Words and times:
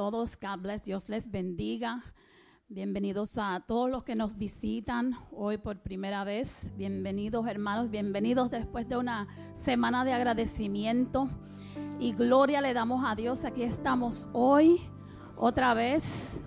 Todos. 0.00 0.38
God. 0.40 0.66
Dios 0.82 1.10
les 1.10 1.30
bendiga. 1.30 2.02
Bienvenidos 2.68 3.36
a 3.36 3.62
todos 3.68 3.90
los 3.90 4.02
que 4.02 4.14
nos 4.14 4.38
visitan 4.38 5.14
hoy 5.30 5.58
por 5.58 5.82
primera 5.82 6.24
vez. 6.24 6.70
Bienvenidos 6.74 7.46
hermanos, 7.46 7.90
bienvenidos 7.90 8.50
después 8.50 8.88
de 8.88 8.96
una 8.96 9.28
semana 9.52 10.06
de 10.06 10.14
agradecimiento. 10.14 11.28
Y 11.98 12.14
gloria 12.14 12.62
le 12.62 12.72
damos 12.72 13.04
a 13.06 13.14
Dios. 13.14 13.44
Aquí 13.44 13.62
estamos 13.62 14.26
hoy 14.32 14.80
otra 15.36 15.74
vez. 15.74 16.40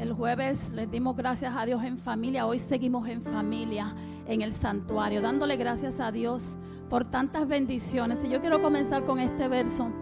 El 0.00 0.12
jueves 0.12 0.72
les 0.72 0.90
dimos 0.90 1.14
gracias 1.14 1.54
a 1.56 1.64
Dios 1.64 1.84
en 1.84 1.98
familia. 1.98 2.44
Hoy 2.44 2.58
seguimos 2.58 3.08
en 3.08 3.22
familia 3.22 3.94
en 4.26 4.42
el 4.42 4.52
santuario, 4.52 5.22
dándole 5.22 5.54
gracias 5.54 6.00
a 6.00 6.10
Dios 6.10 6.56
por 6.90 7.08
tantas 7.08 7.46
bendiciones. 7.46 8.24
Y 8.24 8.30
yo 8.30 8.40
quiero 8.40 8.60
comenzar 8.60 9.04
con 9.04 9.20
este 9.20 9.46
verso. 9.46 9.92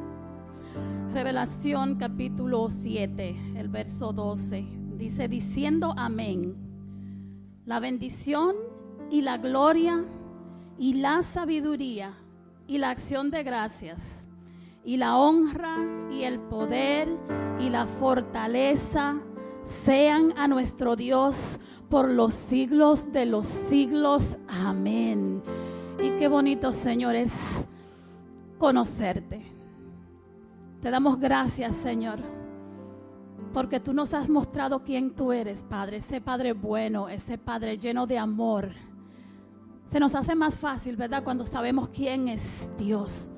Revelación 1.14 1.94
capítulo 1.94 2.68
7, 2.68 3.52
el 3.54 3.68
verso 3.68 4.12
12. 4.12 4.66
Dice, 4.96 5.28
diciendo 5.28 5.94
amén. 5.96 6.56
La 7.64 7.78
bendición 7.78 8.56
y 9.12 9.22
la 9.22 9.38
gloria 9.38 10.04
y 10.76 10.94
la 10.94 11.22
sabiduría 11.22 12.18
y 12.66 12.78
la 12.78 12.90
acción 12.90 13.30
de 13.30 13.44
gracias 13.44 14.26
y 14.84 14.96
la 14.96 15.16
honra 15.16 15.76
y 16.10 16.24
el 16.24 16.40
poder 16.40 17.08
y 17.60 17.70
la 17.70 17.86
fortaleza 17.86 19.20
sean 19.62 20.34
a 20.36 20.48
nuestro 20.48 20.96
Dios 20.96 21.60
por 21.88 22.10
los 22.10 22.34
siglos 22.34 23.12
de 23.12 23.26
los 23.26 23.46
siglos. 23.46 24.36
Amén. 24.48 25.44
Y 26.02 26.10
qué 26.18 26.26
bonito, 26.26 26.72
Señor, 26.72 27.14
es 27.14 27.64
conocerte. 28.58 29.53
Te 30.84 30.90
damos 30.90 31.18
gracias, 31.18 31.76
Señor, 31.76 32.18
porque 33.54 33.80
tú 33.80 33.94
nos 33.94 34.12
has 34.12 34.28
mostrado 34.28 34.84
quién 34.84 35.14
tú 35.14 35.32
eres, 35.32 35.64
Padre, 35.64 35.96
ese 35.96 36.20
Padre 36.20 36.52
bueno, 36.52 37.08
ese 37.08 37.38
Padre 37.38 37.78
lleno 37.78 38.06
de 38.06 38.18
amor. 38.18 38.72
Se 39.86 39.98
nos 39.98 40.14
hace 40.14 40.34
más 40.34 40.58
fácil, 40.58 40.96
¿verdad? 40.96 41.24
Cuando 41.24 41.46
sabemos 41.46 41.88
quién 41.88 42.28
es 42.28 42.68
Dios, 42.76 43.30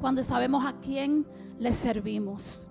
cuando 0.00 0.24
sabemos 0.24 0.66
a 0.66 0.72
quién 0.80 1.24
le 1.60 1.72
servimos. 1.72 2.68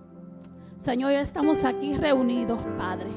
Señor, 0.76 1.12
estamos 1.12 1.64
aquí 1.64 1.96
reunidos, 1.96 2.60
Padre, 2.76 3.08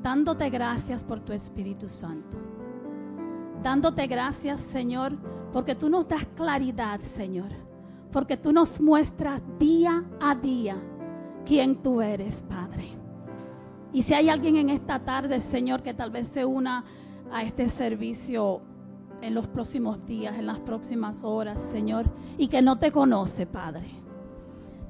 dándote 0.00 0.50
gracias 0.50 1.02
por 1.02 1.18
tu 1.18 1.32
Espíritu 1.32 1.88
Santo 1.88 2.38
dándote 3.60 4.06
gracias, 4.06 4.60
Señor, 4.60 5.18
porque 5.52 5.74
tú 5.74 5.90
nos 5.90 6.08
das 6.08 6.24
claridad, 6.34 7.00
Señor, 7.00 7.50
porque 8.10 8.36
tú 8.36 8.52
nos 8.52 8.80
muestras 8.80 9.42
día 9.58 10.04
a 10.20 10.34
día 10.34 10.76
quién 11.44 11.82
tú 11.82 12.00
eres, 12.02 12.42
Padre. 12.42 12.88
Y 13.92 14.02
si 14.02 14.14
hay 14.14 14.28
alguien 14.28 14.56
en 14.56 14.70
esta 14.70 15.00
tarde, 15.00 15.40
Señor, 15.40 15.82
que 15.82 15.94
tal 15.94 16.10
vez 16.10 16.28
se 16.28 16.44
una 16.44 16.84
a 17.32 17.42
este 17.42 17.68
servicio 17.68 18.62
en 19.20 19.34
los 19.34 19.48
próximos 19.48 20.04
días, 20.06 20.38
en 20.38 20.46
las 20.46 20.60
próximas 20.60 21.24
horas, 21.24 21.60
Señor, 21.60 22.06
y 22.38 22.48
que 22.48 22.62
no 22.62 22.78
te 22.78 22.92
conoce, 22.92 23.46
Padre, 23.46 23.90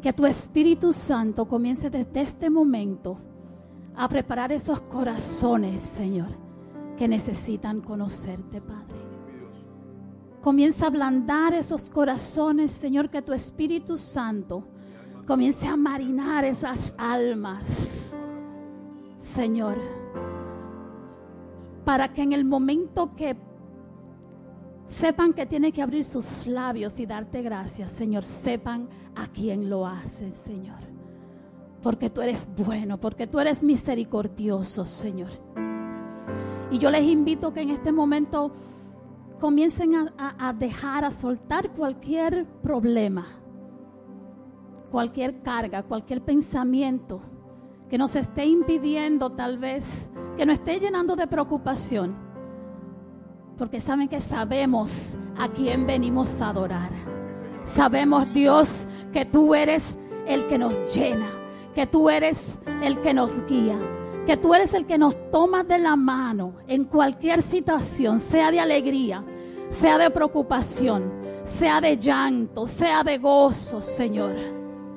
que 0.03 0.13
tu 0.13 0.27
Espíritu 0.27 0.93
Santo 0.93 1.47
comience 1.47 1.91
desde 1.91 2.21
este 2.21 2.51
momento 2.51 3.19
a 3.97 4.09
preparar 4.09 4.53
esos 4.53 4.81
corazones, 4.81 5.81
Señor 5.81 6.51
que 7.01 7.09
necesitan 7.09 7.81
conocerte, 7.81 8.61
Padre. 8.61 9.00
Comienza 10.41 10.87
a 10.87 10.89
ablandar 10.89 11.53
esos 11.53 11.91
corazones, 11.91 12.73
Señor, 12.73 13.11
que 13.11 13.21
tu 13.21 13.33
Espíritu 13.33 13.99
Santo 13.99 14.65
comience 15.27 15.67
a 15.67 15.77
marinar 15.77 16.45
esas 16.45 16.95
almas, 16.97 18.13
Señor, 19.19 19.77
para 21.85 22.13
que 22.13 22.23
en 22.23 22.33
el 22.33 22.45
momento 22.45 23.15
que 23.15 23.37
sepan 24.89 25.33
que 25.35 25.47
tiene 25.47 25.73
que 25.73 25.83
abrir 25.83 26.05
sus 26.05 26.47
labios 26.47 26.99
y 27.01 27.07
darte 27.07 27.43
gracias, 27.43 27.93
Señor, 27.93 28.25
sepan 28.25 28.89
a 29.15 29.29
quién 29.29 29.69
lo 29.69 29.87
hace, 29.87 30.31
Señor. 30.31 30.81
Porque 31.83 32.11
tú 32.11 32.23
eres 32.23 32.49
bueno, 32.57 32.99
porque 32.99 33.27
tú 33.27 33.39
eres 33.41 33.63
misericordioso, 33.63 34.85
Señor. 34.85 35.31
Y 36.71 36.79
yo 36.79 36.91
les 36.91 37.05
invito 37.05 37.53
que 37.53 37.61
en 37.61 37.71
este 37.71 37.93
momento 37.93 38.53
comiencen 39.41 40.13
a, 40.19 40.53
dejar, 40.53 41.05
a 41.05 41.11
soltar 41.11 41.71
cualquier 41.71 42.47
problema, 42.63 43.27
cualquier 44.91 45.41
carga, 45.41 45.83
cualquier 45.83 46.23
pensamiento 46.23 47.23
que 47.89 47.99
nos 47.99 48.15
esté 48.15 48.45
impidiendo 48.45 49.31
tal 49.31 49.59
vez, 49.59 50.09
que 50.37 50.47
nos 50.47 50.59
esté 50.59 50.79
llenando 50.79 51.17
de 51.17 51.27
preocupación. 51.27 52.15
Porque 53.59 53.81
saben 53.81 54.09
que 54.09 54.21
sabemos 54.21 55.17
a 55.37 55.49
quién 55.49 55.87
venimos 55.87 56.41
a 56.41 56.51
adorar. 56.51 56.91
Sabemos, 57.65 58.33
Dios, 58.33 58.87
que 59.13 59.25
tú 59.25 59.55
eres 59.55 59.99
el 60.27 60.47
que 60.47 60.59
nos 60.59 60.95
llena, 60.95 61.31
que 61.75 61.87
tú 61.87 62.09
eres 62.09 62.59
el 62.83 63.01
que 63.01 63.13
nos 63.13 63.45
guía 63.47 63.79
que 64.27 64.37
tú 64.37 64.55
eres 64.55 64.75
el 64.75 64.87
que 64.87 64.99
nos 64.99 65.17
tomas 65.31 65.67
de 65.67 65.79
la 65.79 65.97
mano 65.97 66.55
en 66.67 66.85
cualquier 66.85 67.43
situación, 67.43 68.21
sea 68.21 68.51
de 68.51 68.61
alegría, 68.61 69.25
sea 69.71 69.99
de 69.99 70.11
preocupación, 70.11 71.11
sea 71.45 71.81
de 71.81 71.97
llanto, 71.97 72.67
sea 72.67 73.03
de 73.03 73.19
gozo, 73.19 73.81
Señor, 73.81 74.35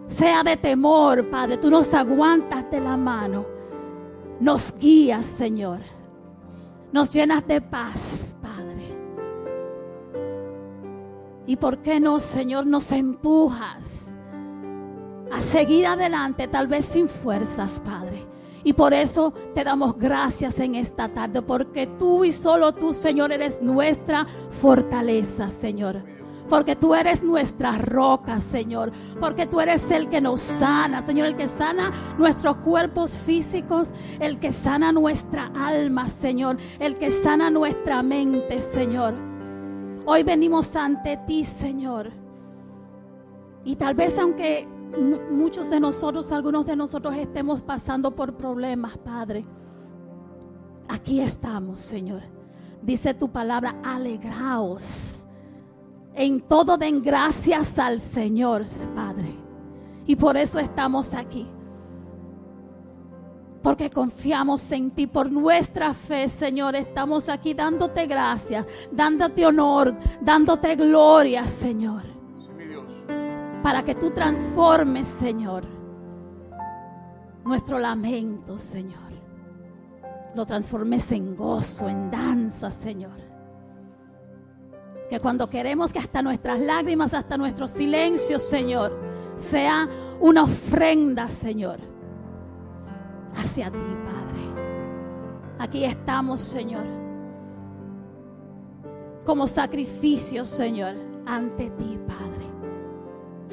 sea 0.08 0.44
de 0.44 0.58
temor, 0.58 1.30
Padre. 1.30 1.58
Tú 1.58 1.70
nos 1.70 1.94
aguantas 1.94 2.70
de 2.70 2.82
la 2.82 2.98
mano, 2.98 3.46
nos 4.40 4.78
guías, 4.78 5.26
Señor, 5.26 5.80
nos 6.92 7.10
llenas 7.10 7.48
de 7.48 7.62
paz, 7.62 8.36
Padre. 8.42 8.98
¿Y 11.48 11.56
por 11.56 11.80
qué 11.80 12.00
no, 12.00 12.20
Señor, 12.20 12.68
nos 12.68 12.92
empujas 12.92 14.08
a 15.32 15.42
seguir 15.42 15.88
adelante, 15.88 16.48
tal 16.48 16.68
vez 16.68 16.86
sin 16.86 17.08
fuerzas, 17.08 17.82
Padre? 17.84 18.33
Y 18.64 18.74
por 18.74 18.94
eso 18.94 19.34
te 19.54 19.64
damos 19.64 19.98
gracias 19.98 20.60
en 20.60 20.76
esta 20.76 21.10
tarde, 21.10 21.42
porque 21.42 21.88
tú 21.88 22.24
y 22.24 22.32
solo 22.32 22.74
tú, 22.74 22.94
Señor, 22.94 23.32
eres 23.32 23.62
nuestra 23.62 24.26
fortaleza, 24.62 25.50
Señor. 25.50 26.04
Porque 26.50 26.76
tú 26.76 26.94
eres 26.94 27.24
nuestra 27.24 27.78
roca, 27.78 28.40
Señor. 28.40 28.92
Porque 29.20 29.48
tú 29.48 29.60
eres 29.60 29.90
el 29.92 30.10
que 30.10 30.22
nos 30.22 30.42
sana, 30.42 31.02
Señor. 31.02 31.28
El 31.28 31.36
que 31.36 31.48
sana 31.48 31.92
nuestros 32.18 32.58
cuerpos 32.58 33.18
físicos. 33.18 33.92
El 34.20 34.40
que 34.40 34.52
sana 34.52 34.92
nuestra 34.92 35.52
alma, 35.56 36.10
Señor. 36.10 36.58
El 36.80 36.98
que 36.98 37.12
sana 37.12 37.50
nuestra 37.50 38.04
mente, 38.04 38.62
Señor. 38.62 39.16
Hoy 40.06 40.24
venimos 40.24 40.76
ante 40.76 41.18
ti, 41.26 41.46
Señor. 41.46 42.12
Y 43.64 43.78
tal 43.78 43.96
vez 43.96 44.18
aunque 44.20 44.68
muchos 44.98 45.70
de 45.70 45.80
nosotros, 45.80 46.32
algunos 46.32 46.66
de 46.66 46.76
nosotros 46.76 47.16
estemos 47.16 47.62
pasando 47.62 48.16
por 48.16 48.36
problemas, 48.36 48.98
Padre. 48.98 49.46
Aquí 50.88 51.20
estamos, 51.22 51.80
Señor. 51.80 52.22
Dice 52.82 53.14
tu 53.14 53.32
palabra, 53.32 53.76
alegraos. 53.84 54.86
En 56.14 56.42
todo 56.42 56.78
den 56.78 57.02
gracias 57.02 57.80
al 57.80 58.00
Señor, 58.00 58.66
Padre. 58.96 59.36
Y 60.06 60.16
por 60.16 60.38
eso 60.38 60.60
estamos 60.60 61.14
aquí. 61.14 61.48
Porque 63.64 63.90
confiamos 63.90 64.70
en 64.72 64.92
ti. 64.92 65.08
Por 65.08 65.32
nuestra 65.32 65.94
fe, 65.94 66.28
Señor, 66.28 66.76
estamos 66.76 67.30
aquí 67.30 67.54
dándote 67.54 68.06
gracias, 68.06 68.66
dándote 68.92 69.46
honor, 69.46 69.96
dándote 70.22 70.76
gloria, 70.76 71.46
Señor 71.48 72.13
para 73.64 73.82
que 73.84 73.96
tú 73.96 74.12
transformes, 74.12 75.08
Señor, 75.08 75.64
nuestro 77.46 77.80
lamento, 77.80 78.58
Señor. 78.58 79.02
Lo 80.36 80.46
transformes 80.46 81.12
en 81.14 81.36
gozo, 81.36 81.88
en 81.88 82.12
danza, 82.12 82.70
Señor. 82.70 83.22
Que 85.10 85.20
cuando 85.20 85.50
queremos 85.50 85.94
que 85.94 86.00
hasta 86.00 86.22
nuestras 86.22 86.60
lágrimas, 86.60 87.14
hasta 87.14 87.38
nuestro 87.38 87.68
silencio, 87.68 88.38
Señor, 88.38 88.92
sea 89.38 89.88
una 90.20 90.44
ofrenda, 90.44 91.30
Señor, 91.30 91.80
hacia 93.36 93.72
ti, 93.72 93.78
Padre. 93.78 94.44
Aquí 95.60 95.86
estamos, 95.86 96.42
Señor, 96.42 96.84
como 99.26 99.48
sacrificio, 99.48 100.44
Señor, 100.44 100.96
ante 101.26 101.70
ti, 101.70 101.98
Padre. 102.08 102.33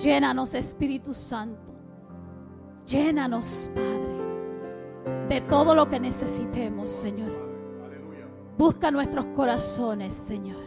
Llénanos, 0.03 0.55
Espíritu 0.55 1.13
Santo. 1.13 1.75
Llénanos, 2.87 3.71
Padre, 3.75 5.29
de 5.29 5.41
todo 5.43 5.75
lo 5.75 5.89
que 5.89 6.01
necesitemos, 6.01 6.91
Señor. 6.91 7.31
Busca 8.57 8.91
nuestros 8.91 9.27
corazones, 9.27 10.15
Señor. 10.15 10.61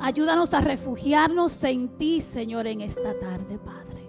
Ayúdanos 0.00 0.54
a 0.54 0.60
refugiarnos 0.60 1.62
en 1.64 1.88
ti, 1.96 2.20
Señor, 2.20 2.66
en 2.66 2.80
esta 2.80 3.18
tarde, 3.18 3.58
Padre. 3.58 4.08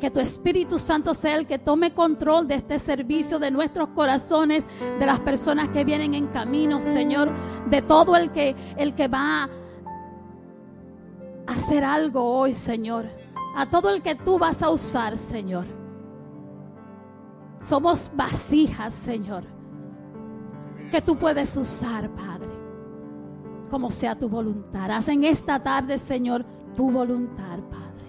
Que 0.00 0.10
tu 0.10 0.20
Espíritu 0.20 0.78
Santo 0.78 1.14
sea 1.14 1.36
el 1.36 1.46
que 1.46 1.58
tome 1.58 1.92
control 1.92 2.46
de 2.46 2.56
este 2.56 2.78
servicio, 2.78 3.38
de 3.38 3.50
nuestros 3.50 3.88
corazones, 3.88 4.64
de 4.98 5.06
las 5.06 5.20
personas 5.20 5.70
que 5.70 5.84
vienen 5.84 6.14
en 6.14 6.26
camino, 6.28 6.80
Señor, 6.80 7.30
de 7.68 7.82
todo 7.82 8.14
el 8.16 8.30
que, 8.30 8.54
el 8.76 8.94
que 8.94 9.08
va 9.08 9.44
a 9.44 9.50
hacer 11.46 11.84
algo 11.84 12.22
hoy, 12.22 12.54
Señor. 12.54 13.06
A 13.56 13.70
todo 13.70 13.90
el 13.90 14.02
que 14.02 14.14
tú 14.14 14.38
vas 14.38 14.62
a 14.62 14.70
usar, 14.70 15.16
Señor. 15.16 15.64
Somos 17.60 18.10
vasijas, 18.14 18.94
Señor, 18.94 19.44
que 20.90 21.00
tú 21.00 21.16
puedes 21.16 21.56
usar, 21.56 22.08
Padre, 22.10 22.48
como 23.70 23.90
sea 23.90 24.16
tu 24.16 24.28
voluntad. 24.28 24.90
Haz 24.90 25.08
en 25.08 25.24
esta 25.24 25.62
tarde, 25.62 25.98
Señor, 25.98 26.44
tu 26.76 26.90
voluntad, 26.90 27.58
Padre, 27.70 28.04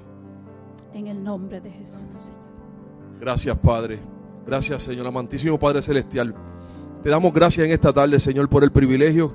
en 0.94 1.08
el 1.08 1.24
nombre 1.24 1.62
de 1.62 1.72
Jesús, 1.72 2.14
Señor. 2.14 2.38
Gracias, 3.20 3.58
Padre. 3.58 4.00
Gracias, 4.46 4.84
Señor, 4.84 5.08
amantísimo 5.08 5.58
Padre 5.58 5.82
Celestial. 5.82 6.36
Te 7.02 7.10
damos 7.10 7.34
gracias 7.34 7.66
en 7.66 7.72
esta 7.72 7.92
tarde, 7.92 8.20
Señor, 8.20 8.50
por 8.50 8.64
el 8.64 8.72
privilegio 8.72 9.34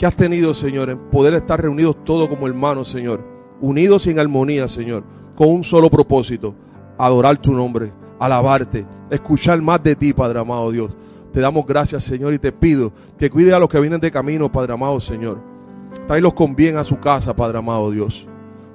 que 0.00 0.06
has 0.06 0.16
tenido, 0.16 0.54
Señor, 0.54 0.88
en 0.88 0.98
poder 1.10 1.34
estar 1.34 1.60
reunidos 1.60 2.02
todos 2.06 2.26
como 2.30 2.46
hermanos, 2.46 2.88
Señor, 2.88 3.22
unidos 3.60 4.06
en 4.06 4.18
armonía, 4.18 4.66
Señor, 4.66 5.04
con 5.36 5.48
un 5.48 5.62
solo 5.62 5.90
propósito, 5.90 6.54
adorar 6.96 7.36
tu 7.36 7.52
nombre, 7.52 7.92
alabarte, 8.18 8.86
escuchar 9.10 9.60
más 9.60 9.82
de 9.82 9.94
ti, 9.96 10.14
Padre 10.14 10.38
amado 10.38 10.70
Dios. 10.70 10.90
Te 11.34 11.40
damos 11.40 11.66
gracias, 11.66 12.02
Señor, 12.02 12.32
y 12.32 12.38
te 12.38 12.50
pido 12.50 12.94
que 13.18 13.28
cuide 13.28 13.52
a 13.52 13.58
los 13.58 13.68
que 13.68 13.78
vienen 13.78 14.00
de 14.00 14.10
camino, 14.10 14.50
Padre 14.50 14.72
amado, 14.72 15.00
Señor. 15.00 15.38
Tráelos 16.06 16.32
con 16.32 16.56
bien 16.56 16.78
a 16.78 16.84
su 16.84 16.98
casa, 16.98 17.36
Padre 17.36 17.58
amado 17.58 17.90
Dios. 17.90 18.26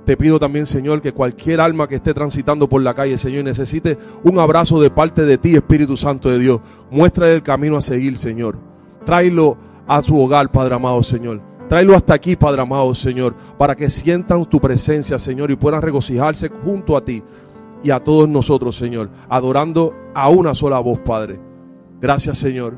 Te 0.05 0.17
pido 0.17 0.39
también, 0.39 0.67
Señor, 0.67 1.01
que 1.01 1.11
cualquier 1.11 1.59
alma 1.59 1.87
que 1.87 1.95
esté 1.95 2.13
transitando 2.13 2.69
por 2.69 2.83
la 2.83 2.93
calle, 2.93 3.17
Señor, 3.17 3.45
necesite 3.45 3.97
un 4.23 4.37
abrazo 4.37 4.79
de 4.79 4.91
parte 4.91 5.23
de 5.23 5.39
ti, 5.39 5.55
Espíritu 5.55 5.97
Santo 5.97 6.29
de 6.29 6.37
Dios. 6.37 6.61
Muestra 6.91 7.31
el 7.31 7.41
camino 7.41 7.77
a 7.77 7.81
seguir, 7.81 8.15
Señor. 8.15 8.59
Tráelo 9.05 9.57
a 9.87 10.01
su 10.01 10.19
hogar, 10.19 10.51
Padre 10.51 10.75
amado, 10.75 11.01
Señor. 11.03 11.41
Tráelo 11.67 11.95
hasta 11.95 12.13
aquí, 12.13 12.35
Padre 12.35 12.61
amado, 12.61 12.93
Señor, 12.93 13.33
para 13.57 13.75
que 13.75 13.89
sientan 13.89 14.45
tu 14.45 14.59
presencia, 14.59 15.17
Señor, 15.17 15.49
y 15.49 15.55
puedan 15.55 15.81
regocijarse 15.81 16.49
junto 16.49 16.95
a 16.95 17.03
ti 17.03 17.23
y 17.83 17.89
a 17.89 17.99
todos 17.99 18.29
nosotros, 18.29 18.75
Señor, 18.75 19.09
adorando 19.29 19.93
a 20.13 20.29
una 20.29 20.53
sola 20.53 20.79
voz, 20.79 20.99
Padre. 20.99 21.39
Gracias, 21.99 22.37
Señor. 22.37 22.77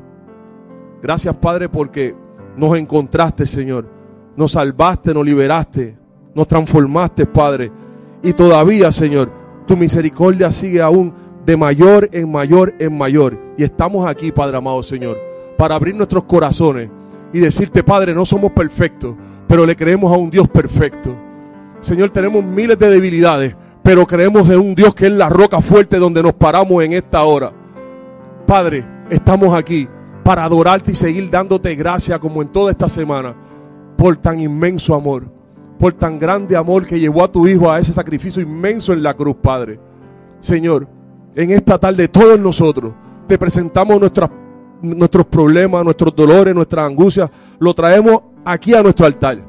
Gracias, 1.02 1.34
Padre, 1.36 1.68
porque 1.68 2.14
nos 2.56 2.76
encontraste, 2.76 3.46
Señor. 3.46 3.86
Nos 4.36 4.52
salvaste, 4.52 5.12
nos 5.12 5.24
liberaste, 5.24 5.98
nos 6.34 6.48
transformaste, 6.48 7.26
Padre. 7.26 7.70
Y 8.22 8.32
todavía, 8.32 8.90
Señor, 8.90 9.30
tu 9.66 9.76
misericordia 9.76 10.50
sigue 10.50 10.80
aún 10.80 11.12
de 11.44 11.56
mayor 11.56 12.08
en 12.12 12.30
mayor 12.30 12.74
en 12.78 12.96
mayor. 12.96 13.38
Y 13.58 13.64
estamos 13.64 14.06
aquí, 14.06 14.32
Padre 14.32 14.56
amado, 14.56 14.82
Señor, 14.82 15.18
para 15.58 15.74
abrir 15.74 15.94
nuestros 15.94 16.24
corazones 16.24 16.88
y 17.32 17.40
decirte, 17.40 17.82
Padre, 17.82 18.14
no 18.14 18.24
somos 18.24 18.52
perfectos, 18.52 19.14
pero 19.46 19.66
le 19.66 19.76
creemos 19.76 20.12
a 20.12 20.16
un 20.16 20.30
Dios 20.30 20.48
perfecto. 20.48 21.14
Señor, 21.80 22.10
tenemos 22.10 22.44
miles 22.44 22.78
de 22.78 22.90
debilidades, 22.90 23.54
pero 23.82 24.06
creemos 24.06 24.48
en 24.50 24.58
un 24.58 24.74
Dios 24.74 24.94
que 24.94 25.06
es 25.06 25.12
la 25.12 25.28
roca 25.28 25.60
fuerte 25.60 25.98
donde 25.98 26.22
nos 26.22 26.34
paramos 26.34 26.82
en 26.82 26.92
esta 26.92 27.22
hora. 27.24 27.52
Padre, 28.46 28.84
estamos 29.10 29.54
aquí 29.54 29.88
para 30.24 30.44
adorarte 30.44 30.92
y 30.92 30.94
seguir 30.94 31.30
dándote 31.30 31.74
gracias 31.74 32.18
como 32.18 32.42
en 32.42 32.48
toda 32.48 32.70
esta 32.70 32.88
semana 32.88 33.34
por 33.96 34.16
tan 34.16 34.40
inmenso 34.40 34.94
amor, 34.94 35.24
por 35.78 35.92
tan 35.92 36.18
grande 36.18 36.56
amor 36.56 36.86
que 36.86 37.00
llevó 37.00 37.24
a 37.24 37.32
tu 37.32 37.48
Hijo 37.48 37.70
a 37.70 37.78
ese 37.78 37.92
sacrificio 37.92 38.42
inmenso 38.42 38.92
en 38.92 39.02
la 39.02 39.14
cruz, 39.14 39.36
Padre. 39.42 39.80
Señor, 40.40 40.88
en 41.34 41.50
esta 41.50 41.78
tarde 41.78 42.08
todos 42.08 42.38
nosotros 42.38 42.92
te 43.26 43.38
presentamos 43.38 44.00
nuestros 44.82 45.26
problemas, 45.26 45.84
nuestros 45.84 46.14
dolores, 46.14 46.54
nuestras 46.54 46.86
angustias, 46.86 47.30
lo 47.58 47.74
traemos 47.74 48.22
aquí 48.44 48.74
a 48.74 48.82
nuestro 48.82 49.06
altar. 49.06 49.44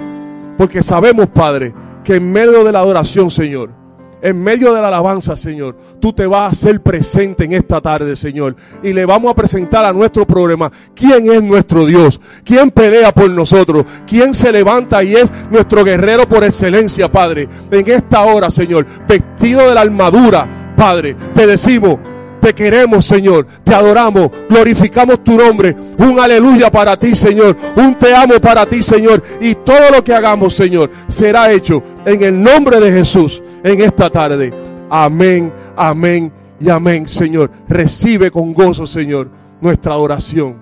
Porque 0.57 0.83
sabemos, 0.83 1.29
Padre, 1.29 1.73
que 2.03 2.15
en 2.15 2.31
medio 2.31 2.63
de 2.63 2.71
la 2.71 2.79
adoración, 2.79 3.29
Señor, 3.29 3.79
en 4.21 4.41
medio 4.41 4.73
de 4.73 4.81
la 4.81 4.89
alabanza, 4.89 5.37
Señor, 5.37 5.77
tú 6.01 6.11
te 6.11 6.27
vas 6.27 6.41
a 6.41 6.47
hacer 6.47 6.81
presente 6.81 7.45
en 7.45 7.53
esta 7.53 7.79
tarde, 7.79 8.15
Señor. 8.15 8.55
Y 8.83 8.91
le 8.91 9.05
vamos 9.05 9.31
a 9.31 9.35
presentar 9.35 9.85
a 9.85 9.93
nuestro 9.93 10.27
problema 10.27 10.71
quién 10.93 11.31
es 11.31 11.41
nuestro 11.41 11.85
Dios, 11.85 12.19
quién 12.43 12.71
pelea 12.71 13.13
por 13.13 13.29
nosotros, 13.29 13.85
quién 14.05 14.33
se 14.33 14.51
levanta 14.51 15.03
y 15.03 15.15
es 15.15 15.31
nuestro 15.49 15.83
guerrero 15.85 16.27
por 16.27 16.43
excelencia, 16.43 17.09
Padre. 17.09 17.47
En 17.71 17.89
esta 17.89 18.21
hora, 18.25 18.49
Señor, 18.49 18.85
vestido 19.07 19.67
de 19.69 19.75
la 19.75 19.81
armadura, 19.81 20.73
Padre, 20.75 21.15
te 21.33 21.47
decimos, 21.47 21.97
te 22.39 22.53
queremos, 22.53 23.06
Señor. 23.06 23.45
Te 23.63 23.74
adoramos. 23.74 24.30
Glorificamos 24.50 25.24
tu 25.24 25.36
nombre. 25.38 25.75
Un 25.97 26.19
aleluya 26.19 26.71
para 26.71 26.97
ti, 26.97 27.15
Señor. 27.15 27.56
Un 27.75 27.95
te 27.95 28.15
amo 28.15 28.39
para 28.39 28.65
ti, 28.65 28.81
Señor. 28.81 29.24
Y 29.39 29.56
todo 29.56 29.91
lo 29.95 30.03
que 30.03 30.13
hagamos, 30.13 30.56
Señor, 30.56 30.89
será 31.07 31.51
hecho 31.51 31.83
en 32.06 32.24
el 32.24 32.41
nombre 32.41 32.80
de 32.80 32.91
Jesús 32.91 33.41
en 33.63 33.81
esta 33.81 34.09
tarde. 34.09 34.53
Amén, 34.89 35.51
amén 35.75 36.31
y 36.59 36.69
amén, 36.69 37.07
Señor. 37.07 37.51
Recibe 37.68 38.31
con 38.31 38.53
gozo, 38.53 38.88
Señor, 38.88 39.30
nuestra 39.62 39.97
oración. 39.97 40.56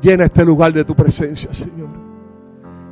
Llena 0.00 0.24
este 0.24 0.44
lugar 0.44 0.72
de 0.72 0.84
tu 0.84 0.94
presencia, 0.94 1.52
Señor. 1.52 1.88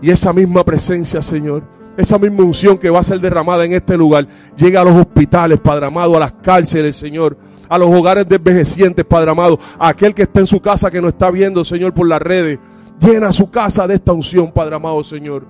Y 0.03 0.11
esa 0.11 0.33
misma 0.33 0.65
presencia, 0.65 1.23
Señor, 1.23 1.63
esa 1.97 2.19
misma 2.19 2.45
unción 2.45 2.79
que 2.79 2.91
va 2.91 3.01
a 3.01 3.03
ser 3.03 3.21
derramada 3.21 3.65
en 3.65 3.73
este 3.73 3.97
lugar, 3.97 4.27
llega 4.57 4.81
a 4.81 4.85
los 4.85 4.97
hospitales, 4.97 5.61
Padre 5.61 5.87
amado, 5.87 6.17
a 6.17 6.21
las 6.21 6.33
cárceles, 6.33 6.97
Señor, 6.97 7.37
a 7.69 7.79
los 7.79 7.89
hogares 7.89 8.29
de 8.29 8.37
envejecientes, 8.37 9.05
Padre 9.05 9.31
amado, 9.31 9.59
a 9.79 9.89
aquel 9.89 10.15
que 10.15 10.23
está 10.23 10.41
en 10.41 10.47
su 10.47 10.61
casa 10.61 10.91
que 10.91 11.01
no 11.01 11.09
está 11.09 11.31
viendo, 11.31 11.65
Señor, 11.65 11.95
por 11.95 12.07
las 12.07 12.21
redes. 12.21 12.59
Llena 13.01 13.33
su 13.33 13.51
casa 13.51 13.87
de 13.87 13.95
esta 13.95 14.13
unción, 14.13 14.53
Padre 14.53 14.77
amado, 14.77 15.03
Señor. 15.05 15.47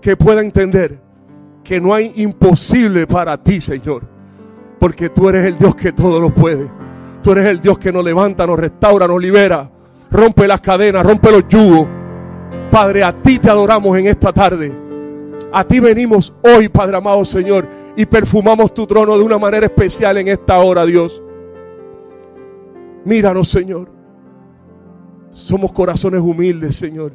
Que 0.00 0.16
pueda 0.16 0.40
entender 0.40 1.00
que 1.62 1.80
no 1.80 1.94
hay 1.94 2.12
imposible 2.16 3.06
para 3.06 3.36
ti, 3.42 3.60
Señor. 3.60 4.02
Porque 4.78 5.08
tú 5.08 5.28
eres 5.28 5.46
el 5.46 5.58
Dios 5.58 5.74
que 5.74 5.92
todo 5.92 6.20
lo 6.20 6.32
puede. 6.32 6.70
Tú 7.22 7.32
eres 7.32 7.46
el 7.46 7.60
Dios 7.60 7.78
que 7.78 7.92
nos 7.92 8.04
levanta, 8.04 8.46
nos 8.46 8.58
restaura, 8.58 9.08
nos 9.08 9.20
libera. 9.20 9.70
Rompe 10.10 10.46
las 10.46 10.60
cadenas, 10.60 11.04
rompe 11.04 11.30
los 11.30 11.48
yugos. 11.48 11.88
Padre, 12.70 13.02
a 13.02 13.12
ti 13.20 13.38
te 13.38 13.50
adoramos 13.50 13.96
en 13.98 14.06
esta 14.06 14.32
tarde. 14.32 14.85
A 15.52 15.64
ti 15.64 15.80
venimos 15.80 16.34
hoy, 16.42 16.68
Padre 16.68 16.96
amado 16.96 17.24
Señor, 17.24 17.66
y 17.96 18.04
perfumamos 18.04 18.74
tu 18.74 18.86
trono 18.86 19.16
de 19.16 19.24
una 19.24 19.38
manera 19.38 19.66
especial 19.66 20.18
en 20.18 20.28
esta 20.28 20.58
hora, 20.58 20.84
Dios. 20.84 21.22
Míranos, 23.04 23.48
Señor. 23.48 23.90
Somos 25.30 25.72
corazones 25.72 26.20
humildes, 26.20 26.76
Señor. 26.76 27.12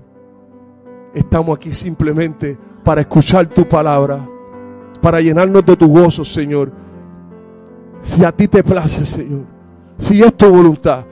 Estamos 1.14 1.58
aquí 1.58 1.74
simplemente 1.74 2.58
para 2.84 3.02
escuchar 3.02 3.48
tu 3.48 3.68
palabra, 3.68 4.26
para 5.02 5.20
llenarnos 5.20 5.66
de 5.66 5.76
tu 5.76 5.88
gozo, 5.88 6.24
Señor. 6.24 6.72
Si 8.00 8.24
a 8.24 8.32
ti 8.32 8.48
te 8.48 8.64
place, 8.64 9.06
Señor, 9.06 9.44
si 9.98 10.22
es 10.24 10.34
tu 10.36 10.48
voluntad, 10.50 11.06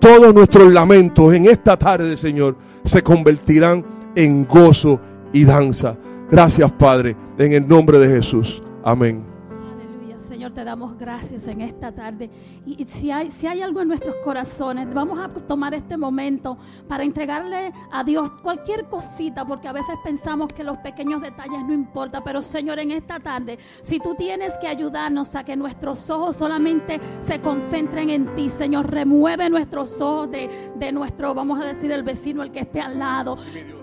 todos 0.00 0.34
nuestros 0.34 0.72
lamentos 0.72 1.32
en 1.34 1.46
esta 1.46 1.76
tarde, 1.76 2.16
Señor, 2.16 2.56
se 2.84 3.02
convertirán 3.02 3.84
en 4.14 4.46
gozo 4.46 4.98
y 5.32 5.44
danza. 5.44 5.96
Gracias, 6.32 6.72
Padre, 6.72 7.14
en 7.36 7.52
el 7.52 7.68
nombre 7.68 7.98
de 7.98 8.08
Jesús. 8.08 8.62
Amén. 8.82 9.31
Señor, 10.42 10.54
te 10.54 10.64
damos 10.64 10.98
gracias 10.98 11.46
en 11.46 11.60
esta 11.60 11.92
tarde. 11.92 12.28
Y, 12.66 12.84
si, 12.86 13.12
hay, 13.12 13.30
si 13.30 13.46
hay 13.46 13.62
algo 13.62 13.80
en 13.80 13.86
nuestros 13.86 14.16
corazones, 14.24 14.92
vamos 14.92 15.20
a 15.20 15.28
tomar 15.28 15.72
este 15.72 15.96
momento 15.96 16.58
para 16.88 17.04
entregarle 17.04 17.72
a 17.92 18.02
Dios 18.02 18.28
cualquier 18.42 18.86
cosita, 18.86 19.44
porque 19.44 19.68
a 19.68 19.72
veces 19.72 19.94
pensamos 20.02 20.52
que 20.52 20.64
los 20.64 20.78
pequeños 20.78 21.22
detalles 21.22 21.64
no 21.64 21.72
importan. 21.72 22.24
Pero 22.24 22.42
Señor, 22.42 22.80
en 22.80 22.90
esta 22.90 23.20
tarde, 23.20 23.56
si 23.82 24.00
tú 24.00 24.16
tienes 24.16 24.58
que 24.58 24.66
ayudarnos 24.66 25.36
a 25.36 25.44
que 25.44 25.54
nuestros 25.54 26.10
ojos 26.10 26.38
solamente 26.38 27.00
se 27.20 27.40
concentren 27.40 28.10
en 28.10 28.34
ti, 28.34 28.48
Señor, 28.48 28.90
remueve 28.90 29.48
nuestros 29.48 30.00
ojos 30.00 30.28
de, 30.28 30.72
de 30.74 30.90
nuestro, 30.90 31.34
vamos 31.34 31.60
a 31.60 31.66
decir, 31.66 31.92
el 31.92 32.02
vecino, 32.02 32.42
el 32.42 32.50
que 32.50 32.62
esté 32.62 32.80
al 32.80 32.98
lado. 32.98 33.36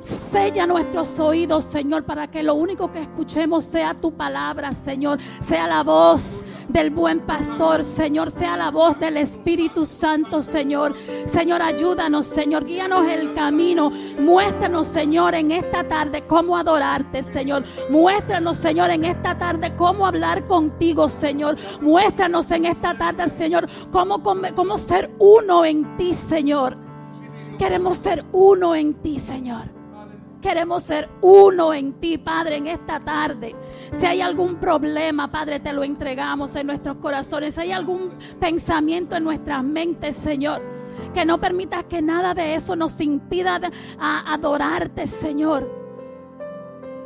Sella 0.03 0.67
nuestros 0.67 1.19
oídos, 1.19 1.63
Señor, 1.63 2.03
para 2.03 2.27
que 2.27 2.43
lo 2.43 2.55
único 2.55 2.91
que 2.91 3.01
escuchemos 3.01 3.63
sea 3.63 3.93
tu 3.93 4.11
palabra, 4.11 4.73
Señor, 4.73 5.19
sea 5.39 5.65
la 5.65 5.83
voz 5.83 6.45
del 6.67 6.89
buen 6.91 7.21
pastor, 7.21 7.83
Señor, 7.83 8.31
sea 8.31 8.55
la 8.57 8.71
voz 8.71 8.99
del 8.99 9.17
Espíritu 9.17 9.85
Santo, 9.85 10.41
Señor. 10.41 10.95
Señor, 11.25 11.61
ayúdanos, 11.61 12.27
Señor, 12.27 12.65
guíanos 12.65 13.07
el 13.07 13.33
camino. 13.33 13.89
Muéstranos, 14.19 14.87
Señor, 14.87 15.35
en 15.35 15.51
esta 15.51 15.83
tarde 15.87 16.25
cómo 16.27 16.57
adorarte, 16.57 17.23
Señor. 17.23 17.63
Muéstranos, 17.89 18.57
Señor, 18.57 18.91
en 18.91 19.05
esta 19.05 19.37
tarde 19.37 19.75
cómo 19.75 20.05
hablar 20.05 20.45
contigo, 20.47 21.09
Señor. 21.09 21.57
Muéstranos 21.81 22.51
en 22.51 22.65
esta 22.65 22.97
tarde, 22.97 23.29
Señor, 23.29 23.67
cómo, 23.91 24.21
cómo 24.21 24.77
ser 24.77 25.11
uno 25.19 25.65
en 25.65 25.97
ti, 25.97 26.13
Señor. 26.13 26.77
Queremos 27.57 27.97
ser 27.97 28.25
uno 28.31 28.75
en 28.75 28.93
ti, 28.95 29.19
Señor. 29.19 29.78
Queremos 30.41 30.83
ser 30.83 31.09
uno 31.21 31.73
en 31.73 31.93
ti, 31.93 32.17
Padre, 32.17 32.57
en 32.57 32.67
esta 32.67 32.99
tarde. 32.99 33.55
Si 33.91 34.05
hay 34.05 34.21
algún 34.21 34.55
problema, 34.55 35.29
Padre, 35.29 35.59
te 35.59 35.73
lo 35.73 35.83
entregamos 35.83 36.55
en 36.55 36.67
nuestros 36.67 36.97
corazones. 36.97 37.55
Si 37.55 37.61
hay 37.61 37.71
algún 37.71 38.11
pensamiento 38.39 39.15
en 39.15 39.23
nuestras 39.25 39.63
mentes, 39.63 40.15
Señor, 40.15 40.61
que 41.13 41.25
no 41.25 41.39
permitas 41.39 41.83
que 41.85 42.01
nada 42.01 42.33
de 42.33 42.55
eso 42.55 42.75
nos 42.75 43.01
impida 43.01 43.59
adorarte, 43.99 45.07
Señor. 45.07 45.78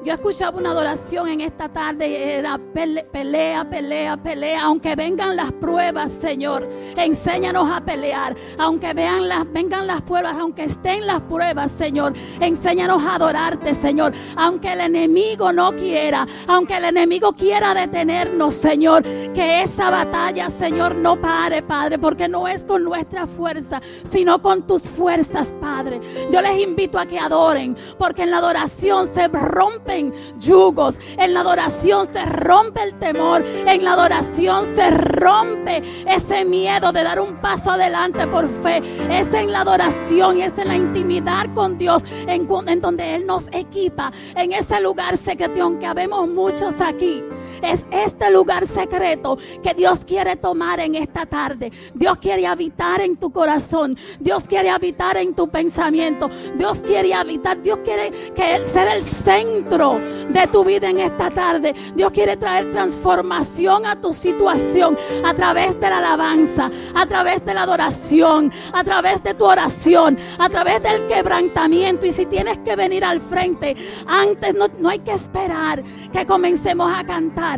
Yo 0.03 0.11
escuchaba 0.11 0.57
una 0.57 0.71
adoración 0.71 1.29
en 1.29 1.39
esta 1.39 1.69
tarde 1.69 2.35
era 2.35 2.57
pelea, 2.57 3.69
pelea, 3.69 4.17
pelea. 4.17 4.63
Aunque 4.63 4.97
vengan 4.97 5.37
las 5.37 5.53
pruebas, 5.53 6.11
Señor, 6.11 6.67
enséñanos 6.97 7.71
a 7.71 7.79
pelear. 7.79 8.35
Aunque 8.57 8.93
vean 8.93 9.29
las, 9.29 9.49
vengan 9.49 9.87
las 9.87 10.01
pruebas, 10.01 10.35
aunque 10.37 10.65
estén 10.65 11.07
las 11.07 11.21
pruebas, 11.21 11.71
Señor, 11.71 12.13
enséñanos 12.41 13.01
a 13.01 13.15
adorarte, 13.15 13.73
Señor. 13.75 14.13
Aunque 14.35 14.73
el 14.73 14.81
enemigo 14.81 15.53
no 15.53 15.73
quiera, 15.73 16.27
aunque 16.47 16.75
el 16.75 16.83
enemigo 16.83 17.31
quiera 17.31 17.73
detenernos, 17.73 18.55
Señor, 18.55 19.03
que 19.03 19.61
esa 19.61 19.89
batalla, 19.89 20.49
Señor, 20.49 20.95
no 20.95 21.21
pare, 21.21 21.63
Padre, 21.63 21.97
porque 21.97 22.27
no 22.27 22.49
es 22.49 22.65
con 22.65 22.83
nuestra 22.83 23.25
fuerza, 23.25 23.81
sino 24.03 24.41
con 24.41 24.67
tus 24.67 24.89
fuerzas, 24.89 25.53
Padre. 25.61 26.01
Yo 26.29 26.41
les 26.41 26.59
invito 26.59 26.99
a 26.99 27.05
que 27.05 27.17
adoren, 27.17 27.77
porque 27.97 28.23
en 28.23 28.31
la 28.31 28.39
adoración 28.39 29.07
se 29.07 29.29
rompe 29.29 29.92
yugos. 30.39 30.99
En 31.17 31.33
la 31.33 31.41
adoración 31.41 32.07
se 32.07 32.25
rompe 32.25 32.83
el 32.83 32.93
temor. 32.99 33.43
En 33.45 33.83
la 33.83 33.93
adoración 33.93 34.65
se 34.65 34.89
rompe 34.91 35.83
ese 36.07 36.45
miedo 36.45 36.91
de 36.91 37.03
dar 37.03 37.19
un 37.19 37.35
paso 37.41 37.71
adelante 37.71 38.27
por 38.27 38.47
fe. 38.49 38.81
Es 39.09 39.33
en 39.33 39.51
la 39.51 39.61
adoración 39.61 40.41
es 40.41 40.57
en 40.57 40.67
la 40.67 40.75
intimidad 40.75 41.53
con 41.53 41.77
Dios 41.77 42.03
en, 42.27 42.47
donde 42.81 43.15
Él 43.15 43.25
nos 43.25 43.47
equipa. 43.51 44.11
En 44.35 44.53
ese 44.53 44.79
lugar 44.81 45.17
secreto, 45.17 45.63
aunque 45.63 45.85
habemos 45.85 46.27
muchos 46.27 46.81
aquí. 46.81 47.23
Es 47.63 47.85
este 47.91 48.29
lugar 48.29 48.67
secreto 48.67 49.37
que 49.63 49.73
Dios 49.73 50.03
quiere 50.03 50.35
tomar 50.35 50.81
en 50.81 50.95
esta 50.95 51.25
tarde. 51.25 51.71
Dios 51.93 52.17
quiere 52.17 52.45
habitar 52.45 52.99
en 52.99 53.15
tu 53.15 53.31
corazón. 53.31 53.97
Dios 54.19 54.47
quiere 54.49 54.69
habitar 54.69 55.15
en 55.15 55.33
tu 55.33 55.47
pensamiento. 55.47 56.29
Dios 56.55 56.81
quiere 56.81 57.13
habitar. 57.13 57.61
Dios 57.61 57.79
quiere 57.79 58.11
que 58.35 58.65
ser 58.65 58.89
el 58.89 59.03
centro 59.03 59.97
de 60.29 60.47
tu 60.51 60.65
vida 60.65 60.89
en 60.89 60.99
esta 60.99 61.29
tarde. 61.29 61.73
Dios 61.95 62.11
quiere 62.11 62.35
traer 62.35 62.69
transformación 62.69 63.85
a 63.85 64.01
tu 64.01 64.11
situación 64.11 64.97
a 65.23 65.33
través 65.33 65.79
de 65.79 65.89
la 65.89 65.99
alabanza, 65.99 66.69
a 66.93 67.05
través 67.05 67.45
de 67.45 67.53
la 67.53 67.63
adoración, 67.63 68.51
a 68.73 68.83
través 68.83 69.23
de 69.23 69.35
tu 69.35 69.45
oración, 69.45 70.17
a 70.37 70.49
través 70.49 70.83
del 70.83 71.07
quebrantamiento. 71.07 72.05
Y 72.05 72.11
si 72.11 72.25
tienes 72.25 72.57
que 72.59 72.75
venir 72.75 73.05
al 73.05 73.21
frente, 73.21 73.73
antes 74.05 74.53
no, 74.53 74.67
no 74.79 74.89
hay 74.89 74.99
que 74.99 75.13
esperar 75.13 75.81
que 76.11 76.25
comencemos 76.25 76.91
a 76.93 77.05
cantar 77.05 77.52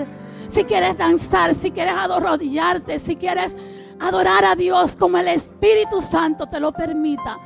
si 0.47 0.63
quieres 0.63 0.97
danzar, 0.97 1.53
si 1.55 1.71
quieres 1.71 1.93
arrodillarte, 1.93 2.99
si 2.99 3.15
quieres 3.15 3.55
adorar 3.99 4.45
a 4.45 4.55
Dios 4.55 4.95
como 4.95 5.17
el 5.17 5.27
Espíritu 5.27 6.01
Santo 6.01 6.47
te 6.47 6.59
lo 6.59 6.71
permita, 6.71 7.37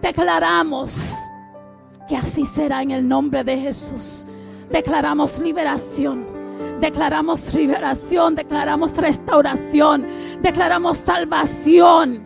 declaramos 0.00 1.14
que 2.08 2.16
así 2.16 2.46
será 2.46 2.82
en 2.82 2.90
el 2.90 3.06
nombre 3.06 3.44
de 3.44 3.58
Jesús. 3.58 4.26
Declaramos 4.70 5.38
liberación. 5.38 6.38
Declaramos 6.80 7.54
liberación, 7.54 8.34
declaramos 8.34 8.96
restauración, 8.96 10.06
declaramos 10.40 10.98
salvación 10.98 12.22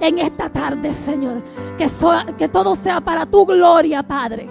en 0.00 0.18
esta 0.18 0.48
tarde, 0.48 0.94
Señor. 0.94 1.42
Que, 1.76 1.86
que 2.36 2.48
todo 2.48 2.74
sea 2.74 3.00
para 3.00 3.26
tu 3.26 3.44
gloria, 3.44 4.02
Padre. 4.02 4.48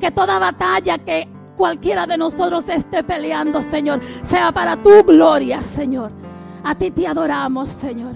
Que 0.00 0.10
toda 0.10 0.38
batalla 0.38 0.98
que 0.98 1.28
cualquiera 1.58 2.06
de 2.06 2.16
nosotros 2.16 2.68
esté 2.68 3.02
peleando, 3.02 3.60
Señor, 3.60 4.00
sea 4.22 4.52
para 4.52 4.80
tu 4.80 5.02
gloria, 5.02 5.60
Señor. 5.60 6.12
A 6.62 6.74
ti 6.74 6.90
te 6.92 7.06
adoramos, 7.06 7.68
Señor. 7.68 8.14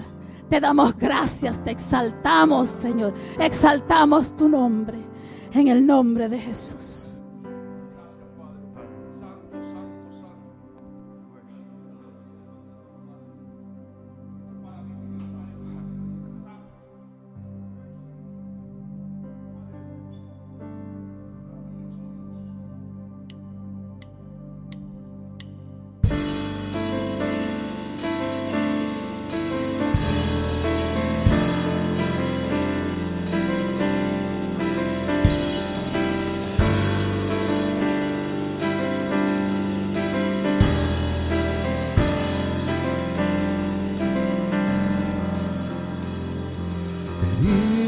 Te 0.49 0.59
damos 0.59 0.97
gracias, 0.97 1.61
te 1.61 1.71
exaltamos, 1.71 2.69
Señor. 2.69 3.13
Exaltamos 3.37 4.33
tu 4.35 4.47
nombre 4.47 4.97
en 5.53 5.67
el 5.67 5.85
nombre 5.85 6.29
de 6.29 6.39
Jesús. 6.39 7.02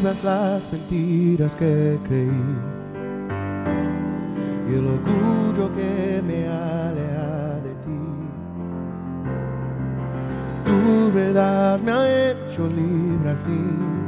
Las 0.06 0.72
mentiras 0.72 1.56
que 1.56 1.98
creí 2.08 2.30
y 4.70 4.74
el 4.76 4.86
orgullo 4.86 5.74
que 5.76 6.22
me 6.24 6.48
aleja 6.48 7.60
de 7.66 7.74
ti. 7.84 8.04
Tu 10.64 11.12
verdad 11.12 11.80
me 11.80 11.92
ha 11.92 12.30
hecho 12.30 12.68
libre 12.68 13.32
al 13.32 13.38
fin. 13.38 14.04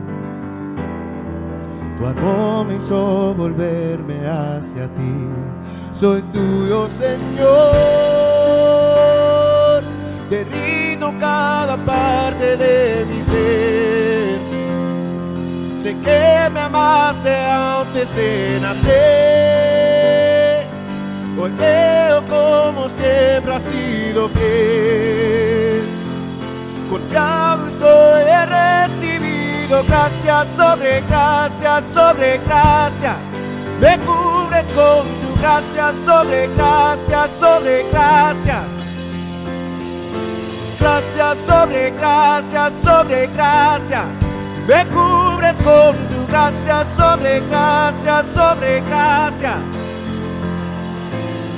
Tu 1.97 2.05
amor 2.05 2.67
me 2.67 2.75
hizo 2.75 3.33
volverme 3.33 4.27
hacia 4.27 4.85
ti. 4.89 5.15
Soy 5.93 6.21
tuyo, 6.31 6.87
Señor. 6.89 7.17
Te 10.29 10.45
cada 11.19 11.77
parte 11.77 12.57
de 12.57 13.05
mi 13.05 13.23
ser 13.23 13.86
que 16.07 16.49
me 16.51 16.61
amaste 16.61 17.35
antes 17.35 18.15
de 18.15 18.59
nacer. 18.61 18.87
Hoy 21.37 21.51
veo 21.51 22.23
como 22.25 22.87
siempre 22.87 23.53
has 23.55 23.63
sido 23.63 24.29
fiel. 24.29 25.83
Confiado 26.89 27.67
estoy, 27.67 28.21
he 28.21 28.45
recibido 28.45 29.83
gracias 29.83 30.47
sobre 30.55 31.01
gracias 31.09 31.83
sobre 31.93 32.37
gracia. 32.37 33.17
Me 33.81 33.99
cubres 33.99 34.65
con 34.71 35.03
tu 35.21 35.29
gracia 35.41 35.93
sobre 36.05 36.47
gracias 36.55 37.29
sobre 37.41 37.83
gracia. 37.91 38.59
Gracias 40.79 41.37
sobre 41.45 41.91
gracias 41.91 42.71
sobre 42.85 43.27
gracia 43.27 44.05
me 44.67 44.85
cubres 44.87 45.26
con 45.55 45.95
tu 45.95 46.27
gracia, 46.27 46.85
sobre 46.97 47.41
gracia, 47.49 48.23
sobre 48.33 48.81
gracia. 48.81 49.55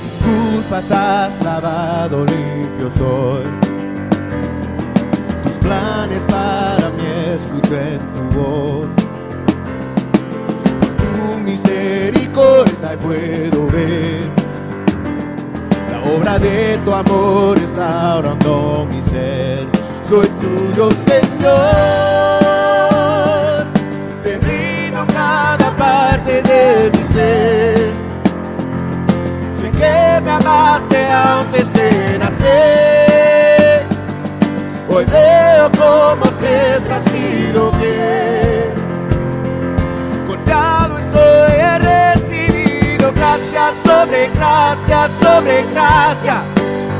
Disculpas 0.04 0.90
has 0.90 1.42
lavado 1.42 2.24
limpio 2.24 2.90
soy. 2.90 3.44
Tus 5.42 5.58
planes 5.58 6.24
para 6.26 6.90
mí 6.90 7.06
escucho 7.34 7.76
en 7.76 7.98
tu 8.12 8.38
voz. 8.38 8.88
Tu 10.98 11.40
misericordia 11.40 12.98
puedo 13.00 13.66
ver. 13.66 14.30
La 15.90 16.14
obra 16.14 16.38
de 16.38 16.78
tu 16.84 16.92
amor 16.92 17.58
está 17.58 18.16
orando 18.16 18.86
mi 18.90 19.02
ser. 19.02 19.66
Soy 20.08 20.28
tuyo, 20.40 20.90
Señor. 20.92 22.29
De 26.42 26.90
mi 26.96 27.04
ser. 27.04 27.92
Sé 29.52 29.70
que 29.70 30.20
me 30.22 30.30
amaste 30.30 31.06
antes 31.06 31.72
de 31.72 32.18
nacer. 32.18 33.86
Hoy 34.88 35.04
veo 35.04 35.70
como 35.72 36.24
siempre 36.38 36.94
has 36.94 37.04
sido 37.04 37.72
fiel. 37.74 38.72
Confiado 40.26 40.98
estoy, 40.98 41.52
he 41.52 41.78
recibido 41.78 43.12
gracias 43.12 43.74
sobre 43.84 44.28
gracias 44.34 45.10
sobre 45.22 45.64
gracia. 45.72 46.42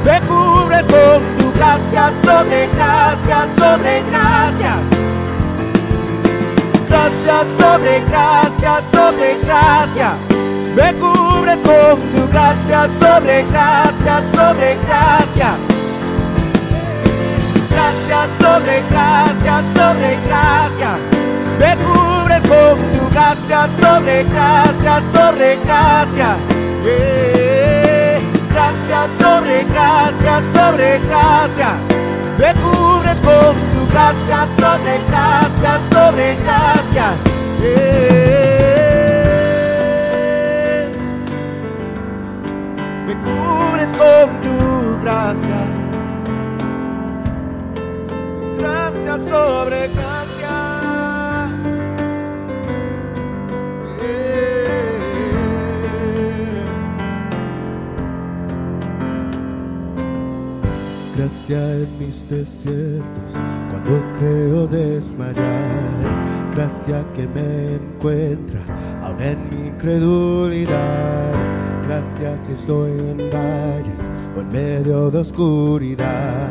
Me 0.05 0.21
cubres 0.23 0.83
con 0.85 1.23
tu 1.39 1.53
gracia 1.59 2.13
sobre 2.25 2.69
gracia 2.75 3.47
sobre 3.59 4.03
gracia 4.11 5.01
gracia 6.91 7.45
sobre 7.59 8.01
gracia 8.11 8.83
sobre 8.93 9.39
gracia. 9.45 10.11
Me 10.75 10.93
cubres 10.95 11.59
con 11.65 12.01
tu 12.13 12.29
gracia, 12.31 12.89
sobre 13.01 13.45
gracia, 13.45 14.23
sobre 14.35 14.77
gracia. 14.87 15.51
Gracia, 17.71 18.21
sobre 18.41 18.83
gracia, 18.91 19.63
sobre 19.75 20.11
gracia. 20.27 20.93
Me 21.59 21.77
con 22.49 22.77
tu 22.93 23.11
gracia, 23.11 23.69
sobre 23.81 24.25
gracia, 24.25 25.03
sobre 25.13 25.57
gracia. 25.65 26.37
Gracia, 28.53 29.01
sobre 29.21 29.65
gracia, 29.65 30.43
sobre 30.55 30.99
gracia. 31.07 31.71
Me 32.39 32.55
cubres 32.55 33.17
con 33.21 33.70
gracia, 33.91 34.47
sobre 34.59 34.99
gracia, 35.09 35.73
sobre 35.93 36.37
gracia. 36.37 37.07
Yeah. 37.61 38.11
Me 43.07 43.15
cubres 43.27 43.91
con 43.99 44.27
tu 44.41 44.57
gracia. 45.03 45.61
Gracia 48.59 49.15
sobre 49.29 49.81
gracia. 49.89 50.57
Yeah. 54.01 54.71
Gracia 61.17 61.61
en 61.73 61.89
mis 61.99 62.17
desiertos, 62.31 63.35
cuando 63.85 64.19
creo 64.19 64.67
desmayar. 64.67 65.45
Gracia 66.55 67.05
que 67.15 67.27
me 67.29 67.77
encuentra, 67.77 68.61
aún 69.03 69.23
en 69.23 69.39
mi 69.51 69.69
incredulidad. 69.69 71.33
Gracias 71.85 72.47
si 72.47 72.53
estoy 72.53 72.91
en 72.91 73.19
valles 73.31 74.01
o 74.37 74.41
en 74.41 74.49
medio 74.49 75.11
de 75.11 75.19
oscuridad. 75.19 76.49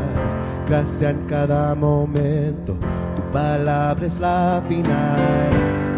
Gracia 0.67 1.09
en 1.11 1.25
cada 1.25 1.75
momento, 1.75 2.77
tu 3.15 3.21
palabra 3.31 4.05
es 4.05 4.19
la 4.19 4.63
final. 4.67 5.49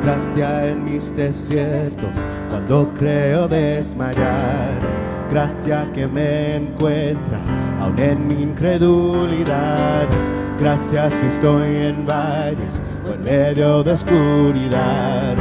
Gracia 0.04 0.68
en 0.68 0.84
mis 0.84 1.16
desiertos, 1.16 2.26
cuando 2.50 2.92
creo 2.98 3.48
desmayar. 3.48 4.80
Gracia 5.30 5.86
que 5.94 6.08
me 6.08 6.56
encuentra, 6.56 7.40
aún 7.80 8.00
en 8.00 8.28
mi 8.28 8.42
incredulidad. 8.42 10.08
Gracias 10.62 11.12
estoy 11.24 11.76
en 11.88 12.06
valles 12.06 12.84
o 13.10 13.16
en 13.16 13.24
medio 13.24 13.82
de 13.82 13.94
oscuridad. 13.94 15.36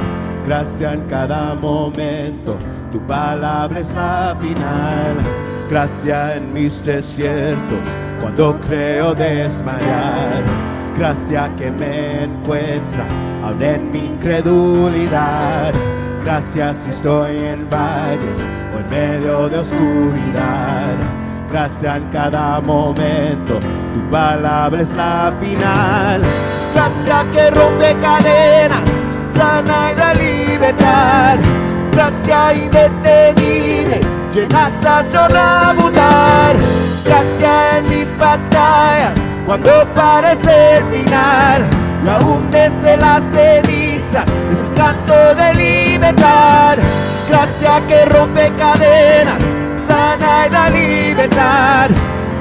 Gracia 0.47 0.95
en 0.95 1.03
cada 1.09 1.55
momento, 1.55 2.57
tu 2.91 2.99
palabra 3.07 3.81
es 3.81 3.93
la 3.93 4.35
final. 4.41 5.17
Gracia 5.69 6.37
en 6.37 6.55
mis 6.55 6.83
desiertos, 6.83 7.87
cuando 8.23 8.59
creo 8.67 9.15
desmayar. 9.15 10.43
Gracia 10.97 11.51
que 11.59 11.71
me 11.71 12.25
encuentra, 12.25 13.05
aún 13.45 13.63
en 13.63 13.91
mi 13.91 13.99
incredulidad. 13.99 15.75
Gracias 16.25 16.79
si 16.79 16.91
estoy 16.91 17.37
en 17.37 17.69
valles 17.69 18.39
o 18.75 18.79
en 18.79 18.89
medio 18.89 19.51
de 19.51 19.59
oscuridad. 19.59 21.20
Gracia 21.51 21.97
en 21.97 22.05
cada 22.11 22.61
momento, 22.61 23.59
tu 23.93 24.01
palabra 24.09 24.81
es 24.81 24.93
la 24.95 25.33
final. 25.41 26.23
Gracia 26.73 27.27
que 27.33 27.51
rompe 27.51 27.97
cadenas, 28.01 29.01
sana 29.33 29.91
y 29.91 29.95
da 29.97 30.15
libertad. 30.15 31.39
Gracia 31.91 32.55
indetenible, 32.55 34.01
llenaste 34.33 34.87
a 34.87 35.05
sobreabundar. 35.11 36.55
Gracia 37.05 37.79
en 37.79 37.89
mis 37.89 38.17
batallas, 38.17 39.15
cuando 39.45 39.73
parece 39.93 40.77
el 40.77 40.85
final. 40.85 41.63
Y 42.05 42.09
aún 42.09 42.49
desde 42.53 42.97
las 42.97 43.23
cenizas 43.25 44.25
es 44.53 44.61
un 44.61 44.73
canto 44.75 45.35
de 45.35 45.55
libertad. 45.55 46.79
Gracia 47.29 47.81
que 47.89 48.05
rompe 48.05 48.53
cadenas, 48.57 49.43
sana 49.91 50.47
y 50.47 50.51
da 50.51 50.71
libertad. 50.71 51.91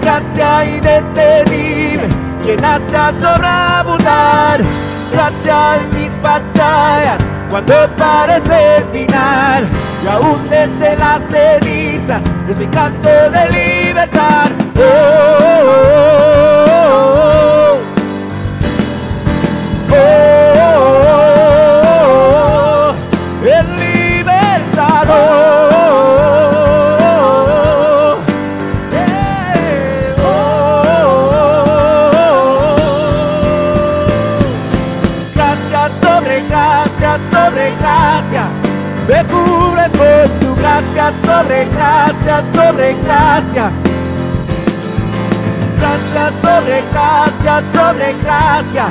Gracia 0.01 0.65
indetenible, 0.65 2.07
llenaste 2.43 2.95
a 2.95 3.11
sobreabundar. 3.23 4.61
Gracia 5.11 5.77
en 5.77 5.85
mis 5.97 6.21
batallas, 6.21 7.19
cuando 7.49 7.73
parece 7.97 8.77
el 8.77 8.83
final. 8.95 9.67
Y 10.03 10.07
aún 10.07 10.39
desde 10.49 10.95
las 10.97 11.21
cenizas 11.23 12.21
es 12.47 12.57
mi 12.57 12.67
canto 12.67 13.09
de 13.35 13.43
libertad. 13.49 14.49
Oh, 14.77 14.81
oh, 14.81 16.25
oh, 16.25 16.28
sobre 41.25 41.65
gracia, 41.65 42.43
sobre 42.53 42.93
gracia. 43.03 43.71
Gracia 45.79 46.31
sobre 46.41 46.83
gracia, 46.91 47.63
sobre 47.73 48.13
gracia. 48.23 48.85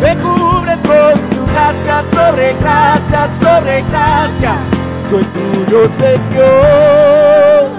Me 0.00 0.16
cubres 0.16 0.78
con 0.78 1.20
tu 1.30 1.46
gracia, 1.52 2.04
sobre 2.12 2.54
gracia, 2.60 3.28
sobre 3.40 3.82
gracia. 3.90 4.54
Soy 5.10 5.24
tuyo, 5.24 5.88
Señor. 5.98 7.70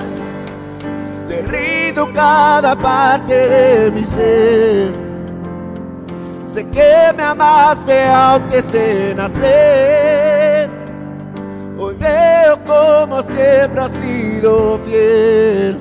Te 1.28 1.42
rindo 1.44 2.12
cada 2.14 2.76
parte 2.76 3.34
de 3.34 3.92
mi 3.92 4.04
ser. 4.04 4.92
Sé 6.48 6.70
que 6.72 7.14
me 7.16 7.24
amaste 7.24 8.04
antes 8.04 8.72
de 8.72 9.14
nacer. 9.16 10.39
Hoy 11.82 11.96
veo 11.96 12.60
como 12.66 13.24
siempre 13.24 13.80
has 13.80 13.94
sido 13.94 14.78
fiel. 14.80 15.80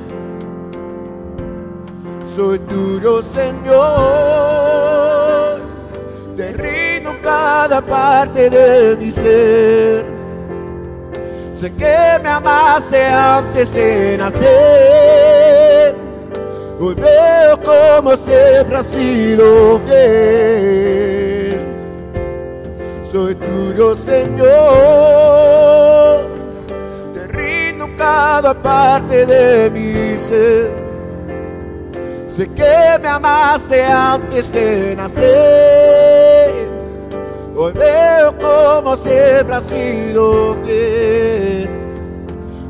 Soy 2.25 2.61
tuyo, 2.61 3.21
Señor. 3.21 3.59
Te 6.37 6.53
rindo 6.53 7.11
cada 7.21 7.81
parte 7.81 8.49
de 8.49 8.97
mi 8.97 9.11
ser. 9.11 10.07
Sé 11.53 11.75
que 11.75 12.21
me 12.23 12.29
amaste 12.29 13.05
antes 13.05 13.73
de 13.73 14.19
nacer. 14.19 15.97
Hoy 16.79 16.95
veo 16.95 17.61
como 17.61 18.17
siempre 18.17 18.77
has 18.77 18.87
sido 18.87 19.81
fiel. 19.81 21.18
Soy 23.11 23.35
tuyo, 23.37 23.97
Señor. 23.97 24.47
Te 27.15 27.27
rindo 27.29 27.89
cada 27.97 28.53
parte 28.53 29.25
de 29.25 29.71
mi 29.71 30.19
ser. 30.19 30.75
Sé 32.27 32.53
que 32.53 32.99
me 33.01 33.09
amaste 33.09 33.83
antes 33.83 34.53
de 34.53 34.95
nacer. 34.95 36.69
Hoy 37.57 37.73
veo 37.73 38.37
como 38.37 38.95
siempre 38.95 39.55
has 39.55 39.65
sido 39.65 40.55
fiel. 40.63 41.71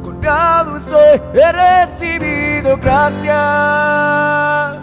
Confiado 0.05 0.77
estoy, 0.77 1.21
he 1.35 1.53
recibido 1.53 2.77
gracia. 2.77 4.79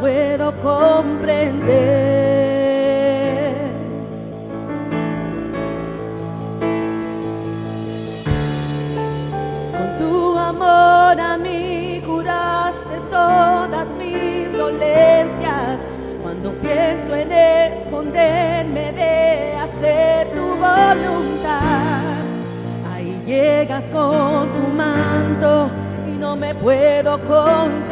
Puedo 0.00 0.52
comprender. 0.62 1.56
Con 9.72 9.98
tu 9.98 10.38
amor 10.38 11.20
a 11.20 11.36
mí 11.38 12.02
curaste 12.04 12.96
todas 13.10 13.88
mis 13.98 14.52
dolencias. 14.56 15.78
Cuando 16.22 16.50
pienso 16.52 17.14
en 17.14 17.32
esconderme 17.32 18.92
de 18.92 19.56
hacer 19.56 20.28
tu 20.28 20.56
voluntad, 20.56 22.02
ahí 22.92 23.22
llegas 23.26 23.84
con 23.92 24.48
tu 24.50 24.68
manto 24.76 25.68
y 26.06 26.18
no 26.18 26.36
me 26.36 26.54
puedo 26.54 27.18
contener. 27.20 27.85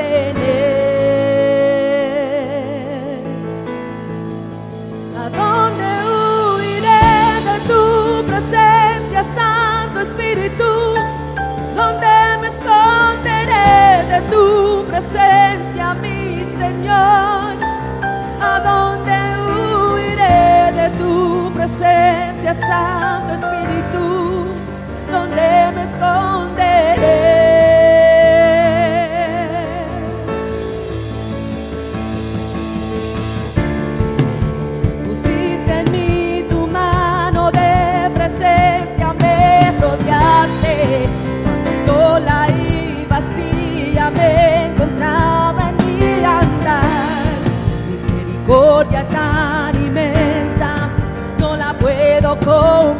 Puedo 52.45 52.94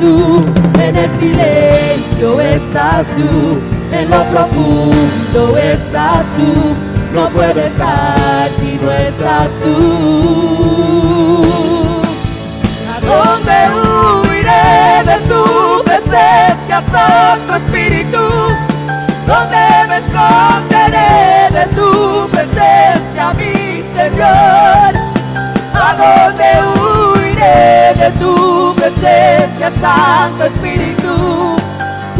tú, 0.00 0.40
en 0.80 0.96
el 0.96 1.10
silencio 1.16 2.40
estás 2.40 3.06
tú, 3.14 3.58
en 3.92 4.10
lo 4.10 4.24
profundo 4.24 5.56
estás 5.58 6.24
tú. 6.36 6.74
No 7.14 7.28
puedo 7.28 7.60
estar 7.60 8.48
si 8.60 8.78
no 8.82 8.90
estás 8.90 9.48
tú. 9.62 9.99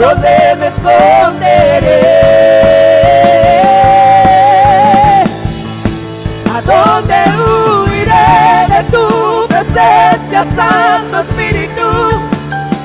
¿Dónde 0.01 0.57
me 0.59 0.69
esconderé? 0.69 2.01
¿A 6.55 6.63
dónde 6.63 7.19
huiré 7.37 8.33
de 8.73 8.81
tu 8.85 9.05
presencia, 9.47 10.41
Santo 10.57 11.17
Espíritu? 11.21 11.89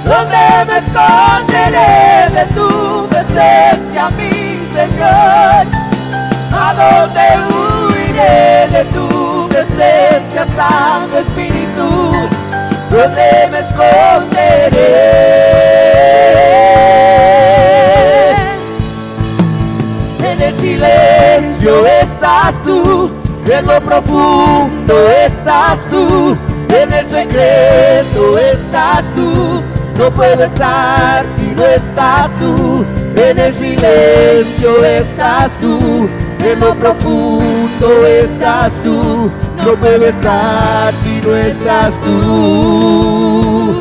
¿Dónde 0.04 0.44
me 0.68 0.78
esconderé 0.80 1.94
de 2.36 2.44
tu 2.54 3.08
presencia, 3.08 4.04
mi 4.18 4.34
Señor? 4.76 5.64
¿A 6.52 6.68
dónde 6.82 7.26
huiré 7.48 8.68
de 8.74 8.84
tu 8.94 9.48
presencia, 9.48 10.44
Santo 10.58 11.20
Espíritu? 11.20 11.88
¿Dónde 12.92 13.28
me 13.52 13.60
esconderé? 13.60 14.96
Silencio 21.26 21.86
estás 21.86 22.54
tú, 22.64 23.10
en 23.52 23.66
lo 23.66 23.82
profundo 23.82 24.94
estás 25.26 25.80
tú, 25.90 26.38
en 26.70 26.94
el 26.94 27.10
secreto 27.10 28.38
estás 28.38 29.04
tú. 29.16 29.62
No 29.98 30.12
puedo 30.12 30.44
estar 30.44 31.26
si 31.36 31.56
no 31.56 31.66
estás 31.66 32.30
tú, 32.40 32.86
en 33.16 33.40
el 33.40 33.56
silencio 33.56 34.84
estás 34.84 35.50
tú, 35.62 36.10
en 36.44 36.60
lo 36.60 36.76
profundo 36.76 38.06
estás 38.06 38.72
tú. 38.84 39.32
No 39.66 39.76
puedo 39.76 40.06
estar 40.06 40.94
si 41.04 41.22
no 41.26 41.36
estás 41.36 41.94
tú. 42.04 43.80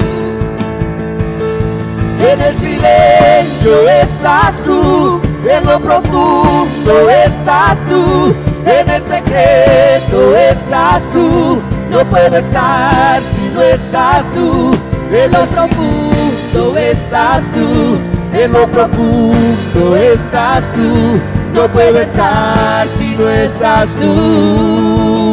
En 2.20 2.40
el 2.40 2.56
silencio 2.56 3.88
estás 3.88 4.54
tú, 4.64 5.20
en 5.48 5.64
lo 5.66 5.80
profundo 5.80 7.10
estás 7.10 7.78
tú, 7.88 8.34
en 8.66 8.88
el 8.88 9.02
secreto 9.02 10.36
estás 10.36 11.02
tú. 11.12 11.60
No 11.90 12.04
puedo 12.10 12.36
estar 12.36 13.20
si 13.34 13.48
no 13.54 13.62
estás 13.62 14.24
tú, 14.34 14.74
en 15.12 15.32
lo 15.32 15.46
profundo 15.46 16.76
estás 16.78 17.44
tú, 17.52 17.98
en 18.32 18.52
lo 18.52 18.66
profundo 18.68 19.96
estás 19.96 20.72
tú. 20.72 21.20
No 21.54 21.68
puedo 21.68 22.00
estar 22.00 22.88
si 22.98 23.14
no 23.16 23.28
estás 23.30 23.94
tú. 23.94 25.23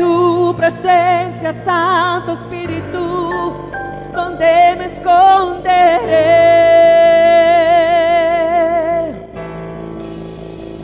Tu 0.00 0.54
presencia, 0.56 1.52
Santo 1.62 2.32
Espíritu? 2.32 3.04
¿Dónde 4.14 4.74
me 4.78 4.86
esconderé? 4.86 6.26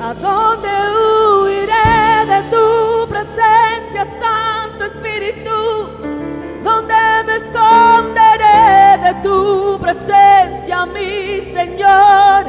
¿A 0.07 0.09
dónde 0.27 0.73
huiré 1.41 2.01
de 2.33 2.41
tu 2.55 3.09
presencia, 3.09 4.03
Santo 4.23 4.85
Espíritu? 4.93 5.59
¿Dónde 6.63 7.01
me 7.27 7.37
esconderé 7.43 8.99
de 9.07 9.13
tu 9.23 9.79
presencia, 9.81 10.85
mi 10.95 11.41
Señor? 11.57 12.41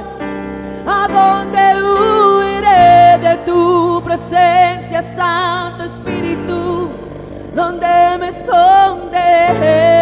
¿A 0.85 0.99
dónde 1.17 1.63
huiré 1.93 3.17
de 3.25 3.37
tu 3.45 4.01
presencia, 4.03 5.01
Santo? 5.15 5.66
¿Dónde 7.57 8.19
me 8.19 8.27
esconderé? 8.27 9.96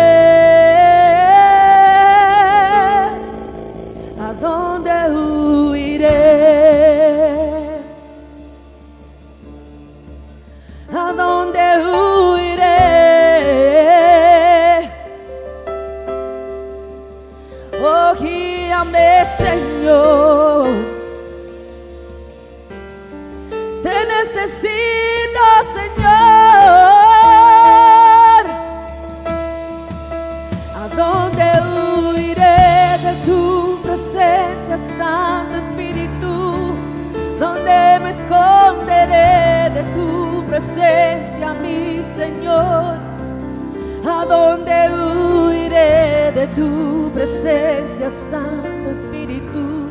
Tu 46.56 47.12
presencia, 47.14 48.10
Santo 48.32 48.90
Espíritu? 48.90 49.88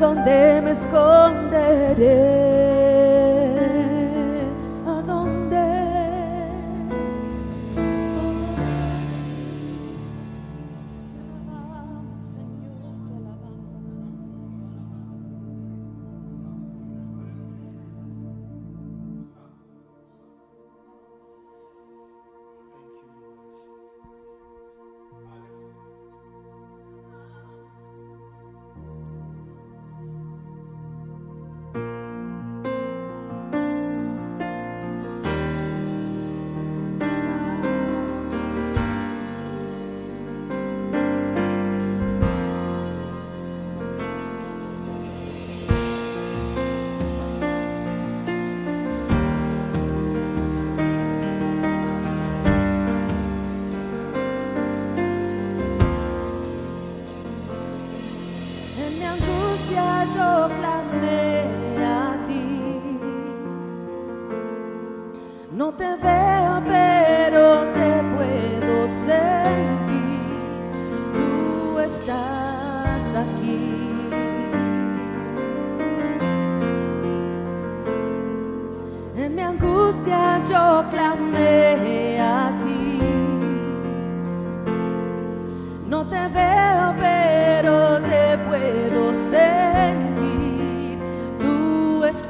¿Dónde 0.00 0.60
me 0.62 0.72
esconderé? 0.72 2.57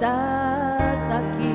Aquí. 0.07 1.55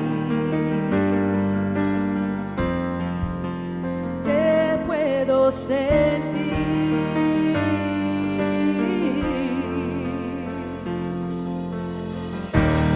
Te 4.24 4.78
puedo 4.86 5.50
sentir. 5.50 6.54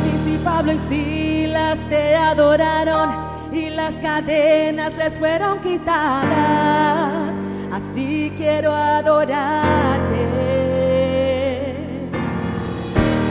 Y 0.07 0.29
si 0.29 0.39
Pablo 0.45 0.73
y 0.73 0.79
Silas 0.89 1.79
te 1.89 2.17
adoraron 2.17 3.29
y 3.53 3.71
las 3.71 3.95
cadenas 3.95 4.95
les 4.97 5.19
fueron 5.19 5.61
quitadas, 5.61 7.35
así 7.73 8.33
quiero 8.37 8.75
adorarte. 8.75 10.29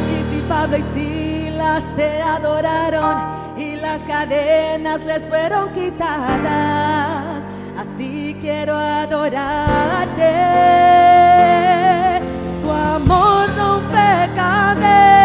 Y 0.09 0.35
si 0.35 0.41
Pablo 0.47 0.77
y 0.77 0.83
Silas 0.93 1.06
te 1.95 2.21
adoraron 2.21 3.15
y 3.57 3.75
las 3.75 3.99
cadenas 4.01 5.03
les 5.05 5.27
fueron 5.27 5.71
quitadas, 5.73 7.43
así 7.77 8.37
quiero 8.39 8.75
adorarte. 8.75 10.33
Tu 12.61 12.71
amor 12.71 13.47
rompe 13.57 14.29
cadenas, 14.35 15.16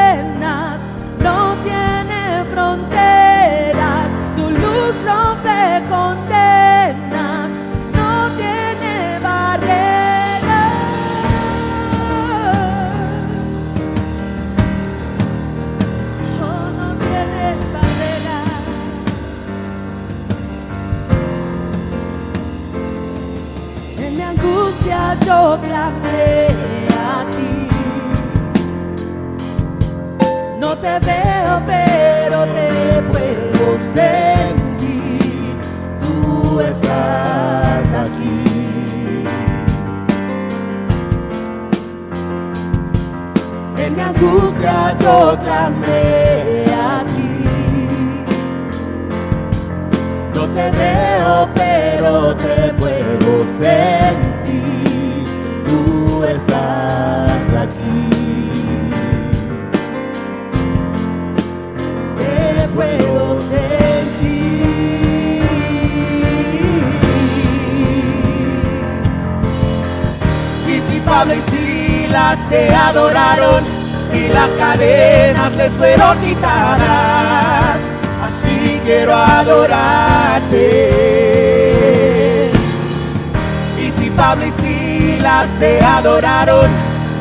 yo 25.24 25.58
clamé 25.62 26.48
a 26.96 27.24
ti. 27.30 27.68
No 30.58 30.76
te 30.76 30.98
veo, 31.00 31.62
pero 31.66 32.46
te 32.46 33.02
puedo 33.10 33.78
sentir. 33.94 35.56
Tú 36.00 36.60
estás 36.60 37.92
aquí. 38.04 38.44
En 43.76 43.94
mi 43.96 44.00
angustia 44.02 44.96
yo 45.00 45.38
clamé 45.42 46.64
a 46.74 47.04
ti. 47.06 47.44
No 50.34 50.46
te 50.48 50.70
veo, 50.70 51.48
pero 51.54 52.36
te 52.36 52.72
puedo 52.74 53.46
sentir. 53.58 54.31
Estás 56.24 57.50
aquí. 57.60 58.10
Te 62.16 62.68
puedo 62.68 63.40
sentir. 63.42 64.62
Y 70.68 70.80
si 70.88 71.00
Pablo 71.00 71.34
y 71.34 71.40
Silas 71.50 72.38
te 72.48 72.72
adoraron 72.72 73.64
y 74.14 74.28
las 74.28 74.48
cadenas 74.50 75.56
les 75.56 75.72
fueron 75.72 76.18
quitadas, 76.20 77.78
así 78.22 78.80
quiero 78.84 79.14
adorarte. 79.14 80.62
Y 83.78 83.90
si 83.90 84.08
Pablo 84.10 84.46
y 84.46 84.61
Silas 85.22 85.46
te 85.60 85.78
adoraron 85.80 86.68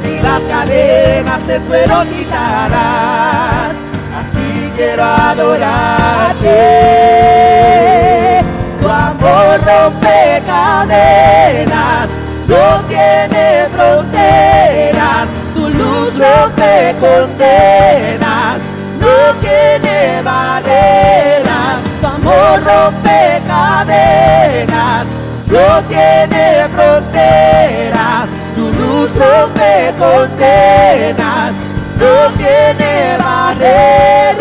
y 0.04 0.20
las 0.24 0.42
cadenas 0.42 1.44
les 1.46 1.62
fueron 1.62 2.08
quitadas, 2.08 3.76
así 4.20 4.72
quiero 4.76 5.04
adorarte. 5.04 6.50
Tu 8.82 8.90
amor 8.90 9.60
rompe 9.64 10.42
cadenas, 10.48 12.10
no 12.48 12.82
tiene 12.90 13.68
fronteras, 13.76 15.28
tu 15.54 15.70
luz 15.70 16.18
rompe 16.18 16.96
condenas, 17.00 18.62
no 19.00 19.36
tiene 19.42 20.24
barreras, 20.24 21.78
tu 22.02 22.08
amor 22.08 22.64
rompe 22.64 23.42
cadenas, 23.46 25.06
no 25.52 25.84
tiene 25.90 26.68
fronteras, 26.74 28.30
tu 28.56 28.72
luz 28.72 29.10
rompe 29.16 29.94
condenas, 30.00 31.54
no 32.00 32.32
tiene 32.38 33.18
barreras, 33.18 34.41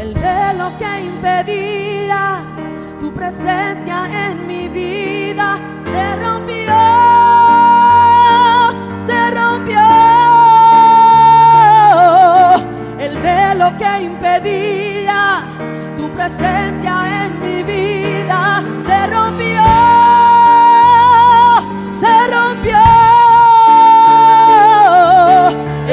El 0.00 0.14
velo 0.14 0.72
que 0.78 1.00
impedía 1.02 2.42
tu 2.98 3.12
presencia 3.12 3.98
en 4.28 4.46
mi 4.46 4.66
vida 4.66 5.58
se 5.84 6.16
rompió, 6.16 6.74
se 9.06 9.30
rompió. 9.30 9.84
El 12.98 13.18
velo 13.18 13.76
que 13.76 14.02
impedía 14.04 15.42
tu 15.98 16.08
presencia 16.12 16.94
en 17.26 17.30
mi 17.44 17.62
vida 17.62 18.62
se 18.86 19.06
rompió, 19.06 19.66
se 22.00 22.14
rompió. 22.36 22.80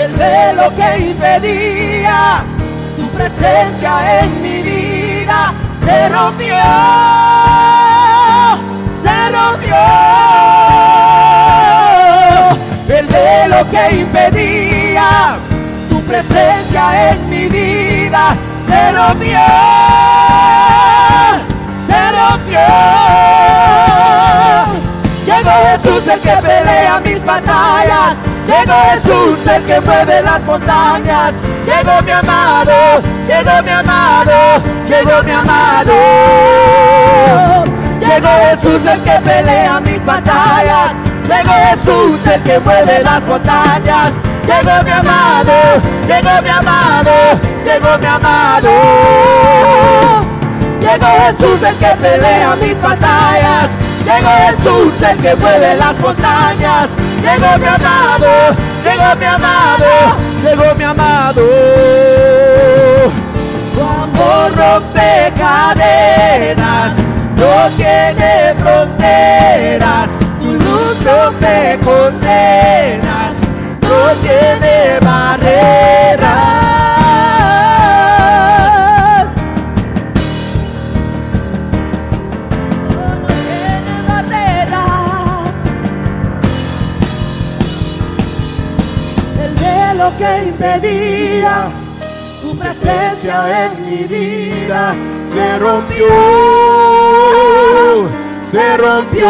El 0.01 0.13
velo 0.13 0.65
que 0.77 0.87
impedía 1.09 2.56
presencia 3.17 4.21
en 4.21 4.41
mi 4.43 4.61
vida 4.61 5.51
se 5.83 6.09
rompió, 6.09 6.55
se 9.03 9.17
rompió. 9.31 9.75
El 12.87 13.07
velo 13.07 13.69
que 13.71 13.95
impedía 14.01 15.37
tu 15.89 15.99
presencia 16.03 17.11
en 17.11 17.29
mi 17.29 17.49
vida 17.49 18.35
se 18.67 18.91
rompió, 18.91 19.39
se 21.87 22.11
rompió. 22.19 22.67
Llegó 25.25 25.51
Jesús 25.71 26.07
el 26.07 26.19
que 26.19 26.35
pelea 26.47 26.99
mis 27.03 27.25
batallas. 27.25 28.17
Llegó 28.45 28.75
Jesús 28.93 29.39
el 29.47 29.63
que 29.65 29.81
mueve 29.81 30.21
las 30.21 30.41
montañas. 30.43 31.33
Llegó 31.67 32.01
mi 32.01 32.11
amado, 32.11 33.01
llegó 33.27 33.61
mi 33.61 33.71
amado, 33.71 34.63
llegó 34.87 35.21
mi 35.21 35.31
amado. 35.31 35.93
Llegó 37.99 38.29
Jesús 38.49 38.85
el 38.85 39.01
que 39.01 39.19
pelea 39.19 39.81
mis 39.81 40.03
batallas. 40.05 40.91
Llegó 41.27 41.51
Jesús 41.69 42.25
el 42.25 42.41
que 42.43 42.59
mueve 42.59 43.03
las 43.03 43.21
montañas. 43.27 44.13
Llegó 44.47 44.81
mi 44.85 44.91
amado, 44.91 45.53
llegó 46.07 46.41
mi 46.41 46.49
amado, 46.49 47.11
llegó 47.65 47.97
mi 47.99 48.05
amado. 48.05 48.71
Llegó 50.79 51.07
Jesús 51.19 51.63
el 51.63 51.75
que 51.75 51.95
pelea 52.01 52.55
mis 52.61 52.81
batallas. 52.81 53.71
Llegó 54.05 54.29
Jesús 54.47 54.93
el 55.01 55.17
que 55.17 55.35
mueve 55.35 55.75
las 55.75 55.99
montañas. 55.99 56.91
Llegó 57.21 57.57
mi 57.57 57.67
amado, 57.67 58.55
llegó 58.85 59.15
mi 59.19 59.25
amado, 59.25 60.17
llegó 60.43 60.75
mi 60.75 60.83
amado. 60.83 61.43
Tu 63.73 63.81
amor 63.81 64.55
rompe 64.55 65.31
cadenas, 65.37 66.93
no 67.35 67.69
tiene 67.75 68.53
fronteras. 68.59 70.09
Tu 70.41 70.53
luz 70.53 71.03
rompe 71.03 71.79
condenas, 71.83 73.33
no 73.81 74.13
tiene 74.21 74.99
barreras. 75.01 76.66
Que 90.17 90.45
impedía 90.47 91.69
tu 92.41 92.57
presencia 92.57 93.65
en 93.65 93.85
mi 93.85 94.03
vida 94.03 94.95
se 95.27 95.59
rompió, 95.59 96.07
se 98.41 98.77
rompió. 98.77 99.29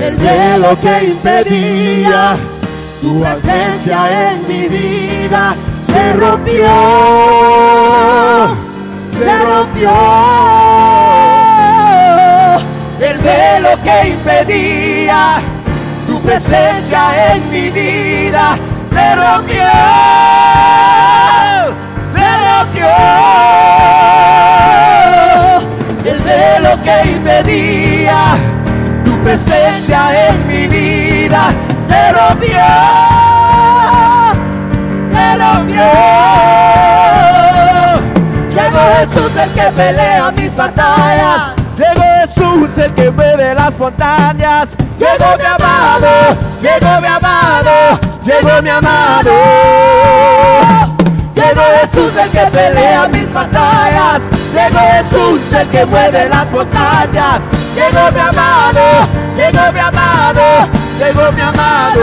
El 0.00 0.16
velo 0.16 0.76
que 0.80 1.04
impedía 1.04 2.36
tu 3.00 3.20
presencia 3.20 4.30
en 4.32 4.48
mi 4.48 4.66
vida 4.68 5.54
se 5.86 6.12
rompió, 6.14 6.66
se 9.12 9.38
rompió. 9.44 9.90
El 13.00 13.18
velo 13.18 13.68
que 13.84 14.08
impedía 14.08 15.40
presencia 16.28 17.32
en 17.32 17.50
mi 17.50 17.70
vida 17.70 18.58
se 18.92 19.16
rompió, 19.16 19.64
se 22.12 22.26
rompió. 22.46 22.90
El 26.04 26.20
velo 26.20 26.72
que 26.84 27.10
impedía 27.12 28.36
tu 29.06 29.18
presencia 29.20 30.28
en 30.28 30.46
mi 30.46 30.68
vida 30.68 31.44
se 31.88 32.12
rompió, 32.12 32.66
se 35.10 35.24
rompió. 35.38 35.86
Llegó 38.50 38.80
Jesús 38.98 39.32
el 39.34 39.50
que 39.52 39.72
pelea 39.74 40.30
mis 40.32 40.54
batallas. 40.54 41.54
Llegó 41.78 42.04
Jesús 42.20 42.76
el 42.76 42.92
que 42.92 43.10
mueve 43.10 43.54
las 43.54 43.78
montañas. 43.78 44.76
Llegó 44.98 45.36
mi 45.38 45.44
amado, 45.44 46.36
llegó 46.60 47.00
mi 47.00 47.06
amado, 47.06 48.00
llegó 48.24 48.62
mi 48.62 48.70
amado. 48.70 49.32
Llegó 51.34 51.62
Jesús 51.80 52.12
el 52.16 52.30
que 52.30 52.46
pelea 52.46 53.08
mis 53.08 53.32
batallas. 53.32 54.22
Llegó 54.52 54.80
Jesús 54.80 55.40
el 55.52 55.68
que 55.68 55.86
mueve 55.86 56.28
las 56.28 56.50
montañas. 56.50 57.42
Llegó 57.76 58.10
mi 58.12 58.18
amado, 58.18 59.06
llegó 59.36 59.72
mi 59.72 59.78
amado, 59.78 60.42
llegó 60.98 61.32
mi 61.32 61.40
amado. 61.42 62.02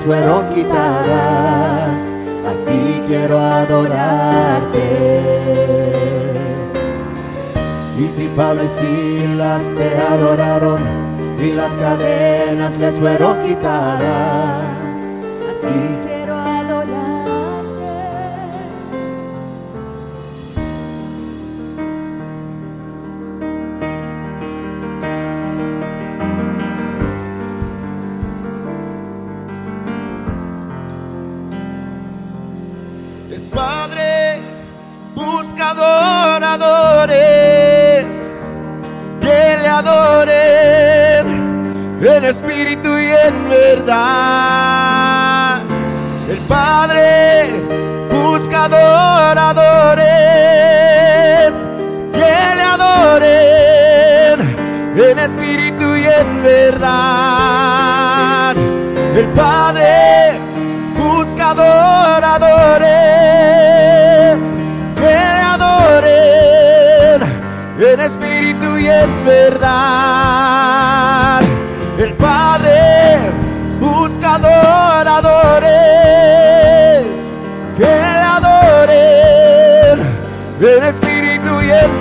Fueron 0.00 0.48
quitadas, 0.54 2.02
así 2.46 3.02
quiero 3.06 3.38
adorarte. 3.38 5.20
Y 7.98 8.08
si 8.08 8.28
Pablo 8.28 8.62
y 8.64 8.68
Silas 8.68 9.64
te 9.76 9.96
adoraron 9.98 10.80
y 11.38 11.52
las 11.52 11.72
cadenas 11.76 12.76
les 12.78 12.96
fueron 12.96 13.38
quitadas, 13.40 14.79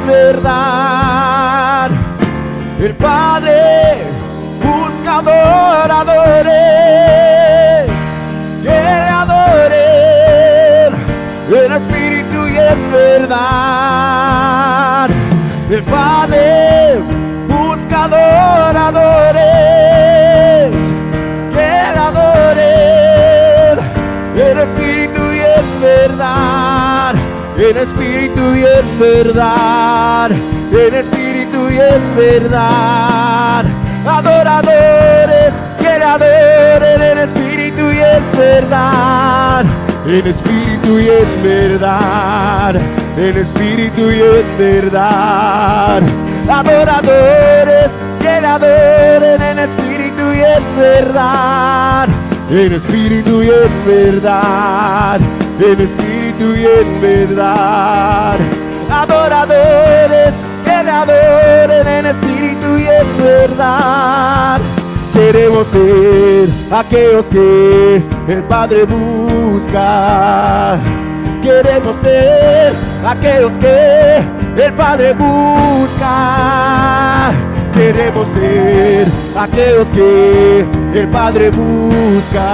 verdad. 0.10 1.92
El 2.80 2.96
Padre 2.96 3.98
busca 4.64 5.20
adoradores 5.20 6.89
en 28.80 29.00
verdad. 29.00 30.32
En 30.32 30.94
espíritu 30.94 31.70
y 31.70 31.80
en 31.80 32.16
verdad. 32.16 33.66
Adoradores 34.08 35.54
que 35.80 36.00
le 36.00 36.06
adoren 36.06 37.02
en 37.02 37.18
espíritu 37.18 37.92
y 37.92 38.00
en 38.00 38.32
verdad. 38.38 39.66
En 40.08 40.28
espíritu 40.28 41.00
y 41.00 41.10
en 41.10 41.44
verdad. 41.44 42.76
En 43.18 43.38
espíritu 43.38 44.12
y 44.12 44.22
en 44.22 44.58
verdad. 44.58 46.02
Adoradores 46.50 47.92
que 48.22 48.42
le 48.42 48.48
adoren 48.48 49.42
en 49.42 49.60
espíritu 49.60 50.24
y 50.34 50.42
en 50.42 50.76
verdad. 50.78 52.08
En 52.50 52.74
espíritu 52.74 53.44
y 53.44 53.50
en 53.50 53.86
verdad. 53.86 55.20
En 55.60 55.82
espíritu 55.82 56.56
y 56.56 56.66
en 56.66 57.02
verdad. 57.02 58.59
Adoradores 58.92 60.34
que 60.66 60.84
le 60.84 60.92
adoren 60.92 61.88
en 61.88 62.06
espíritu 62.08 62.78
y 62.78 62.88
en 62.88 63.18
verdad. 63.24 64.60
Queremos 65.14 65.68
ser 65.68 66.50
aquellos 66.72 67.26
que 67.26 68.04
el 68.28 68.44
Padre 68.44 68.86
busca. 68.86 70.78
Queremos 71.42 71.96
ser 72.02 72.74
aquellos 73.06 73.52
que 73.60 74.24
el 74.58 74.74
Padre 74.74 75.14
busca. 75.14 76.10
Queremos 77.74 78.28
ser 78.34 79.08
aquellos 79.38 79.88
que 79.88 80.66
el 80.94 81.08
Padre 81.10 81.50
busca. 81.52 82.46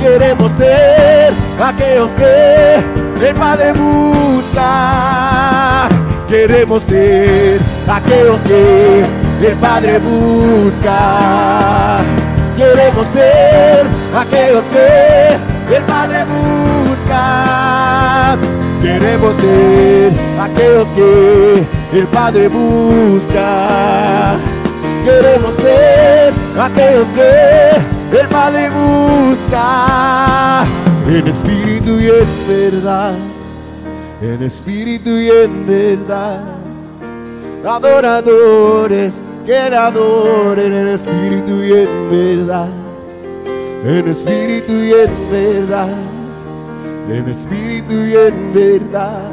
Queremos 0.00 0.50
ser 0.56 1.32
aquellos 1.62 2.10
que 2.10 2.97
el 3.22 3.34
Padre 3.34 3.72
busca. 3.72 5.88
Queremos 6.28 6.82
ser 6.84 7.60
aquellos 7.88 8.38
que 8.40 9.04
el 9.46 9.56
Padre 9.56 9.98
busca. 9.98 12.00
Queremos 12.56 13.06
ser 13.12 13.86
aquellos 14.16 14.64
que 14.64 15.36
el 15.76 15.82
Padre 15.84 16.24
busca. 16.24 18.36
Queremos 18.82 19.36
ser 19.36 20.12
aquellos 20.40 20.88
que 20.88 21.64
el 21.98 22.06
Padre 22.08 22.48
busca. 22.48 24.36
Queremos 25.04 25.54
ser 25.56 26.32
aquellos 26.60 27.06
que 27.08 28.20
el 28.20 28.28
Padre 28.28 28.70
busca. 28.70 30.64
En 31.08 31.26
espíritu 31.26 31.98
y 31.98 32.08
en 32.08 32.46
verdad. 32.46 33.14
En 34.20 34.42
espíritu 34.42 35.08
y 35.08 35.30
en 35.30 35.66
verdad. 35.66 36.42
Adoradores 37.64 39.38
que 39.46 39.70
le 39.70 39.76
adoren 39.76 40.70
en 40.70 40.88
espíritu 40.88 41.64
y 41.64 41.72
en 41.72 42.10
verdad. 42.10 42.68
En 43.86 44.06
espíritu 44.06 44.72
y 44.72 44.92
en 44.92 45.30
verdad. 45.32 45.96
En 47.08 47.26
espíritu 47.26 47.94
y 47.94 48.14
en 48.14 48.52
verdad. 48.52 49.32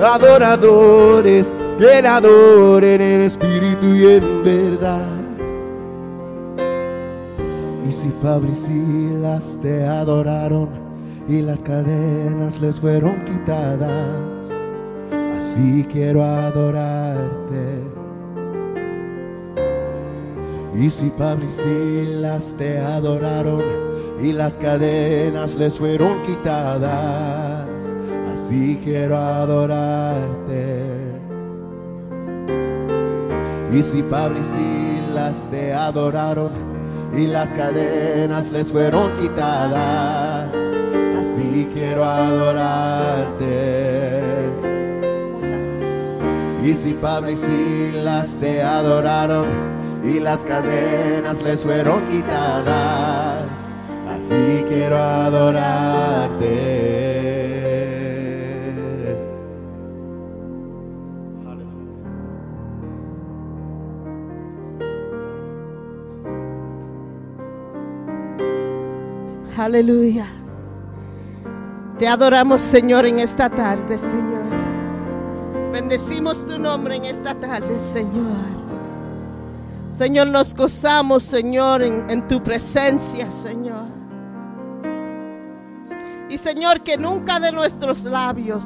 Adoradores 0.00 1.54
que 1.78 2.02
le 2.02 2.08
adoren 2.08 3.00
en 3.00 3.20
espíritu 3.20 3.86
y 3.94 4.06
en 4.06 4.44
verdad. 4.44 5.17
Y 7.88 7.92
si 7.92 8.08
Pablo 8.22 8.54
Silas 8.54 9.56
te 9.62 9.86
adoraron 9.86 10.68
y 11.26 11.40
las 11.40 11.62
cadenas 11.62 12.60
les 12.60 12.78
fueron 12.78 13.24
quitadas, 13.24 14.52
así 15.38 15.86
quiero 15.90 16.22
adorarte. 16.22 17.82
Y 20.74 20.90
si 20.90 21.08
Pablo 21.08 21.46
Silas 21.50 22.54
te 22.58 22.78
adoraron 22.78 23.62
y 24.20 24.34
las 24.34 24.58
cadenas 24.58 25.54
les 25.54 25.78
fueron 25.78 26.22
quitadas, 26.24 27.68
así 28.34 28.78
quiero 28.84 29.16
adorarte. 29.16 30.82
Y 33.72 33.82
si 33.82 34.02
Pablo 34.02 34.44
Silas 34.44 35.46
te 35.50 35.72
adoraron 35.72 36.77
y 37.12 37.26
las 37.26 37.54
cadenas 37.54 38.50
les 38.50 38.70
fueron 38.70 39.12
quitadas, 39.18 40.50
así 41.20 41.68
quiero 41.72 42.04
adorarte. 42.04 43.88
Y 46.64 46.74
si 46.74 46.94
Pablo 46.94 47.30
y 47.30 47.36
Silas 47.36 48.36
te 48.40 48.62
adoraron 48.62 49.46
y 50.04 50.20
las 50.20 50.44
cadenas 50.44 51.42
les 51.42 51.62
fueron 51.62 52.06
quitadas, 52.08 53.42
así 54.08 54.64
quiero 54.68 54.98
adorarte. 54.98 55.88
Aleluya. 69.58 70.26
Te 71.98 72.06
adoramos, 72.06 72.62
Señor, 72.62 73.06
en 73.06 73.18
esta 73.18 73.50
tarde, 73.50 73.98
Señor. 73.98 74.44
Bendecimos 75.72 76.46
tu 76.46 76.60
nombre 76.60 76.96
en 76.96 77.04
esta 77.04 77.34
tarde, 77.34 77.80
Señor. 77.80 78.36
Señor, 79.90 80.28
nos 80.28 80.54
gozamos, 80.54 81.24
Señor, 81.24 81.82
en, 81.82 82.28
tu 82.28 82.40
presencia, 82.40 83.28
Señor. 83.32 83.86
Y 86.28 86.38
Señor, 86.38 86.82
que 86.82 86.96
nunca 86.96 87.40
de 87.40 87.50
nuestros 87.50 88.04
labios 88.04 88.64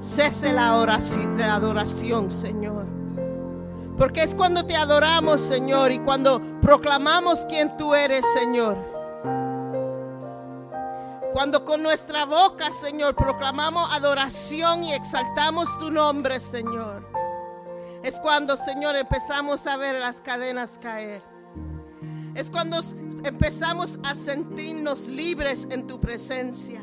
cese 0.00 0.52
la 0.52 0.74
oración, 0.74 1.38
la 1.38 1.54
adoración, 1.54 2.32
Señor. 2.32 2.84
Porque 3.96 4.24
es 4.24 4.34
cuando 4.34 4.66
te 4.66 4.74
adoramos, 4.74 5.40
Señor, 5.40 5.92
y 5.92 6.00
cuando 6.00 6.42
proclamamos 6.60 7.44
quién 7.48 7.76
tú 7.76 7.94
eres, 7.94 8.24
Señor. 8.34 8.97
Cuando 11.32 11.64
con 11.64 11.82
nuestra 11.82 12.24
boca, 12.24 12.72
Señor, 12.72 13.14
proclamamos 13.14 13.88
adoración 13.92 14.82
y 14.82 14.92
exaltamos 14.92 15.68
tu 15.78 15.90
nombre, 15.90 16.40
Señor. 16.40 17.06
Es 18.02 18.18
cuando, 18.20 18.56
Señor, 18.56 18.96
empezamos 18.96 19.66
a 19.66 19.76
ver 19.76 19.96
las 19.96 20.20
cadenas 20.20 20.78
caer. 20.78 21.22
Es 22.34 22.50
cuando 22.50 22.80
empezamos 23.24 23.98
a 24.02 24.14
sentirnos 24.14 25.08
libres 25.08 25.66
en 25.70 25.86
tu 25.86 26.00
presencia. 26.00 26.80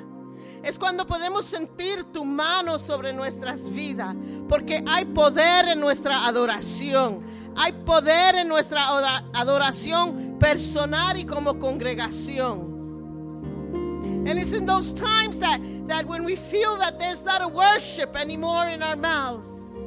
Es 0.63 0.77
cuando 0.77 1.05
podemos 1.05 1.45
sentir 1.45 2.03
tu 2.11 2.25
mano 2.25 2.77
sobre 2.77 3.13
nuestras 3.13 3.69
vidas, 3.69 4.15
porque 4.47 4.83
hay 4.87 5.05
poder 5.05 5.69
en 5.69 5.79
nuestra 5.79 6.25
adoración. 6.25 7.23
Hay 7.55 7.71
poder 7.71 8.35
en 8.35 8.47
nuestra 8.47 8.85
adoración 9.33 10.37
personal 10.39 11.17
y 11.17 11.25
como 11.25 11.59
congregación. 11.59 12.74
And 14.25 14.39
it's 14.39 14.53
in 14.53 14.65
those 14.65 14.91
times 14.91 15.39
that, 15.39 15.59
that 15.87 16.07
when 16.07 16.23
we 16.23 16.35
feel 16.35 16.77
that 16.77 16.99
there's 16.99 17.23
not 17.23 17.43
a 17.43 17.47
worship 17.47 18.15
anymore 18.15 18.67
in 18.69 18.81
our 18.81 18.95
mouths, 18.95 19.77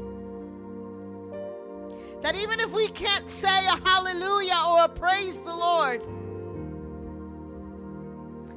that 2.23 2.37
even 2.37 2.61
if 2.61 2.73
we 2.73 2.89
can't 2.89 3.29
say 3.29 3.67
a 3.67 3.77
hallelujah 3.89 4.61
or 4.69 4.85
a 4.85 4.89
praise 4.89 5.43
the 5.43 5.55
Lord, 5.55 6.07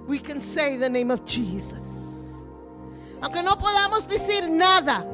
we 0.07 0.19
can 0.19 0.39
say 0.39 0.77
the 0.77 0.89
name 0.89 1.09
of 1.09 1.25
Jesus. 1.25 2.35
Aunque 3.21 3.43
no 3.43 3.55
podamos 3.55 4.07
decir 4.07 4.49
nada, 4.49 5.05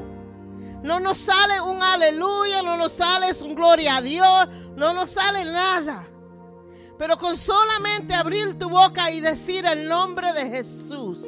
no 0.83 0.97
nos 0.99 1.19
sale 1.19 1.61
un 1.61 1.81
aleluya, 1.81 2.61
no 2.63 2.77
nos 2.77 2.93
sale 2.93 3.33
un 3.41 3.55
gloria 3.55 3.97
a 3.97 4.01
Dios, 4.01 4.47
no 4.75 4.93
nos 4.93 5.11
sale 5.11 5.45
nada. 5.45 6.05
Pero 6.97 7.17
con 7.17 7.37
solamente 7.37 8.13
abrir 8.13 8.57
tu 8.57 8.69
boca 8.69 9.11
y 9.11 9.19
decir 9.19 9.65
el 9.65 9.87
nombre 9.87 10.33
de 10.33 10.49
Jesús, 10.49 11.25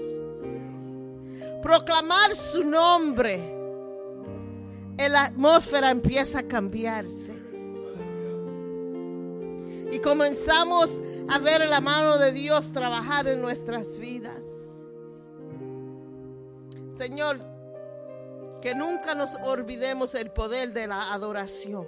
proclamar 1.61 2.35
su 2.35 2.63
nombre, 2.63 3.55
la 4.97 5.25
atmósfera 5.25 5.91
empieza 5.91 6.39
a 6.39 6.43
cambiarse. 6.43 7.33
Y 9.91 9.99
comenzamos 9.99 11.01
a 11.29 11.39
ver 11.39 11.67
la 11.67 11.81
mano 11.81 12.17
de 12.17 12.31
Dios 12.31 12.71
trabajar 12.73 13.27
en 13.27 13.41
nuestras 13.41 13.97
vidas. 13.97 14.43
Señor, 16.91 17.39
que 18.61 18.75
nunca 18.75 19.15
nos 19.15 19.35
olvidemos 19.43 20.15
el 20.15 20.31
poder 20.31 20.73
de 20.73 20.87
la 20.87 21.13
adoración. 21.13 21.87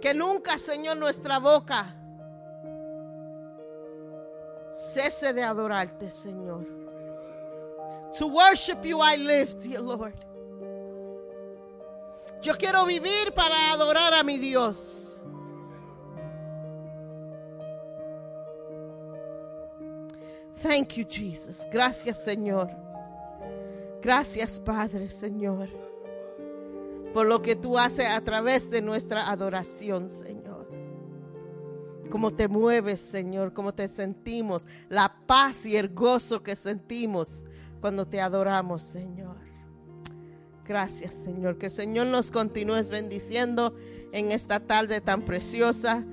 Que 0.00 0.14
nunca, 0.14 0.58
Señor, 0.58 0.96
nuestra 0.96 1.38
boca 1.38 1.94
cese 4.78 5.32
de 5.32 5.42
adorarte, 5.42 6.08
Señor. 6.08 6.64
To 8.18 8.28
worship 8.28 8.84
you 8.84 9.00
I 9.02 9.16
live, 9.16 9.54
dear 9.56 9.80
Lord. 9.82 10.14
Yo 12.40 12.54
quiero 12.56 12.86
vivir 12.86 13.32
para 13.34 13.72
adorar 13.72 14.14
a 14.14 14.22
mi 14.22 14.38
Dios. 14.38 15.20
Thank 20.62 20.96
you, 20.96 21.04
Jesus. 21.04 21.66
Gracias, 21.70 22.22
Señor. 22.22 22.70
Gracias, 24.00 24.60
Padre, 24.60 25.08
Señor, 25.08 25.68
por 27.18 27.26
lo 27.26 27.42
que 27.42 27.56
tú 27.56 27.76
haces 27.76 28.06
a 28.06 28.20
través 28.20 28.70
de 28.70 28.80
nuestra 28.80 29.28
adoración, 29.28 30.08
Señor. 30.08 30.70
Cómo 32.10 32.32
te 32.32 32.46
mueves, 32.46 33.00
Señor, 33.00 33.52
cómo 33.52 33.74
te 33.74 33.88
sentimos, 33.88 34.68
la 34.88 35.12
paz 35.26 35.66
y 35.66 35.76
el 35.76 35.88
gozo 35.88 36.44
que 36.44 36.54
sentimos 36.54 37.44
cuando 37.80 38.06
te 38.06 38.20
adoramos, 38.20 38.84
Señor. 38.84 39.34
Gracias, 40.64 41.12
Señor. 41.14 41.58
Que 41.58 41.66
el 41.66 41.72
Señor 41.72 42.06
nos 42.06 42.30
continúes 42.30 42.88
bendiciendo 42.88 43.74
en 44.12 44.30
esta 44.30 44.60
tarde 44.60 45.00
tan 45.00 45.22
preciosa. 45.22 46.04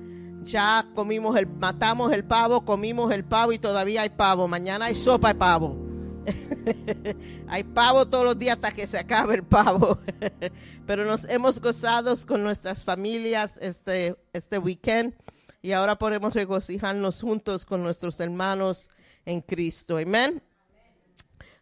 Ya 0.42 0.88
comimos 0.96 1.36
el, 1.36 1.46
matamos 1.46 2.12
el 2.12 2.24
pavo, 2.24 2.64
comimos 2.64 3.14
el 3.14 3.24
pavo 3.24 3.52
y 3.52 3.60
todavía 3.60 4.02
hay 4.02 4.10
pavo. 4.10 4.48
Mañana 4.48 4.86
hay 4.86 4.96
sopa 4.96 5.28
de 5.28 5.34
pavo. 5.36 5.85
hay 7.48 7.64
pavo 7.64 8.06
todos 8.06 8.24
los 8.24 8.38
días 8.38 8.56
hasta 8.56 8.72
que 8.72 8.86
se 8.86 8.98
acabe 8.98 9.34
el 9.34 9.42
pavo. 9.44 9.98
Pero 10.86 11.04
nos 11.04 11.24
hemos 11.24 11.60
gozado 11.60 12.14
con 12.26 12.42
nuestras 12.42 12.84
familias 12.84 13.58
este, 13.60 14.16
este 14.32 14.58
weekend 14.58 15.14
y 15.62 15.72
ahora 15.72 15.96
podemos 15.96 16.34
regocijarnos 16.34 17.20
juntos 17.20 17.64
con 17.64 17.82
nuestros 17.82 18.20
hermanos 18.20 18.90
en 19.24 19.40
Cristo. 19.40 19.98
Amén. 19.98 20.42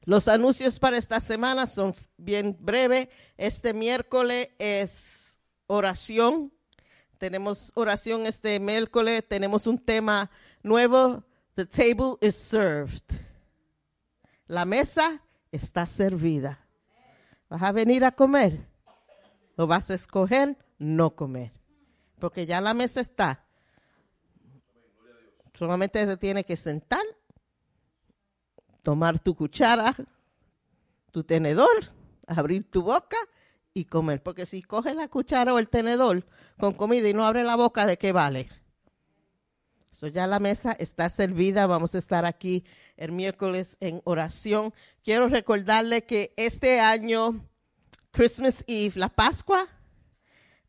Los 0.04 0.28
anuncios 0.28 0.78
para 0.78 0.98
esta 0.98 1.20
semana 1.20 1.66
son 1.66 1.94
bien 2.16 2.56
breves. 2.60 3.08
Este 3.38 3.72
miércoles 3.72 4.50
es 4.58 5.38
oración 5.66 6.52
tenemos 7.24 7.72
oración 7.74 8.26
este 8.26 8.60
miércoles, 8.60 9.24
tenemos 9.26 9.66
un 9.66 9.78
tema 9.78 10.30
nuevo. 10.62 11.24
The 11.54 11.64
table 11.64 12.18
is 12.20 12.36
served. 12.36 13.23
La 14.46 14.64
mesa 14.64 15.22
está 15.52 15.86
servida. 15.86 16.66
¿Vas 17.48 17.62
a 17.62 17.72
venir 17.72 18.04
a 18.04 18.12
comer? 18.12 18.66
¿O 19.56 19.66
vas 19.66 19.90
a 19.90 19.94
escoger 19.94 20.58
no 20.78 21.14
comer? 21.14 21.52
Porque 22.18 22.46
ya 22.46 22.60
la 22.60 22.74
mesa 22.74 23.00
está. 23.00 23.44
Solamente 25.54 26.04
te 26.04 26.16
tiene 26.16 26.44
que 26.44 26.56
sentar, 26.56 27.04
tomar 28.82 29.20
tu 29.20 29.36
cuchara, 29.36 29.94
tu 31.12 31.22
tenedor, 31.22 31.92
abrir 32.26 32.68
tu 32.68 32.82
boca 32.82 33.16
y 33.72 33.84
comer. 33.84 34.22
Porque 34.22 34.46
si 34.46 34.62
coges 34.62 34.96
la 34.96 35.08
cuchara 35.08 35.54
o 35.54 35.58
el 35.58 35.68
tenedor 35.68 36.26
con 36.58 36.74
comida 36.74 37.08
y 37.08 37.14
no 37.14 37.24
abre 37.24 37.44
la 37.44 37.54
boca, 37.54 37.86
¿de 37.86 37.96
qué 37.96 38.10
vale? 38.10 38.48
Eso 39.94 40.08
ya 40.08 40.26
la 40.26 40.40
mesa 40.40 40.72
está 40.72 41.08
servida. 41.08 41.68
Vamos 41.68 41.94
a 41.94 41.98
estar 41.98 42.24
aquí 42.24 42.64
el 42.96 43.12
miércoles 43.12 43.76
en 43.78 44.02
oración. 44.02 44.74
Quiero 45.04 45.28
recordarle 45.28 46.02
que 46.02 46.34
este 46.36 46.80
año, 46.80 47.48
Christmas 48.10 48.64
Eve, 48.66 48.94
la 48.96 49.08
Pascua, 49.08 49.68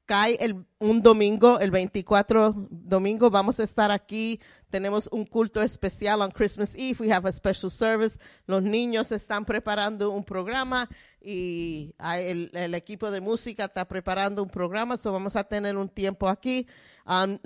cae 0.05 0.37
el, 0.39 0.63
un 0.77 1.01
domingo, 1.01 1.59
el 1.59 1.71
24 1.71 2.67
domingo, 2.69 3.31
vamos 3.31 3.59
a 3.59 3.63
estar 3.63 3.89
aquí. 3.89 4.39
Tenemos 4.69 5.09
un 5.11 5.25
culto 5.25 5.63
especial 5.63 6.21
on 6.21 6.29
Christmas 6.29 6.75
Eve. 6.75 6.97
We 6.99 7.11
have 7.11 7.27
a 7.27 7.31
special 7.31 7.71
service. 7.71 8.19
Los 8.45 8.61
niños 8.61 9.11
están 9.11 9.43
preparando 9.43 10.11
un 10.11 10.23
programa 10.23 10.87
y 11.19 11.95
el, 11.99 12.51
el, 12.53 12.75
equipo 12.75 13.09
de 13.09 13.21
música 13.21 13.65
está 13.65 13.87
preparando 13.87 14.43
un 14.43 14.49
programa. 14.49 14.97
So 14.97 15.11
vamos 15.11 15.35
a 15.35 15.43
tener 15.43 15.77
un 15.77 15.89
tiempo 15.89 16.29
aquí. 16.29 16.67
Um, 17.07 17.39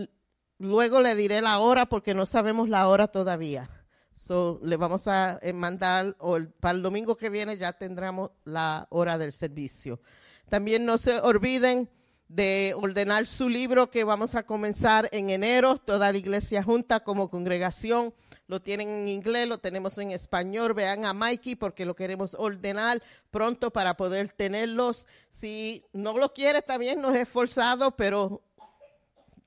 luego 0.59 1.01
le 1.01 1.15
diré 1.15 1.41
la 1.41 1.59
hora 1.59 1.87
porque 1.87 2.13
no 2.13 2.25
sabemos 2.25 2.69
la 2.69 2.87
hora 2.87 3.07
todavía. 3.07 3.69
So, 4.13 4.59
le 4.63 4.75
vamos 4.75 5.07
a 5.07 5.39
eh, 5.41 5.53
mandar, 5.53 6.15
o 6.19 6.37
para 6.59 6.75
el 6.75 6.83
domingo 6.83 7.15
que 7.15 7.29
viene 7.29 7.57
ya 7.57 7.73
tendremos 7.73 8.31
la 8.43 8.85
hora 8.89 9.17
del 9.17 9.31
servicio. 9.31 10.01
También 10.49 10.85
no 10.85 10.97
se 10.97 11.19
olviden 11.21 11.89
de 12.27 12.75
ordenar 12.75 13.25
su 13.25 13.49
libro 13.49 13.89
que 13.89 14.03
vamos 14.03 14.35
a 14.35 14.43
comenzar 14.43 15.09
en 15.11 15.31
enero, 15.31 15.77
toda 15.77 16.11
la 16.11 16.17
iglesia 16.17 16.61
junta 16.61 16.99
como 16.99 17.29
congregación. 17.29 18.13
Lo 18.47 18.61
tienen 18.61 18.89
en 18.89 19.07
inglés, 19.07 19.47
lo 19.47 19.57
tenemos 19.57 19.97
en 19.97 20.11
español. 20.11 20.73
Vean 20.73 21.05
a 21.05 21.13
Mikey 21.13 21.55
porque 21.55 21.85
lo 21.85 21.95
queremos 21.95 22.35
ordenar 22.37 23.01
pronto 23.31 23.71
para 23.71 23.97
poder 23.97 24.31
tenerlos. 24.31 25.07
Si 25.29 25.83
no 25.91 26.17
lo 26.17 26.33
quiere, 26.33 26.59
está 26.59 26.77
bien, 26.77 27.01
no 27.01 27.11
es 27.11 27.27
forzado, 27.27 27.95
pero 27.95 28.43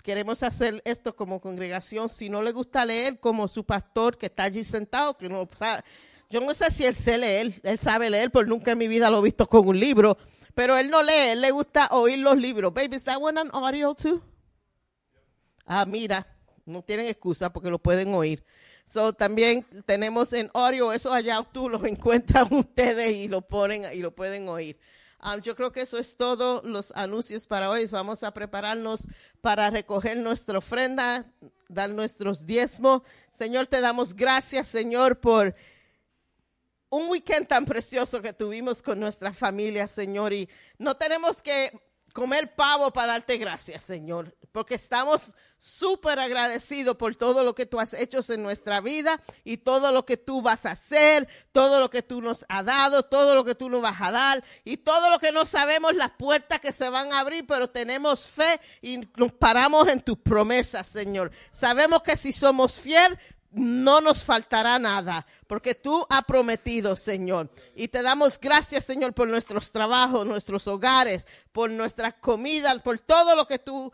queremos 0.02 0.42
hacer 0.42 0.82
esto 0.84 1.14
como 1.14 1.40
congregación. 1.40 2.08
Si 2.08 2.28
no 2.28 2.42
le 2.42 2.52
gusta 2.52 2.84
leer, 2.84 3.18
como 3.20 3.48
su 3.48 3.64
pastor 3.64 4.18
que 4.18 4.26
está 4.26 4.44
allí 4.44 4.64
sentado, 4.64 5.16
que 5.16 5.28
no 5.28 5.48
sabe. 5.54 5.82
Yo 6.30 6.40
no 6.40 6.54
sé 6.54 6.70
si 6.70 6.84
él 6.84 6.94
sabe 6.94 7.18
leer, 7.18 7.60
él 7.62 7.78
sabe 7.78 8.10
leer, 8.10 8.30
porque 8.30 8.48
nunca 8.48 8.72
en 8.72 8.78
mi 8.78 8.88
vida 8.88 9.10
lo 9.10 9.18
he 9.18 9.22
visto 9.22 9.46
con 9.46 9.68
un 9.68 9.78
libro 9.78 10.16
pero 10.54 10.76
él 10.76 10.90
no 10.90 11.02
lee, 11.02 11.30
él 11.30 11.40
le 11.40 11.50
gusta 11.50 11.88
oír 11.92 12.18
los 12.18 12.36
libros. 12.36 12.72
Baby, 12.74 12.96
¿is 12.96 13.04
that 13.04 13.18
one 13.20 13.38
on 13.40 13.50
audio 13.52 13.94
too? 13.94 14.22
Ah, 15.66 15.86
mira, 15.86 16.26
No 16.64 16.82
tienen 16.82 17.06
excusa 17.06 17.52
porque 17.52 17.70
lo 17.70 17.78
pueden 17.78 18.14
oír. 18.14 18.44
So, 18.84 19.12
también 19.12 19.64
tenemos 19.86 20.32
en 20.32 20.50
audio, 20.54 20.92
eso 20.92 21.12
allá 21.12 21.44
tú 21.50 21.68
lo 21.68 21.84
encuentran 21.86 22.52
ustedes 22.52 23.10
y 23.10 23.28
lo 23.28 23.42
ponen 23.42 23.84
y 23.92 23.98
lo 24.00 24.14
pueden 24.14 24.48
oír. 24.48 24.78
Um, 25.22 25.40
yo 25.40 25.54
creo 25.54 25.70
que 25.70 25.82
eso 25.82 25.98
es 25.98 26.16
todo 26.16 26.62
los 26.64 26.90
anuncios 26.96 27.46
para 27.46 27.70
hoy. 27.70 27.86
Vamos 27.86 28.24
a 28.24 28.34
prepararnos 28.34 29.06
para 29.40 29.70
recoger 29.70 30.16
nuestra 30.16 30.58
ofrenda, 30.58 31.24
dar 31.68 31.90
nuestros 31.90 32.44
diezmos. 32.44 33.02
Señor, 33.30 33.68
te 33.68 33.80
damos 33.80 34.14
gracias, 34.14 34.66
Señor, 34.66 35.20
por 35.20 35.54
un 36.90 37.08
weekend 37.08 37.46
tan 37.46 37.64
precioso 37.64 38.20
que 38.20 38.32
tuvimos 38.32 38.82
con 38.82 38.98
nuestra 38.98 39.32
familia, 39.32 39.86
Señor. 39.86 40.32
Y 40.32 40.48
no 40.76 40.96
tenemos 40.96 41.40
que 41.40 41.70
comer 42.12 42.54
pavo 42.54 42.92
para 42.92 43.12
darte 43.12 43.38
gracias, 43.38 43.84
Señor, 43.84 44.36
porque 44.52 44.74
estamos 44.74 45.34
súper 45.58 46.18
agradecidos 46.18 46.96
por 46.96 47.14
todo 47.16 47.44
lo 47.44 47.54
que 47.54 47.66
tú 47.66 47.80
has 47.80 47.94
hecho 47.94 48.20
en 48.28 48.42
nuestra 48.42 48.80
vida 48.80 49.20
y 49.44 49.58
todo 49.58 49.92
lo 49.92 50.04
que 50.04 50.16
tú 50.16 50.42
vas 50.42 50.66
a 50.66 50.72
hacer, 50.72 51.28
todo 51.52 51.80
lo 51.80 51.88
que 51.88 52.02
tú 52.02 52.20
nos 52.20 52.44
has 52.48 52.64
dado, 52.64 53.04
todo 53.04 53.34
lo 53.34 53.44
que 53.44 53.54
tú 53.54 53.70
nos 53.70 53.80
vas 53.80 54.00
a 54.00 54.12
dar 54.12 54.44
y 54.64 54.76
todo 54.78 55.08
lo 55.08 55.18
que 55.18 55.32
no 55.32 55.46
sabemos, 55.46 55.94
las 55.94 56.10
puertas 56.12 56.60
que 56.60 56.72
se 56.72 56.88
van 56.88 57.12
a 57.12 57.20
abrir, 57.20 57.46
pero 57.46 57.70
tenemos 57.70 58.26
fe 58.26 58.60
y 58.80 59.00
nos 59.16 59.32
paramos 59.32 59.88
en 59.88 60.00
tus 60.00 60.18
promesas, 60.18 60.86
Señor. 60.86 61.30
Sabemos 61.52 62.02
que 62.02 62.16
si 62.16 62.32
somos 62.32 62.78
fieles, 62.78 63.18
no 63.52 64.00
nos 64.00 64.24
faltará 64.24 64.78
nada, 64.78 65.26
porque 65.46 65.74
tú 65.74 66.06
has 66.08 66.24
prometido, 66.24 66.96
Señor. 66.96 67.50
Y 67.74 67.88
te 67.88 68.02
damos 68.02 68.40
gracias, 68.40 68.84
Señor, 68.84 69.12
por 69.12 69.28
nuestros 69.28 69.70
trabajos, 69.70 70.26
nuestros 70.26 70.66
hogares, 70.66 71.26
por 71.52 71.70
nuestras 71.70 72.14
comidas, 72.14 72.80
por 72.80 72.98
todo 72.98 73.36
lo 73.36 73.46
que 73.46 73.58
tú 73.58 73.92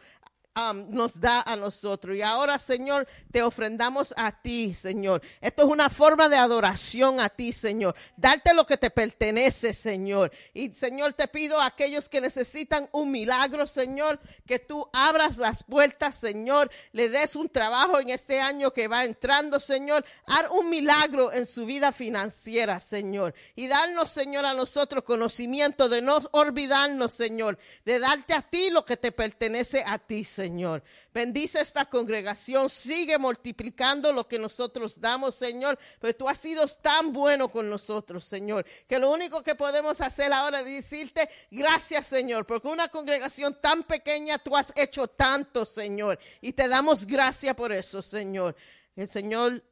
Nos 0.89 1.21
da 1.21 1.43
a 1.43 1.55
nosotros. 1.55 2.17
Y 2.17 2.23
ahora, 2.23 2.59
Señor, 2.59 3.07
te 3.31 3.43
ofrendamos 3.43 4.13
a 4.17 4.33
ti, 4.33 4.75
Señor. 4.75 5.23
Esto 5.41 5.63
es 5.63 5.69
una 5.69 5.89
forma 5.89 6.29
de 6.29 6.37
adoración 6.37 7.21
a 7.21 7.29
ti, 7.29 7.53
Señor. 7.53 7.95
Darte 8.17 8.53
lo 8.55 8.67
que 8.67 8.77
te 8.77 8.91
pertenece, 8.91 9.73
Señor. 9.73 10.33
Y, 10.53 10.75
Señor, 10.75 11.13
te 11.13 11.29
pido 11.29 11.61
a 11.61 11.67
aquellos 11.67 12.09
que 12.09 12.21
necesitan 12.21 12.89
un 12.93 13.13
milagro, 13.13 13.67
Señor, 13.67 14.19
que 14.47 14.59
tú 14.59 14.89
abras 14.93 15.39
las 15.39 15.63
puertas, 15.63 16.17
Señor. 16.17 16.71
Le 16.93 17.09
des 17.09 17.37
un 17.37 17.49
trabajo 17.49 18.01
en 18.01 18.11
este 18.11 18.41
año 18.41 18.73
que 18.73 18.89
va 18.89 19.05
entrando, 19.05 19.61
Señor. 19.61 20.05
Haz 20.27 20.51
un 20.51 20.69
milagro 20.71 21.33
en 21.33 21.47
su 21.47 21.67
vida 21.67 21.93
financiera, 21.93 22.81
Señor. 22.81 23.35
Y 23.55 23.69
darnos, 23.69 24.11
Señor, 24.11 24.45
a 24.45 24.55
nosotros 24.55 25.05
conocimiento 25.05 25.89
de 25.89 26.03
no 26.03 26.19
olvidarnos, 26.33 27.13
Señor, 27.13 27.59
de 27.85 27.99
darte 28.01 28.35
a 28.35 28.43
ti 28.43 28.71
lo 28.71 28.85
que 28.85 28.97
te 28.97 29.13
pertenece 29.13 29.85
a 29.87 29.99
ti, 29.99 30.25
Señor. 30.25 30.48
Señor. 30.49 30.83
Bendice 31.13 31.61
esta 31.61 31.85
congregación, 31.85 32.71
sigue 32.71 33.19
multiplicando 33.19 34.11
lo 34.13 34.27
que 34.27 34.39
nosotros 34.39 34.99
damos, 34.99 35.35
Señor, 35.35 35.79
pero 36.01 36.17
tú 36.17 36.27
has 36.27 36.39
sido 36.39 36.67
tan 36.67 37.13
bueno 37.13 37.51
con 37.51 37.69
nosotros, 37.69 38.25
Señor, 38.25 38.65
que 38.87 38.99
lo 38.99 39.11
único 39.11 39.43
que 39.43 39.55
podemos 39.55 40.01
hacer 40.01 40.33
ahora 40.33 40.61
es 40.61 40.65
decirte 40.65 41.29
gracias, 41.51 42.07
Señor, 42.07 42.47
porque 42.47 42.69
una 42.69 42.89
congregación 42.89 43.61
tan 43.61 43.83
pequeña 43.83 44.39
tú 44.39 44.57
has 44.57 44.73
hecho 44.75 45.07
tanto, 45.07 45.67
Señor, 45.67 46.19
y 46.41 46.55
te 46.55 46.67
damos 46.67 47.05
gracias 47.05 47.55
por 47.55 47.71
eso, 47.71 48.01
Señor. 48.01 48.57
El 48.97 49.07
Señor 49.07 49.63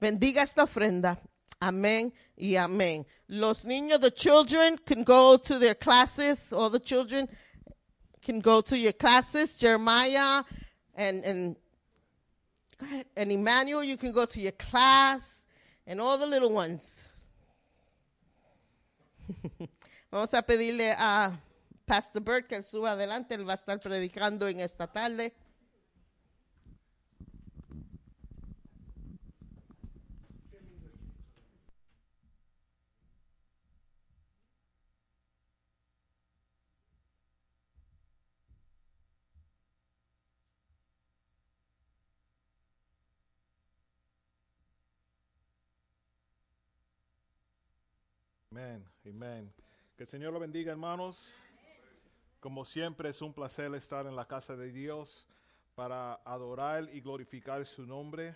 bendiga 0.00 0.42
esta 0.42 0.62
ofrenda. 0.62 1.20
Amén 1.60 2.14
y 2.36 2.56
amén. 2.56 3.06
Los 3.26 3.66
niños, 3.66 4.00
the 4.00 4.10
children 4.10 4.78
can 4.78 5.04
go 5.04 5.38
to 5.38 5.58
their 5.58 5.76
classes, 5.76 6.54
all 6.54 6.70
the 6.70 6.80
children 6.80 7.28
can 8.26 8.40
go 8.40 8.60
to 8.60 8.76
your 8.76 8.92
classes. 8.92 9.54
Jeremiah 9.54 10.42
and, 10.96 11.24
and, 11.24 11.56
go 12.76 12.86
ahead, 12.86 13.06
and 13.16 13.30
Emmanuel, 13.30 13.84
you 13.84 13.96
can 13.96 14.10
go 14.10 14.24
to 14.26 14.40
your 14.40 14.52
class 14.52 15.46
and 15.86 16.00
all 16.00 16.18
the 16.18 16.26
little 16.26 16.50
ones. 16.50 17.08
Vamos 20.10 20.34
a 20.34 20.42
pedirle 20.42 20.92
a 20.98 21.38
Pastor 21.86 22.20
Bert 22.20 22.48
que 22.48 22.60
suba 22.62 22.92
adelante. 22.92 23.34
Él 23.36 23.48
va 23.48 23.52
a 23.52 23.56
estar 23.56 23.78
predicando 23.78 24.48
en 24.48 24.58
esta 24.58 24.88
tarde. 24.88 25.32
Amén, 48.66 48.84
amén. 49.04 49.52
Que 49.96 50.02
el 50.02 50.08
Señor 50.08 50.32
lo 50.32 50.40
bendiga, 50.40 50.72
hermanos. 50.72 51.32
Como 52.40 52.64
siempre, 52.64 53.10
es 53.10 53.22
un 53.22 53.32
placer 53.32 53.72
estar 53.76 54.06
en 54.06 54.16
la 54.16 54.26
casa 54.26 54.56
de 54.56 54.72
Dios 54.72 55.28
para 55.76 56.14
adorar 56.24 56.92
y 56.92 57.00
glorificar 57.00 57.64
su 57.64 57.86
nombre. 57.86 58.34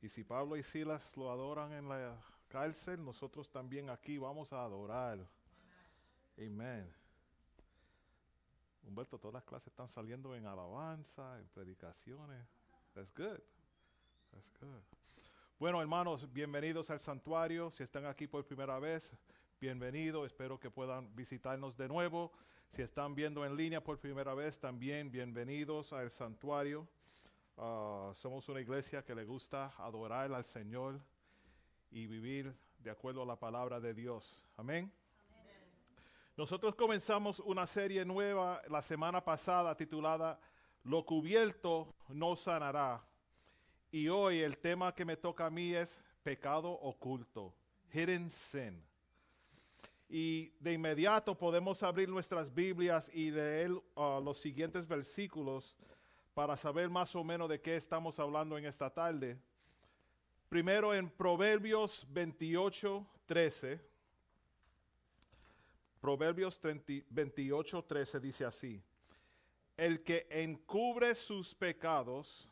Y 0.00 0.08
si 0.08 0.22
Pablo 0.22 0.56
y 0.56 0.62
Silas 0.62 1.16
lo 1.16 1.32
adoran 1.32 1.72
en 1.72 1.88
la 1.88 2.16
cárcel, 2.46 3.04
nosotros 3.04 3.50
también 3.50 3.90
aquí 3.90 4.18
vamos 4.18 4.52
a 4.52 4.62
adorar. 4.62 5.18
Amén. 6.36 6.88
Humberto, 8.84 9.18
todas 9.18 9.34
las 9.34 9.44
clases 9.44 9.66
están 9.66 9.88
saliendo 9.88 10.36
en 10.36 10.46
alabanza, 10.46 11.40
en 11.40 11.48
predicaciones. 11.48 12.46
That's 12.94 13.12
good. 13.16 13.40
That's 14.30 14.48
good. 14.60 14.82
Bueno, 15.58 15.80
hermanos, 15.82 16.32
bienvenidos 16.32 16.88
al 16.88 17.00
santuario. 17.00 17.68
Si 17.72 17.82
están 17.82 18.06
aquí 18.06 18.28
por 18.28 18.46
primera 18.46 18.78
vez, 18.78 19.12
bienvenido. 19.60 20.24
Espero 20.24 20.60
que 20.60 20.70
puedan 20.70 21.12
visitarnos 21.16 21.76
de 21.76 21.88
nuevo. 21.88 22.30
Si 22.68 22.80
están 22.80 23.16
viendo 23.16 23.44
en 23.44 23.56
línea 23.56 23.82
por 23.82 23.98
primera 23.98 24.34
vez, 24.34 24.60
también 24.60 25.10
bienvenidos 25.10 25.92
al 25.92 26.12
santuario. 26.12 26.86
Ah, 27.56 28.12
somos 28.14 28.48
una 28.48 28.60
iglesia 28.60 29.04
que 29.04 29.16
le 29.16 29.24
gusta 29.24 29.74
adorar 29.78 30.32
al 30.32 30.44
Señor 30.44 31.00
y 31.90 32.06
vivir 32.06 32.54
de 32.78 32.92
acuerdo 32.92 33.24
a 33.24 33.26
la 33.26 33.34
palabra 33.36 33.80
de 33.80 33.94
Dios. 33.94 34.46
Amén. 34.56 34.92
Nosotros 36.36 36.76
comenzamos 36.76 37.40
una 37.40 37.66
serie 37.66 38.04
nueva 38.04 38.62
la 38.68 38.80
semana 38.80 39.24
pasada 39.24 39.76
titulada 39.76 40.38
Lo 40.84 41.04
cubierto 41.04 41.96
no 42.10 42.36
sanará. 42.36 43.07
Y 43.90 44.08
hoy 44.08 44.40
el 44.40 44.58
tema 44.58 44.94
que 44.94 45.04
me 45.04 45.16
toca 45.16 45.46
a 45.46 45.50
mí 45.50 45.74
es 45.74 45.98
pecado 46.22 46.70
oculto, 46.70 47.54
hidden 47.92 48.28
sin. 48.28 48.82
Y 50.10 50.50
de 50.60 50.74
inmediato 50.74 51.36
podemos 51.36 51.82
abrir 51.82 52.08
nuestras 52.08 52.52
Biblias 52.52 53.10
y 53.14 53.30
leer 53.30 53.72
uh, 53.72 54.20
los 54.22 54.38
siguientes 54.38 54.86
versículos 54.86 55.74
para 56.34 56.56
saber 56.56 56.90
más 56.90 57.16
o 57.16 57.24
menos 57.24 57.48
de 57.48 57.60
qué 57.60 57.76
estamos 57.76 58.18
hablando 58.18 58.58
en 58.58 58.66
esta 58.66 58.90
tarde. 58.90 59.38
Primero 60.50 60.94
en 60.94 61.08
Proverbios 61.08 62.06
28, 62.10 63.06
13. 63.24 63.80
Proverbios 66.00 66.60
28, 67.10 67.84
13 67.84 68.20
dice 68.20 68.44
así. 68.44 68.82
El 69.76 70.02
que 70.02 70.26
encubre 70.30 71.14
sus 71.14 71.54
pecados 71.54 72.48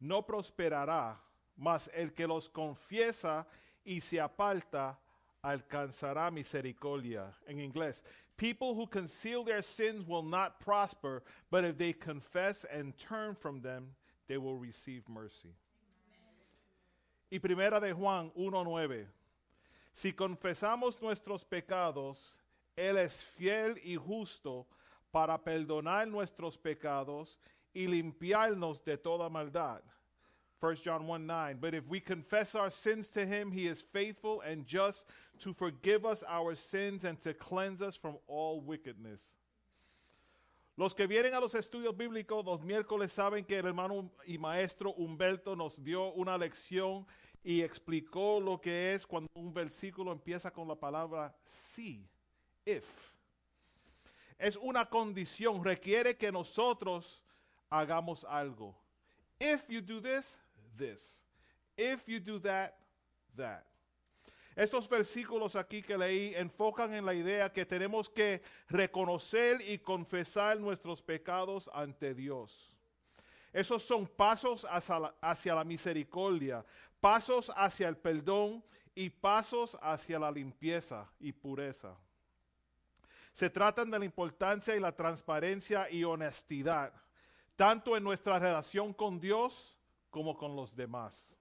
no 0.00 0.22
prosperará, 0.22 1.16
mas 1.56 1.88
el 1.92 2.12
que 2.12 2.26
los 2.26 2.48
confiesa 2.48 3.46
y 3.84 4.00
se 4.00 4.20
aparta 4.20 4.98
alcanzará 5.42 6.30
misericordia. 6.30 7.34
En 7.46 7.60
inglés, 7.60 8.02
people 8.36 8.74
who 8.74 8.86
conceal 8.86 9.44
their 9.44 9.62
sins 9.62 10.06
will 10.06 10.22
not 10.22 10.60
prosper, 10.60 11.22
but 11.50 11.64
if 11.64 11.76
they 11.76 11.92
confess 11.92 12.64
and 12.64 12.96
turn 12.96 13.34
from 13.34 13.60
them, 13.60 13.94
they 14.28 14.38
will 14.38 14.56
receive 14.56 15.08
mercy. 15.08 15.54
Y 17.30 17.38
primera 17.38 17.80
de 17.80 17.92
Juan 17.92 18.30
1:9. 18.34 19.06
Si 19.92 20.12
confesamos 20.12 21.00
nuestros 21.00 21.44
pecados, 21.44 22.38
él 22.76 22.96
es 22.96 23.22
fiel 23.22 23.78
y 23.84 23.96
justo 23.96 24.66
para 25.12 25.36
perdonar 25.38 26.08
nuestros 26.08 26.56
pecados 26.56 27.36
y 27.74 27.86
limpiarnos 27.86 28.84
de 28.84 28.96
toda 28.96 29.28
maldad. 29.28 29.82
1 30.60 30.76
John 30.82 31.06
1 31.06 31.26
9. 31.26 31.58
But 31.60 31.74
if 31.74 31.88
we 31.88 32.00
confess 32.00 32.54
our 32.54 32.70
sins 32.70 33.08
to 33.10 33.24
him, 33.24 33.50
he 33.50 33.66
is 33.66 33.80
faithful 33.80 34.42
and 34.42 34.66
just 34.66 35.06
to 35.38 35.54
forgive 35.54 36.04
us 36.04 36.22
our 36.28 36.54
sins 36.54 37.04
and 37.04 37.18
to 37.20 37.32
cleanse 37.32 37.80
us 37.80 37.96
from 37.96 38.18
all 38.26 38.60
wickedness. 38.60 39.22
Los 40.76 40.94
que 40.94 41.06
vienen 41.06 41.34
a 41.34 41.40
los 41.40 41.54
estudios 41.54 41.94
bíblicos 41.96 42.44
los 42.44 42.60
miércoles 42.62 43.12
saben 43.12 43.44
que 43.44 43.58
el 43.58 43.66
hermano 43.66 44.10
y 44.26 44.38
maestro 44.38 44.92
Humberto 44.92 45.54
nos 45.54 45.82
dio 45.82 46.12
una 46.12 46.38
lección 46.38 47.06
y 47.42 47.62
explicó 47.62 48.40
lo 48.40 48.60
que 48.60 48.94
es 48.94 49.06
cuando 49.06 49.30
un 49.34 49.52
versículo 49.52 50.12
empieza 50.12 50.50
con 50.50 50.68
la 50.68 50.74
palabra 50.74 51.34
sí, 51.44 52.08
if. 52.64 53.12
Es 54.38 54.56
una 54.56 54.86
condición, 54.88 55.62
requiere 55.62 56.16
que 56.16 56.32
nosotros 56.32 57.22
hagamos 57.70 58.24
algo. 58.24 58.74
If 59.40 59.68
you 59.70 59.80
do 59.80 60.00
this, 60.00 60.36
this. 60.76 61.20
If 61.76 62.08
you 62.08 62.20
do 62.20 62.38
that, 62.40 62.76
that. 63.36 63.66
Estos 64.56 64.88
versículos 64.88 65.56
aquí 65.56 65.80
que 65.80 65.96
leí 65.96 66.34
enfocan 66.34 66.92
en 66.92 67.06
la 67.06 67.14
idea 67.14 67.50
que 67.50 67.64
tenemos 67.64 68.10
que 68.10 68.42
reconocer 68.68 69.62
y 69.66 69.78
confesar 69.78 70.58
nuestros 70.58 71.00
pecados 71.02 71.70
ante 71.72 72.14
Dios. 72.14 72.76
Esos 73.52 73.82
son 73.82 74.06
pasos 74.06 74.66
hacia 74.70 75.54
la, 75.54 75.64
misericordia, 75.64 76.64
pasos 77.00 77.50
hacia 77.56 77.88
el 77.88 77.96
perdón 77.96 78.62
y 78.94 79.10
pasos 79.10 79.76
hacia 79.80 80.18
la 80.18 80.30
limpieza 80.30 81.10
y 81.18 81.32
pureza. 81.32 81.96
Se 83.32 83.48
tratan 83.50 83.90
de 83.90 83.98
la 83.98 84.04
importancia 84.04 84.76
y 84.76 84.80
la 84.80 84.94
transparencia 84.94 85.90
y 85.90 86.04
honestidad, 86.04 86.92
tanto 87.60 87.94
en 87.94 88.02
nuestra 88.02 88.38
relación 88.38 88.94
con 88.94 89.20
Dios 89.20 89.76
como 90.08 90.34
con 90.34 90.56
los 90.56 90.74
demás. 90.74 91.36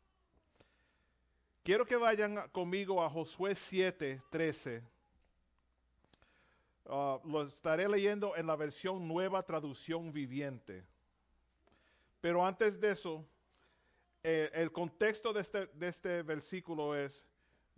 Quiero 1.64 1.86
que 1.86 1.96
vayan 1.96 2.50
conmigo 2.50 3.02
a 3.02 3.10
Josué 3.10 3.56
7, 3.56 4.22
13. 4.30 4.84
Uh, 6.84 7.20
lo 7.24 7.44
estaré 7.44 7.88
leyendo 7.88 8.36
en 8.36 8.48
la 8.48 8.58
versión 8.58 9.08
nueva 9.08 9.44
traducción 9.44 10.12
viviente. 10.12 10.84
Pero 12.20 12.46
antes 12.46 12.82
de 12.82 12.92
eso, 12.92 13.26
eh, 14.22 14.52
el 14.54 14.74
contexto 14.74 15.32
de 15.32 15.40
este, 15.40 15.68
de 15.68 15.88
este 15.88 16.22
versículo 16.24 16.98
es, 16.98 17.26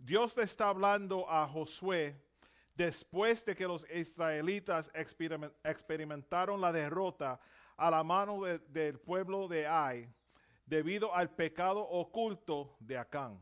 Dios 0.00 0.36
le 0.36 0.42
está 0.42 0.68
hablando 0.68 1.30
a 1.30 1.46
Josué 1.46 2.20
después 2.74 3.44
de 3.44 3.54
que 3.54 3.68
los 3.68 3.88
israelitas 3.88 4.92
experiment- 4.94 5.52
experimentaron 5.62 6.60
la 6.60 6.72
derrota 6.72 7.38
a 7.82 7.90
la 7.90 8.04
mano 8.04 8.42
de- 8.44 8.60
del 8.68 9.00
pueblo 9.00 9.48
de 9.48 9.66
Ai 9.66 10.08
debido 10.64 11.12
al 11.12 11.28
pecado 11.28 11.80
oculto 11.80 12.76
de 12.78 12.96
Acán. 12.96 13.40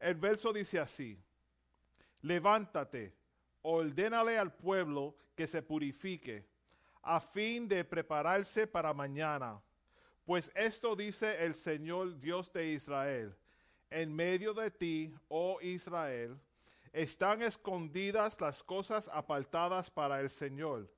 El 0.00 0.16
verso 0.16 0.52
dice 0.52 0.80
así, 0.80 1.16
levántate, 2.22 3.14
ordénale 3.62 4.36
al 4.36 4.52
pueblo 4.52 5.14
que 5.36 5.46
se 5.46 5.62
purifique, 5.62 6.44
a 7.02 7.20
fin 7.20 7.68
de 7.68 7.84
prepararse 7.84 8.66
para 8.66 8.92
mañana. 8.92 9.60
Pues 10.24 10.50
esto 10.54 10.96
dice 10.96 11.44
el 11.44 11.54
Señor 11.54 12.18
Dios 12.18 12.52
de 12.52 12.72
Israel, 12.72 13.32
en 13.90 14.12
medio 14.12 14.52
de 14.54 14.70
ti, 14.72 15.14
oh 15.28 15.60
Israel, 15.60 16.36
están 16.92 17.42
escondidas 17.42 18.40
las 18.40 18.60
cosas 18.62 19.08
apartadas 19.08 19.88
para 19.88 20.20
el 20.20 20.30
Señor. 20.30 20.88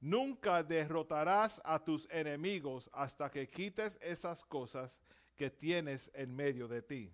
Nunca 0.00 0.62
derrotarás 0.62 1.58
a 1.64 1.78
tus 1.78 2.06
enemigos 2.06 2.88
hasta 2.94 3.30
que 3.30 3.46
quites 3.46 3.98
esas 4.00 4.44
cosas 4.44 4.98
que 5.36 5.50
tienes 5.50 6.08
en 6.14 6.34
medio 6.34 6.66
de 6.68 6.82
ti. 6.82 7.10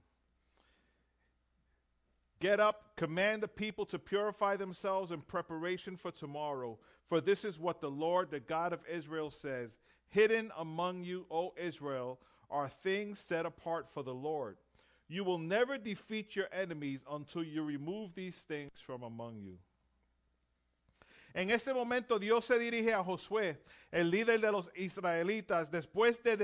Get 2.41 2.59
up, 2.59 2.97
command 2.97 3.41
the 3.41 3.49
people 3.49 3.87
to 3.87 4.01
purify 4.01 4.57
themselves 4.57 5.13
in 5.13 5.21
preparation 5.21 5.97
for 5.97 6.11
tomorrow. 6.11 6.77
For 7.07 7.21
this 7.21 7.45
is 7.45 7.57
what 7.57 7.81
the 7.81 7.91
Lord, 7.91 8.33
the 8.33 8.41
God 8.41 8.73
of 8.73 8.81
Israel, 8.91 9.31
says 9.31 9.79
Hidden 10.09 10.51
among 10.59 11.05
you, 11.05 11.25
O 11.31 11.55
Israel, 11.57 12.19
are 12.51 12.69
things 12.69 13.21
set 13.21 13.47
apart 13.47 13.89
for 13.89 14.03
the 14.03 14.13
Lord. 14.13 14.57
You 15.09 15.25
will 15.25 15.39
never 15.39 15.79
defeat 15.79 16.35
your 16.35 16.49
enemies 16.53 17.05
until 17.09 17.45
you 17.45 17.63
remove 17.63 18.15
these 18.15 18.39
things 18.39 18.73
from 18.85 19.03
among 19.03 19.41
you. 19.41 19.59
En 21.35 21.51
este 21.51 21.73
momento 21.73 22.19
Dios 22.19 22.45
se 22.45 22.59
dirige 22.59 22.93
a 22.93 23.03
Josué, 23.03 23.63
el 23.91 24.11
líder 24.11 24.41
de 24.41 24.53
los 24.53 24.71
israelitas, 24.75 25.71
después 25.71 26.23
de, 26.23 26.37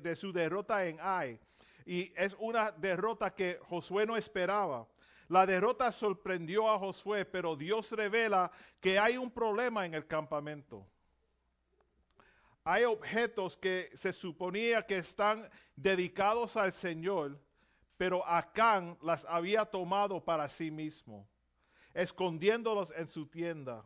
de 0.00 0.16
su 0.16 0.32
derrota 0.32 0.86
en 0.86 0.98
Ai. 1.00 1.40
Y 1.86 2.12
es 2.16 2.36
una 2.38 2.72
derrota 2.72 3.34
que 3.34 3.58
Josué 3.68 4.06
no 4.06 4.16
esperaba. 4.16 4.86
La 5.28 5.46
derrota 5.46 5.92
sorprendió 5.92 6.68
a 6.68 6.78
Josué, 6.78 7.24
pero 7.24 7.54
Dios 7.54 7.92
revela 7.92 8.50
que 8.80 8.98
hay 8.98 9.16
un 9.16 9.30
problema 9.30 9.86
en 9.86 9.94
el 9.94 10.06
campamento. 10.06 10.86
Hay 12.64 12.84
objetos 12.84 13.56
que 13.56 13.90
se 13.94 14.12
suponía 14.12 14.84
que 14.84 14.98
están 14.98 15.48
dedicados 15.76 16.56
al 16.56 16.72
Señor, 16.72 17.38
pero 17.96 18.26
Acán 18.26 18.98
las 19.00 19.24
había 19.24 19.64
tomado 19.64 20.22
para 20.22 20.48
sí 20.48 20.70
mismo, 20.70 21.26
escondiéndolos 21.94 22.92
en 22.96 23.08
su 23.08 23.26
tienda. 23.26 23.84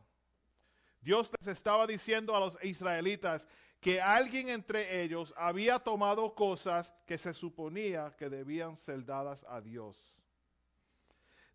Dios 1.02 1.30
les 1.38 1.48
estaba 1.48 1.86
diciendo 1.86 2.34
a 2.34 2.40
los 2.40 2.56
israelitas 2.62 3.46
que 3.80 4.00
alguien 4.00 4.48
entre 4.48 5.02
ellos 5.02 5.34
había 5.36 5.78
tomado 5.80 6.34
cosas 6.34 6.94
que 7.04 7.18
se 7.18 7.34
suponía 7.34 8.14
que 8.16 8.28
debían 8.28 8.76
ser 8.76 9.04
dadas 9.04 9.44
a 9.48 9.60
Dios. 9.60 10.14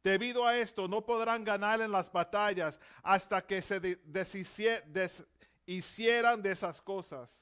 Debido 0.04 0.45
a 0.45 0.58
esto, 0.58 0.88
no 0.88 1.06
podrán 1.06 1.43
ganar 1.43 1.82
en 1.82 1.91
las 1.91 2.12
batallas 2.12 2.80
hasta 3.04 3.45
que 3.45 3.62
se 3.62 3.80
de- 3.80 4.04
deshicie- 4.06 4.84
deshicieran 4.86 6.41
de 6.41 6.52
esas 6.52 6.82
cosas. 6.82 7.41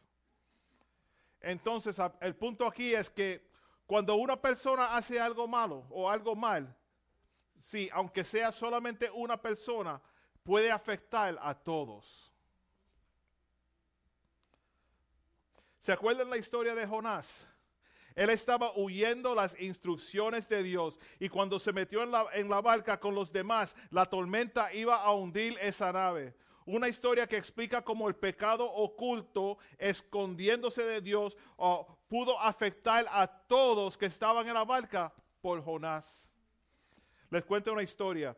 Entonces, 1.41 1.97
el 2.21 2.35
punto 2.35 2.65
aquí 2.65 2.93
es 2.93 3.09
que 3.09 3.47
cuando 3.85 4.15
una 4.15 4.39
persona 4.39 4.95
hace 4.95 5.19
algo 5.19 5.47
malo 5.47 5.85
o 5.89 6.09
algo 6.09 6.35
mal, 6.35 6.75
sí, 7.59 7.89
aunque 7.93 8.23
sea 8.23 8.51
solamente 8.51 9.11
una 9.11 9.39
persona, 9.39 10.01
puede 10.45 10.71
afectar 10.71 11.37
a 11.41 11.55
todos. 11.55 12.31
¿Se 15.79 15.91
acuerdan 15.91 16.29
la 16.29 16.37
historia 16.37 16.75
de 16.75 16.85
Jonás? 16.85 17.47
Él 18.13 18.29
estaba 18.29 18.71
huyendo 18.77 19.35
las 19.35 19.59
instrucciones 19.59 20.47
de 20.47 20.63
Dios 20.63 20.97
y 21.19 21.27
cuando 21.27 21.59
se 21.59 21.73
metió 21.73 22.03
en 22.03 22.11
la, 22.11 22.27
en 22.33 22.47
la 22.47 22.61
barca 22.61 22.97
con 22.99 23.13
los 23.13 23.33
demás, 23.33 23.75
la 23.89 24.05
tormenta 24.05 24.71
iba 24.73 24.95
a 24.95 25.11
hundir 25.11 25.57
esa 25.59 25.91
nave. 25.91 26.33
Una 26.65 26.87
historia 26.87 27.27
que 27.27 27.37
explica 27.37 27.83
cómo 27.83 28.07
el 28.07 28.15
pecado 28.15 28.71
oculto, 28.71 29.57
escondiéndose 29.77 30.83
de 30.83 31.01
Dios, 31.01 31.37
pudo 32.07 32.39
afectar 32.39 33.05
a 33.09 33.27
todos 33.27 33.97
que 33.97 34.05
estaban 34.05 34.47
en 34.47 34.53
la 34.53 34.63
barca 34.63 35.13
por 35.41 35.63
Jonás. 35.63 36.29
Les 37.29 37.43
cuento 37.43 37.73
una 37.73 37.83
historia. 37.83 38.35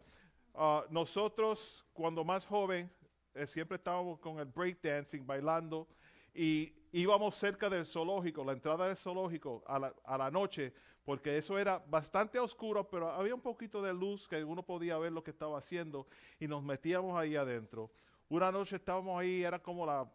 Ah, 0.60 0.84
nosotros, 0.90 1.86
cuando 1.94 2.26
más 2.26 2.44
joven, 2.44 2.92
eh, 3.36 3.46
siempre 3.46 3.76
estábamos 3.78 4.18
con 4.18 4.40
el 4.40 4.46
breakdancing, 4.46 5.24
bailando, 5.24 5.88
y 6.34 6.74
íbamos 6.92 7.36
cerca 7.36 7.70
del 7.70 7.86
zoológico, 7.86 8.44
la 8.44 8.54
entrada 8.54 8.88
del 8.88 8.98
zoológico 8.98 9.64
a 9.68 9.78
la, 9.78 9.94
a 10.04 10.18
la 10.18 10.32
noche, 10.32 10.74
porque 11.06 11.38
eso 11.38 11.60
era 11.60 11.78
bastante 11.78 12.40
oscuro, 12.40 12.90
pero 12.90 13.12
había 13.12 13.36
un 13.36 13.42
poquito 13.42 13.84
de 13.84 13.94
luz 13.94 14.28
que 14.28 14.44
uno 14.44 14.64
podía 14.64 14.98
ver 14.98 15.12
lo 15.12 15.24
que 15.24 15.30
estaba 15.30 15.60
haciendo, 15.60 16.08
y 16.40 16.48
nos 16.48 16.64
metíamos 16.64 17.16
ahí 17.16 17.36
adentro. 17.36 17.92
Una 18.28 18.52
noche 18.52 18.78
estábamos 18.78 19.22
ahí, 19.22 19.44
era 19.44 19.62
como 19.62 19.86
las 19.86 20.08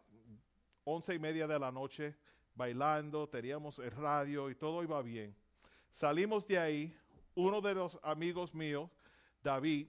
once 0.83 1.15
y 1.15 1.19
media 1.19 1.47
de 1.47 1.57
la 1.57 1.71
noche, 1.71 2.17
bailando, 2.53 3.29
teníamos 3.29 3.79
el 3.79 3.91
radio 3.91 4.49
y 4.49 4.55
todo 4.55 4.83
iba 4.83 5.01
bien. 5.01 5.33
Salimos 5.89 6.45
de 6.45 6.59
ahí, 6.59 6.97
uno 7.33 7.61
de 7.61 7.75
los 7.75 7.97
amigos 8.03 8.53
míos, 8.53 8.89
David, 9.41 9.87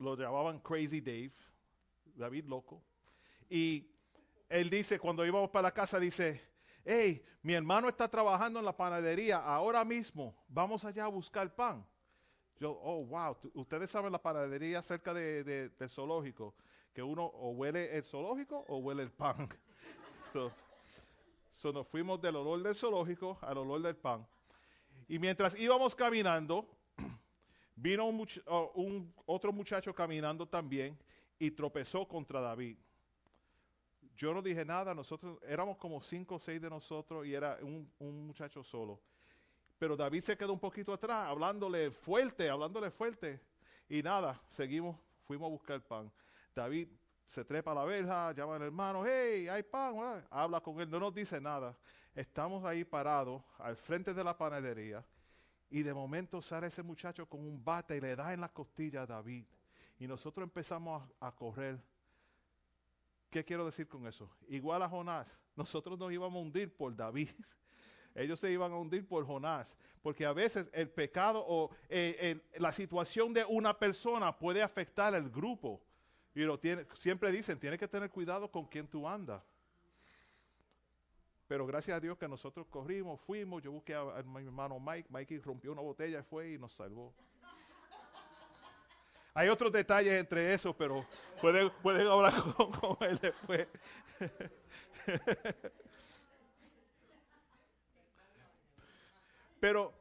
lo 0.00 0.16
llamaban 0.16 0.58
Crazy 0.60 1.00
Dave, 1.00 1.32
David 2.16 2.46
loco, 2.46 2.82
y 3.48 3.86
él 4.48 4.68
dice, 4.68 4.98
cuando 4.98 5.24
íbamos 5.24 5.50
para 5.50 5.68
la 5.68 5.74
casa, 5.74 6.00
dice, 6.00 6.42
hey, 6.84 7.24
mi 7.42 7.54
hermano 7.54 7.88
está 7.88 8.08
trabajando 8.08 8.58
en 8.58 8.64
la 8.64 8.76
panadería 8.76 9.38
ahora 9.38 9.84
mismo, 9.84 10.34
vamos 10.48 10.84
allá 10.84 11.04
a 11.04 11.08
buscar 11.08 11.54
pan. 11.54 11.86
Yo, 12.58 12.72
oh, 12.72 13.04
wow, 13.06 13.36
ustedes 13.54 13.90
saben 13.90 14.12
la 14.12 14.20
panadería 14.20 14.82
cerca 14.82 15.14
de, 15.14 15.44
de- 15.44 15.68
del 15.70 15.88
zoológico, 15.88 16.54
que 16.92 17.02
uno 17.02 17.24
o 17.24 17.50
huele 17.52 17.96
el 17.96 18.02
zoológico 18.02 18.64
o 18.68 18.78
huele 18.78 19.02
el 19.04 19.12
pan. 19.12 19.48
so 21.54 21.72
nos 21.72 21.86
fuimos 21.86 22.20
del 22.20 22.36
olor 22.36 22.62
del 22.62 22.74
zoológico 22.74 23.38
al 23.42 23.58
olor 23.58 23.80
del 23.82 23.96
pan. 23.96 24.26
Y 25.08 25.18
mientras 25.18 25.58
íbamos 25.58 25.94
caminando, 25.94 26.68
vino 27.80 28.06
oh, 28.46 28.72
un- 28.74 29.12
otro 29.26 29.52
muchacho 29.52 29.94
caminando 29.94 30.46
también 30.46 30.98
y 31.38 31.50
tropezó 31.50 32.06
contra 32.06 32.40
David. 32.40 32.76
Yo 34.16 34.34
no 34.34 34.42
dije 34.42 34.64
nada, 34.66 34.94
nosotros 34.94 35.38
éramos 35.42 35.78
como 35.78 36.00
cinco 36.02 36.34
o 36.34 36.38
seis 36.38 36.60
de 36.60 36.68
nosotros 36.68 37.26
y 37.26 37.34
era 37.34 37.58
un, 37.62 38.26
muchacho 38.26 38.62
solo. 38.62 39.00
Pero 39.78 39.96
David 39.96 40.20
se 40.20 40.36
quedó 40.36 40.52
un 40.52 40.58
poquito 40.60 40.92
atrás, 40.92 41.26
hablándole 41.26 41.90
fuerte, 41.90 42.50
hablándole 42.50 42.90
fuerte. 42.90 43.40
Y 43.88 44.02
nada, 44.02 44.38
seguimos, 44.50 44.98
fuimos 45.24 45.46
a 45.46 45.50
buscar 45.50 45.80
pan. 45.80 46.12
David 46.54 46.88
se 47.24 47.46
trepa 47.46 47.72
a 47.72 47.76
la 47.76 47.84
verja, 47.84 48.32
llama 48.32 48.56
al 48.56 48.62
hermano, 48.62 49.04
hey, 49.06 49.48
hay 49.48 49.62
pan, 49.62 50.22
habla 50.28 50.60
con 50.60 50.78
él, 50.80 50.90
no 50.90 51.00
nos 51.00 51.14
dice 51.14 51.40
nada. 51.40 51.74
Estamos 52.14 52.62
ahí 52.66 52.84
parados 52.84 53.42
al 53.58 53.76
frente 53.76 54.12
de 54.12 54.22
la 54.22 54.36
panadería 54.36 55.02
y 55.70 55.82
de 55.82 55.94
momento 55.94 56.42
sale 56.42 56.66
ese 56.66 56.82
muchacho 56.82 57.26
con 57.26 57.40
un 57.40 57.64
bate 57.64 57.96
y 57.96 58.00
le 58.00 58.16
da 58.16 58.34
en 58.34 58.40
la 58.40 58.52
costilla 58.52 59.02
a 59.02 59.06
David. 59.06 59.44
Y 59.98 60.06
nosotros 60.06 60.42
empezamos 60.42 61.08
a, 61.20 61.32
correr. 61.32 61.78
¿Qué 63.30 63.44
quiero 63.44 63.64
decir 63.64 63.86
con 63.86 64.06
eso? 64.06 64.28
Igual 64.48 64.82
a 64.82 64.88
Jonás, 64.88 65.38
nosotros 65.54 65.98
nos 65.98 66.12
íbamos 66.12 66.38
a 66.38 66.42
hundir 66.42 66.74
por 66.74 66.94
David. 66.96 67.30
Ellos 68.14 68.40
se 68.40 68.50
iban 68.50 68.72
a 68.72 68.76
hundir 68.76 69.06
por 69.06 69.24
Jonás, 69.24 69.76
porque 70.02 70.26
a 70.26 70.32
veces 70.32 70.68
el 70.72 70.90
pecado 70.90 71.44
o 71.46 71.70
eh, 71.88 72.40
la 72.56 72.72
situación 72.72 73.32
de 73.32 73.44
una 73.44 73.78
persona 73.78 74.36
puede 74.36 74.62
afectar 74.62 75.14
al 75.14 75.30
grupo. 75.30 75.80
Y 76.34 76.40
lo 76.40 76.58
tiene, 76.58 76.86
siempre 76.94 77.30
dicen, 77.30 77.58
tienes 77.58 77.78
que 77.78 77.86
tener 77.86 78.10
cuidado 78.10 78.50
con 78.50 78.66
quien 78.66 78.88
tú 78.88 79.06
andas. 79.06 79.42
Pero 81.50 81.66
gracias 81.66 81.96
a 81.96 82.00
Dios 82.00 82.16
que 82.16 82.28
nosotros 82.28 82.64
corrimos, 82.68 83.20
fuimos, 83.22 83.60
yo 83.60 83.72
busqué 83.72 83.92
a, 83.92 84.22
mi 84.22 84.44
hermano 84.44 84.78
Mike, 84.78 85.08
Mikey 85.10 85.38
rompió 85.40 85.72
una 85.72 85.82
botella 85.82 86.20
y 86.20 86.22
fue 86.22 86.52
y 86.52 86.58
nos 86.58 86.72
salvó. 86.72 87.12
Hay 89.34 89.48
otros 89.48 89.72
detalles 89.72 90.12
entre 90.12 90.54
eso, 90.54 90.72
pero 90.72 91.04
pueden, 91.40 91.68
pueden 91.82 92.06
hablar 92.06 92.34
con, 92.54 92.96
él 93.00 93.18
después. 93.18 93.66
pero 99.58 99.92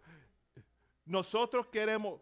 nosotros 1.03 1.65
queremos, 1.65 2.21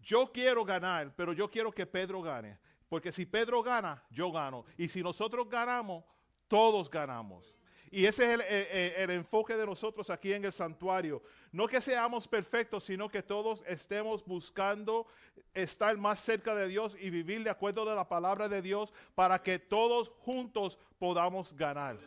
yo 0.00 0.30
quiero 0.30 0.64
ganar, 0.64 1.12
pero 1.16 1.32
yo 1.32 1.50
quiero 1.50 1.72
que 1.72 1.84
Pedro 1.84 2.22
gane. 2.22 2.60
Porque 2.88 3.10
si 3.10 3.26
Pedro 3.26 3.60
gana, 3.60 4.04
yo 4.08 4.30
gano. 4.30 4.64
Y 4.78 4.86
si 4.86 5.02
nosotros 5.02 5.48
ganamos, 5.48 6.04
todos 6.46 6.88
ganamos. 6.88 7.52
Y 7.94 8.06
ese 8.06 8.24
es 8.24 8.96
el, 9.00 9.10
enfoque 9.10 9.54
de 9.54 9.66
nosotros 9.66 10.08
aquí 10.08 10.32
en 10.32 10.46
el 10.46 10.52
santuario. 10.52 11.22
No 11.52 11.68
que 11.68 11.78
seamos 11.78 12.26
perfectos, 12.26 12.84
sino 12.84 13.10
que 13.10 13.22
todos 13.22 13.62
estemos 13.66 14.24
buscando 14.24 15.06
estar 15.52 15.94
más 15.98 16.18
cerca 16.18 16.54
de 16.54 16.68
Dios 16.68 16.96
y 16.98 17.10
vivir 17.10 17.44
de 17.44 17.50
acuerdo 17.50 17.88
a 17.88 17.94
la 17.94 18.08
palabra 18.08 18.48
de 18.48 18.62
Dios 18.62 18.94
para 19.14 19.42
que 19.42 19.58
todos 19.58 20.08
juntos 20.20 20.78
podamos 20.98 21.54
ganar. 21.54 21.98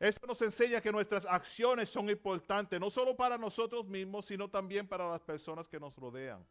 Esto 0.00 0.26
nos 0.26 0.40
enseña 0.40 0.80
que 0.80 0.90
nuestras 0.90 1.26
acciones 1.26 1.90
son 1.90 2.08
importantes, 2.08 2.80
no 2.80 2.88
solo 2.88 3.14
para 3.14 3.36
nosotros 3.36 3.86
mismos, 3.86 4.24
sino 4.24 4.48
también 4.48 4.88
para 4.88 5.10
las 5.10 5.20
personas 5.20 5.68
que 5.68 5.78
nos 5.78 5.94
rodean. 5.94 6.42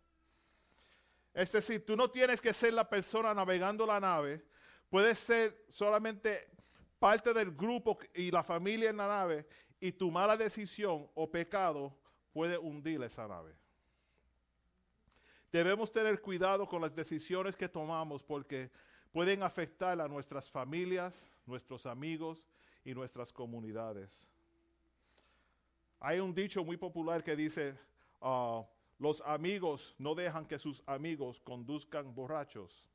Es 1.34 1.51
decir, 1.51 1.84
tú 1.84 1.97
no 1.97 2.11
tienes 2.11 2.39
que 2.39 2.53
ser 2.53 2.74
la 2.74 2.88
persona 2.88 3.34
navegando 3.34 3.88
la 3.88 3.99
nave, 3.99 4.45
puedes 4.88 5.18
ser 5.18 5.66
solamente 5.68 6.55
parte 7.06 7.36
del 7.36 7.51
grupo 7.51 7.99
y 8.16 8.32
la 8.32 8.41
familia 8.41 8.89
en 8.89 8.97
la 8.97 9.08
nave 9.08 9.45
y 9.80 9.91
tu 9.91 10.10
mala 10.10 10.36
decisión 10.36 11.08
o 11.14 11.30
pecado 11.30 11.95
puede 12.34 12.58
hundir 12.58 13.03
esa 13.03 13.28
nave. 13.28 13.53
Debemos 15.51 15.91
tener 15.91 16.20
cuidado 16.20 16.68
con 16.68 16.82
las 16.82 16.95
decisiones 16.95 17.56
que 17.56 17.70
tomamos 17.70 18.24
porque 18.24 18.72
pueden 19.12 19.43
afectar 19.43 20.01
a 20.01 20.08
nuestras 20.08 20.49
familias, 20.49 21.32
nuestros 21.45 21.86
amigos 21.86 22.43
y 22.84 22.95
nuestras 22.95 23.32
comunidades. 23.32 24.28
Hay 25.99 26.20
un 26.20 26.34
dicho 26.34 26.64
muy 26.64 26.76
popular 26.76 27.24
que 27.24 27.36
dice, 27.36 27.78
ah, 28.20 28.66
los 28.97 29.22
amigos 29.22 29.93
no 29.99 30.16
dejan 30.16 30.47
que 30.47 30.58
sus 30.58 30.82
amigos 30.88 31.39
conduzcan 31.39 32.16
borrachos. 32.16 32.89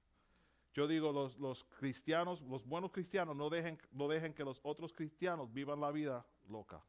Yo 0.72 0.86
digo, 0.86 1.12
los, 1.12 1.38
los, 1.38 1.64
cristianos, 1.64 2.42
los 2.42 2.64
buenos 2.64 2.92
cristianos, 2.92 3.34
no 3.36 3.50
dejen, 3.50 3.80
no 3.90 4.06
dejen 4.06 4.32
que 4.32 4.44
los 4.44 4.60
otros 4.62 4.92
cristianos 4.92 5.52
vivan 5.52 5.80
la 5.80 5.90
vida 5.90 6.24
loca. 6.48 6.80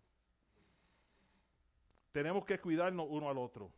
Tenemos 2.11 2.45
que 2.45 2.59
cuidarnos 2.59 3.07
uno 3.09 3.29
al 3.29 3.38
otro. 3.38 3.71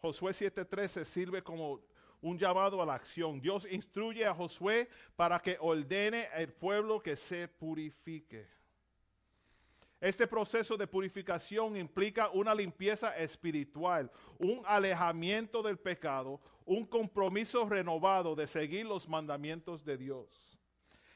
Josué 0.00 0.32
7:13 0.32 1.04
sirve 1.04 1.42
como 1.42 1.80
un 2.20 2.38
llamado 2.38 2.80
a 2.82 2.86
la 2.86 2.94
acción. 2.94 3.40
Dios 3.40 3.66
instruye 3.70 4.24
a 4.26 4.34
Josué 4.34 4.88
para 5.16 5.38
que 5.40 5.56
ordene 5.60 6.26
al 6.26 6.52
pueblo 6.52 7.00
que 7.00 7.16
se 7.16 7.48
purifique. 7.48 8.46
Este 10.00 10.28
proceso 10.28 10.76
de 10.76 10.86
purificación 10.86 11.76
implica 11.76 12.30
una 12.30 12.54
limpieza 12.54 13.16
espiritual, 13.16 14.10
un 14.38 14.62
alejamiento 14.64 15.60
del 15.60 15.76
pecado, 15.76 16.40
un 16.64 16.84
compromiso 16.84 17.68
renovado 17.68 18.36
de 18.36 18.46
seguir 18.46 18.86
los 18.86 19.08
mandamientos 19.08 19.84
de 19.84 19.96
Dios. 19.96 20.56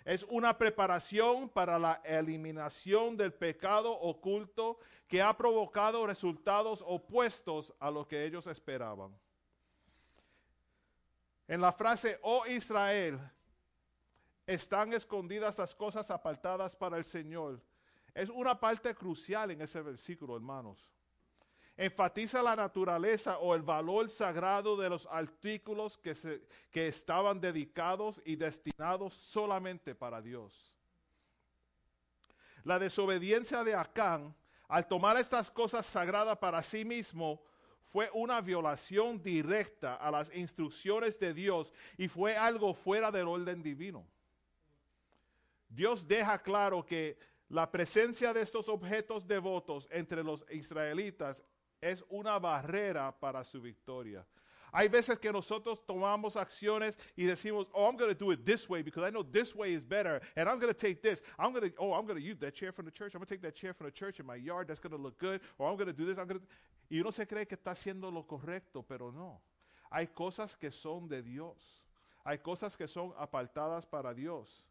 Es 0.05 0.24
una 0.24 0.59
preparación 0.59 1.49
para 1.49 1.78
la 1.78 2.03
eliminación 2.05 3.16
del 3.16 3.33
pecado 3.33 3.93
oculto 3.93 4.80
que 5.07 5.22
ha 5.22 5.37
provocado 5.37 6.05
resultados 6.05 6.83
opuestos 6.85 7.72
a 7.78 7.89
lo 7.89 8.09
que 8.09 8.24
ellos 8.24 8.49
esperaban. 8.49 9.16
En 11.47 11.61
la 11.61 11.70
frase, 11.70 12.18
oh 12.22 12.45
Israel, 12.47 13.20
están 14.45 14.93
escondidas 14.93 15.57
las 15.57 15.72
cosas 15.72 16.11
apartadas 16.11 16.74
para 16.74 16.97
el 16.97 17.05
Señor 17.05 17.62
es 18.14 18.28
una 18.28 18.58
parte 18.58 18.94
crucial 18.94 19.50
en 19.50 19.62
ese 19.62 19.80
versículo, 19.80 20.36
hermanos. 20.36 20.90
Enfatiza 21.76 22.42
la 22.42 22.54
naturaleza 22.54 23.38
o 23.38 23.54
el 23.54 23.62
valor 23.62 24.10
sagrado 24.10 24.76
de 24.76 24.90
los 24.90 25.06
artículos 25.06 25.96
que, 25.96 26.14
se, 26.14 26.46
que 26.70 26.86
estaban 26.86 27.40
dedicados 27.40 28.20
y 28.24 28.36
destinados 28.36 29.14
solamente 29.14 29.94
para 29.94 30.20
Dios. 30.20 30.72
La 32.64 32.78
desobediencia 32.78 33.64
de 33.64 33.74
Acán 33.74 34.34
al 34.68 34.86
tomar 34.86 35.16
estas 35.16 35.50
cosas 35.50 35.86
sagradas 35.86 36.38
para 36.38 36.62
sí 36.62 36.84
mismo 36.84 37.42
fue 37.90 38.08
una 38.14 38.40
violación 38.40 39.22
directa 39.22 39.96
a 39.96 40.10
las 40.10 40.34
instrucciones 40.34 41.18
de 41.18 41.34
Dios 41.34 41.72
y 41.98 42.08
fue 42.08 42.36
algo 42.36 42.72
fuera 42.72 43.10
del 43.10 43.28
orden 43.28 43.62
divino. 43.62 44.06
Dios 45.68 46.06
deja 46.06 46.38
claro 46.42 46.84
que 46.84 47.18
la 47.53 47.70
presencia 47.70 48.32
de 48.32 48.40
estos 48.40 48.66
objetos 48.70 49.26
devotos 49.26 49.86
entre 49.90 50.24
los 50.24 50.42
israelitas 50.50 51.44
es 51.82 52.03
una 52.09 52.38
barrera 52.38 53.12
para 53.12 53.44
su 53.44 53.61
victoria. 53.61 54.26
Hay 54.72 54.88
veces 54.88 55.18
que 55.18 55.30
nosotros 55.30 55.84
tomamos 55.84 56.36
acciones 56.36 56.98
y 57.14 57.24
decimos, 57.24 57.68
oh, 57.74 57.86
I'm 57.86 57.98
going 57.98 58.09
to 58.09 58.18
do 58.18 58.30
it 58.32 58.42
this 58.46 58.70
way 58.70 58.82
because 58.82 59.07
I 59.07 59.11
know 59.11 59.22
this 59.22 59.55
way 59.55 59.74
is 59.74 59.84
better. 59.84 60.22
And 60.34 60.48
I'm 60.48 60.59
going 60.59 60.72
to 60.72 60.78
take 60.78 61.03
this. 61.03 61.22
I'm 61.38 61.53
going 61.53 61.70
to, 61.70 61.76
oh, 61.78 61.92
I'm 61.92 62.07
going 62.07 62.18
to 62.18 62.24
use 62.24 62.38
that 62.38 62.55
chair 62.55 62.72
from 62.72 62.86
the 62.86 62.90
church. 62.90 63.14
I'm 63.14 63.18
going 63.18 63.26
to 63.26 63.34
take 63.34 63.42
that 63.42 63.55
chair 63.55 63.74
from 63.74 63.84
the 63.84 63.92
church 63.92 64.18
in 64.18 64.24
my 64.24 64.36
yard. 64.36 64.68
That's 64.68 64.80
going 64.80 64.96
to 64.96 65.03
look 65.03 65.18
good. 65.18 65.42
Or 65.59 65.68
I'm 65.68 65.76
going 65.76 65.88
to 65.88 65.92
do 65.92 66.07
this. 66.07 66.18
I'm 66.18 66.26
going. 66.26 66.40
Y 66.90 67.00
uno 67.00 67.11
se 67.11 67.26
cree 67.26 67.44
que 67.44 67.59
está 67.59 67.72
haciendo 67.72 68.11
lo 68.11 68.22
correcto, 68.22 68.82
pero 68.82 69.11
no. 69.11 69.42
Hay 69.90 70.07
cosas 70.07 70.57
que 70.57 70.70
son 70.70 71.07
de 71.07 71.20
Dios. 71.20 71.84
Hay 72.24 72.38
cosas 72.38 72.78
que 72.78 72.88
son 72.88 73.12
apartadas 73.18 73.84
para 73.84 74.14
Dios. 74.14 74.64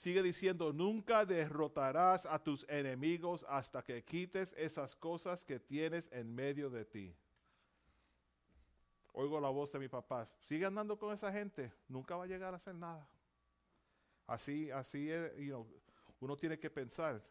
Sigue 0.00 0.22
diciendo, 0.22 0.72
nunca 0.72 1.26
derrotarás 1.26 2.24
a 2.24 2.42
tus 2.42 2.64
enemigos 2.70 3.44
hasta 3.46 3.82
que 3.82 4.02
quites 4.02 4.54
esas 4.56 4.96
cosas 4.96 5.44
que 5.44 5.60
tienes 5.60 6.08
en 6.10 6.34
medio 6.34 6.70
de 6.70 6.86
ti. 6.86 7.14
Oigo 9.12 9.38
la 9.38 9.50
voz 9.50 9.70
de 9.72 9.78
mi 9.78 9.88
papá, 9.88 10.26
sigue 10.38 10.64
andando 10.64 10.98
con 10.98 11.12
esa 11.12 11.30
gente, 11.30 11.70
nunca 11.86 12.16
va 12.16 12.24
a 12.24 12.26
llegar 12.26 12.54
a 12.54 12.56
hacer 12.56 12.76
nada. 12.76 13.06
Así, 14.26 14.70
así 14.70 15.10
es, 15.10 15.32
uno 16.18 16.34
tiene 16.34 16.58
que 16.58 16.70
pensar. 16.70 17.22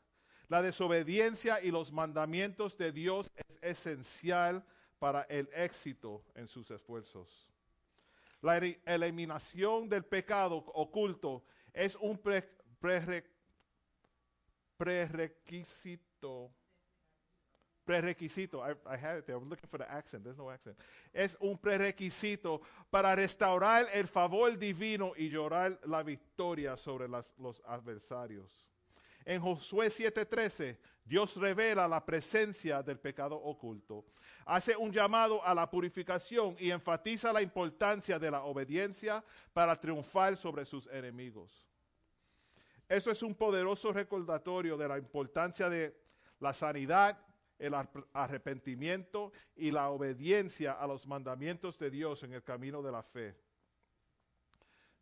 La 0.48 0.62
desobediencia 0.62 1.64
y 1.64 1.72
los 1.72 1.92
mandamientos 1.92 2.78
de 2.78 2.92
Dios 2.92 3.32
es 3.50 3.58
esencial 3.64 4.64
para 5.00 5.24
el 5.24 5.50
éxito 5.56 6.24
en 6.36 6.48
sus 6.48 6.70
esfuerzos. 6.70 7.50
La 8.42 8.58
eliminación 8.58 9.90
del 9.90 10.06
pecado 10.06 10.58
oculto 10.76 11.44
es 11.74 11.96
un 11.96 12.18
prerequisito. 14.78 16.52
Prerequisito. 17.86 18.62
I, 18.62 18.76
I 18.86 18.98
had 18.98 19.18
it 19.18 19.26
there. 19.26 19.36
I 19.36 19.40
was 19.40 19.48
looking 19.50 19.68
for 19.68 19.80
the 19.80 19.92
accent. 19.92 20.24
There's 20.24 20.38
no 20.38 20.50
accent. 20.50 20.78
Es 21.14 21.36
un 21.42 21.58
prerequisito 21.58 22.62
para 22.92 23.16
restaurar 23.16 23.88
el 23.94 24.08
favor 24.08 24.58
divino 24.58 25.14
y 25.18 25.30
llorar 25.30 25.80
la 25.86 26.04
victoria 26.04 26.78
sobre 26.78 27.08
las, 27.08 27.34
los 27.40 27.62
adversarios. 27.66 28.70
En 29.26 29.42
Josué 29.42 29.90
7:13, 29.90 30.78
Dios 31.04 31.36
revela 31.38 31.88
la 31.88 32.06
presencia 32.06 32.84
del 32.84 33.00
pecado 33.00 33.36
oculto. 33.36 34.06
Hace 34.46 34.76
un 34.78 34.92
llamado 34.92 35.44
a 35.44 35.54
la 35.54 35.70
purificación 35.70 36.56
y 36.60 36.72
enfatiza 36.72 37.34
la 37.34 37.42
importancia 37.42 38.18
de 38.20 38.32
la 38.32 38.44
obediencia 38.44 39.24
para 39.54 39.80
triunfar 39.80 40.38
sobre 40.38 40.66
sus 40.66 40.88
enemigos. 40.88 41.69
Eso 42.90 43.12
es 43.12 43.22
un 43.22 43.36
poderoso 43.36 43.94
recordatorio 43.94 44.76
de 44.76 44.88
la 44.88 44.98
importancia 44.98 45.70
de 45.70 45.96
la 46.40 46.54
sanidad, 46.56 47.24
el 47.60 47.76
arrepentimiento 48.14 49.32
y 49.56 49.70
la 49.70 49.92
obediencia 49.92 50.74
a 50.74 50.88
los 50.88 51.06
mandamientos 51.06 51.78
de 51.78 51.92
Dios 51.92 52.24
en 52.24 52.34
el 52.34 52.44
camino 52.44 52.82
de 52.82 52.92
la 52.92 53.04
fe. 53.04 53.38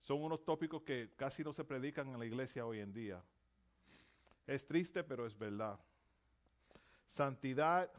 Son 0.02 0.22
unos 0.22 0.44
tópicos 0.44 0.82
que 0.82 1.12
casi 1.16 1.46
no 1.46 1.54
se 1.54 1.64
predican 1.64 2.10
en 2.10 2.20
la 2.20 2.26
iglesia 2.26 2.66
hoy 2.66 2.80
en 2.82 2.92
día. 2.92 3.24
Es 4.46 4.68
triste, 4.68 5.06
pero 5.06 5.26
es 5.26 5.38
verdad. 5.38 5.80
Santidad, 7.06 7.90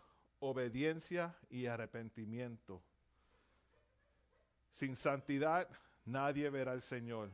obediencia 0.41 1.35
y 1.49 1.65
arrepentimiento. 1.65 2.83
Sin 4.71 4.97
santidad 4.97 5.67
nadie 6.05 6.51
verá 6.51 6.73
al 6.73 6.83
Señor. 6.83 7.31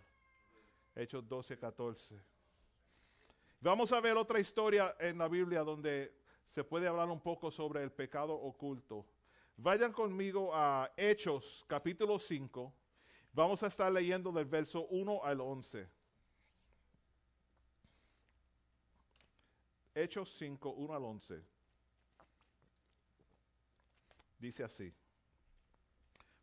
Hechos 0.94 1.28
12, 1.28 1.58
14. 1.58 2.33
Vamos 3.64 3.92
a 3.92 4.00
ver 4.02 4.14
otra 4.18 4.38
historia 4.38 4.94
en 4.98 5.16
la 5.16 5.26
Biblia 5.26 5.64
donde 5.64 6.14
se 6.50 6.62
puede 6.62 6.86
hablar 6.86 7.08
un 7.08 7.22
poco 7.22 7.50
sobre 7.50 7.82
el 7.82 7.90
pecado 7.90 8.34
oculto. 8.34 9.06
Vayan 9.56 9.90
conmigo 9.90 10.54
a 10.54 10.92
Hechos 10.98 11.64
capítulo 11.66 12.18
5. 12.18 12.70
Vamos 13.32 13.62
a 13.62 13.68
estar 13.68 13.90
leyendo 13.90 14.30
del 14.32 14.44
verso 14.44 14.86
1 14.88 15.24
al 15.24 15.40
11. 15.40 15.88
Hechos 19.94 20.36
5, 20.36 20.68
1 20.68 20.94
al 20.94 21.02
11. 21.02 21.42
Dice 24.40 24.62
así. 24.62 24.92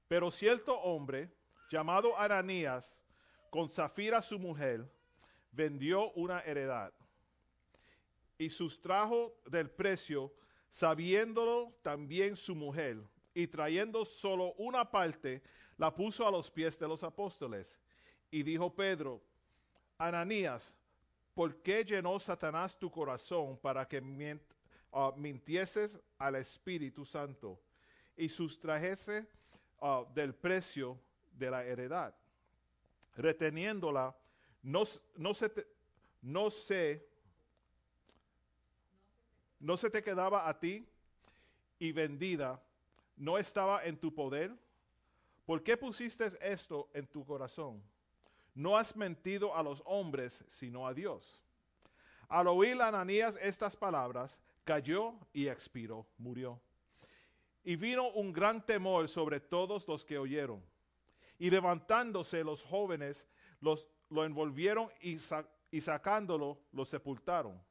Pero 0.07 0.32
cierto 0.32 0.74
hombre 0.74 1.30
llamado 1.69 2.17
Ananías, 2.17 2.99
con 3.51 3.69
Zafira 3.69 4.24
su 4.24 4.39
mujer, 4.39 4.91
vendió 5.51 6.09
una 6.13 6.39
heredad 6.39 6.91
y 8.42 8.50
sustrajo 8.50 9.39
del 9.46 9.70
precio, 9.70 10.34
sabiéndolo 10.68 11.78
también 11.84 12.36
su 12.36 12.56
mujer, 12.56 12.98
y 13.36 13.46
trayendo 13.46 14.04
solo 14.04 14.54
una 14.54 14.89
parte, 14.89 15.44
la 15.78 15.94
puso 15.94 16.28
a 16.28 16.32
los 16.32 16.50
pies 16.50 16.80
de 16.80 16.88
los 16.88 17.04
apóstoles. 17.04 17.80
Y 18.32 18.42
dijo 18.42 18.76
Pedro, 18.76 19.22
Ananías, 19.96 20.74
¿por 21.36 21.62
qué 21.62 21.86
llenó 21.86 22.18
Satanás 22.18 22.80
tu 22.80 22.89
corazón 22.89 23.60
para 23.60 23.88
que 23.88 24.02
ah, 24.92 25.14
mintieses 25.16 26.02
al 26.18 26.36
Espíritu 26.38 27.06
Santo 27.06 27.62
y 28.18 28.28
sustrajese 28.28 29.28
ah, 29.82 30.04
del 30.16 30.34
precio 30.34 31.00
de 31.32 31.52
la 31.52 31.64
heredad? 31.64 32.16
Reteniéndola, 33.16 34.18
no, 34.64 34.82
no, 35.16 35.34
se, 35.36 35.52
no 36.24 36.50
se 36.50 37.11
no 39.62 39.78
se 39.78 39.89
te 39.89 40.03
quedaba 40.03 40.49
a 40.49 40.59
ti 40.59 40.86
y 41.80 41.91
vendida, 41.91 42.62
no 43.16 43.38
estaba 43.38 43.86
en 43.86 43.97
tu 43.97 44.14
poder. 44.14 44.51
¿Por 45.45 45.64
qué 45.64 45.78
pusiste 45.78 46.26
esto 46.41 46.89
en 46.93 47.07
tu 47.07 47.24
corazón? 47.24 47.82
No 48.53 48.76
has 48.76 48.95
mentido 48.95 49.55
a 49.55 49.64
los 49.64 49.82
hombres, 49.86 50.43
sino 50.47 50.88
a 50.88 50.93
Dios. 50.93 51.43
Al 52.28 52.47
oír 52.47 52.82
Ananías 52.82 53.38
estas 53.41 53.76
palabras, 53.76 54.41
cayó 54.64 55.14
y 55.32 55.47
expiró, 55.47 56.07
murió. 56.18 56.59
Y 57.64 57.76
vino 57.76 58.09
un 58.09 58.34
gran 58.34 58.66
temor 58.66 59.07
sobre 59.07 59.39
todos 59.39 59.88
los 59.88 60.03
que 60.03 60.18
oyeron. 60.18 60.64
Y 61.38 61.49
levantándose 61.49 62.43
los 62.43 62.64
jóvenes, 62.64 63.28
los, 63.59 63.88
lo 64.09 64.26
envolvieron 64.26 64.89
y, 65.01 65.18
y 65.72 65.82
sacándolo, 65.82 66.59
lo 66.72 66.86
sepultaron. 66.86 67.62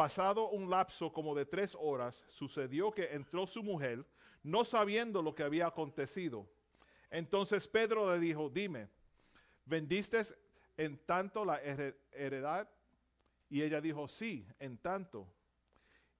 Pasado 0.00 0.48
un 0.48 0.70
lapso 0.70 1.12
como 1.12 1.34
de 1.34 1.44
tres 1.44 1.76
horas, 1.78 2.24
sucedió 2.26 2.90
que 2.90 3.12
entró 3.12 3.46
su 3.46 3.62
mujer, 3.62 4.02
no 4.42 4.64
sabiendo 4.64 5.20
lo 5.20 5.34
que 5.34 5.42
había 5.42 5.66
acontecido. 5.66 6.48
Entonces 7.10 7.68
Pedro 7.68 8.10
le 8.10 8.18
dijo, 8.18 8.48
dime, 8.48 8.88
¿vendiste 9.66 10.22
en 10.78 10.96
tanto 11.04 11.44
la 11.44 11.60
heredad? 12.12 12.66
Y 13.50 13.60
ella 13.60 13.78
dijo, 13.82 14.08
sí, 14.08 14.46
en 14.58 14.78
tanto. 14.78 15.30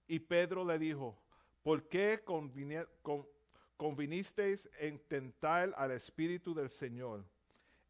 Y 0.07 0.19
Pedro 0.19 0.63
le 0.63 0.79
dijo, 0.79 1.19
¿por 1.63 1.89
qué 1.89 2.23
convinisteis 3.79 4.69
en 4.79 4.99
tentar 5.09 5.73
al 5.75 5.93
Espíritu 5.93 6.53
del 6.53 6.69
Señor? 6.69 7.25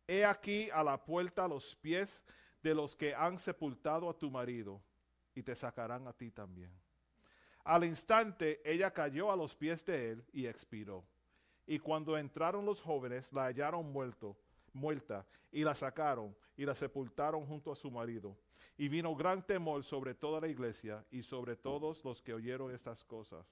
He 0.07 0.25
aquí 0.25 0.71
a 0.71 0.85
la 0.85 1.05
puerta 1.05 1.49
los 1.49 1.75
pies 1.75 2.25
de 2.63 2.77
los 2.77 2.95
que 2.95 3.13
han 3.13 3.41
sepultado 3.41 4.09
a 4.09 4.17
tu 4.17 4.31
marido 4.31 4.81
y 5.35 5.43
te 5.43 5.55
sacarán 5.55 6.07
a 6.07 6.13
ti 6.13 6.31
también. 6.31 6.71
Al 7.65 7.85
instante 7.85 8.61
ella 8.65 8.93
cayó 8.93 9.31
a 9.31 9.37
los 9.37 9.55
pies 9.55 9.85
de 9.85 10.13
él 10.13 10.25
y 10.33 10.47
expiró. 10.47 11.05
Y 11.67 11.79
cuando 11.79 12.17
entraron 12.17 12.65
los 12.65 12.81
jóvenes, 12.81 13.33
la 13.33 13.45
hallaron 13.45 13.93
muerto, 13.93 14.37
muerta, 14.73 15.27
y 15.53 15.63
la 15.63 15.75
sacaron 15.75 16.37
y 16.57 16.65
la 16.65 16.75
sepultaron 16.75 17.47
junto 17.47 17.71
a 17.71 17.77
su 17.77 17.91
marido. 17.91 18.37
Y 18.77 18.89
vino 18.89 19.15
gran 19.15 19.47
temor 19.47 19.85
sobre 19.85 20.15
toda 20.15 20.41
la 20.41 20.49
iglesia 20.49 21.05
y 21.11 21.23
sobre 21.23 21.57
todos 21.57 22.05
los 22.05 22.23
que 22.23 22.33
oyeron 22.33 22.75
estas 22.75 23.05
cosas. 23.05 23.47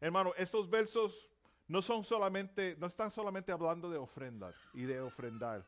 Hermano, 0.00 0.34
estos 0.36 0.68
versos 0.68 1.30
no 1.66 1.80
son 1.80 2.04
solamente, 2.04 2.76
no 2.78 2.86
están 2.86 3.10
solamente 3.10 3.50
hablando 3.50 3.90
de 3.90 3.96
ofrendar 3.96 4.54
y 4.74 4.82
de 4.82 5.00
ofrendar. 5.00 5.66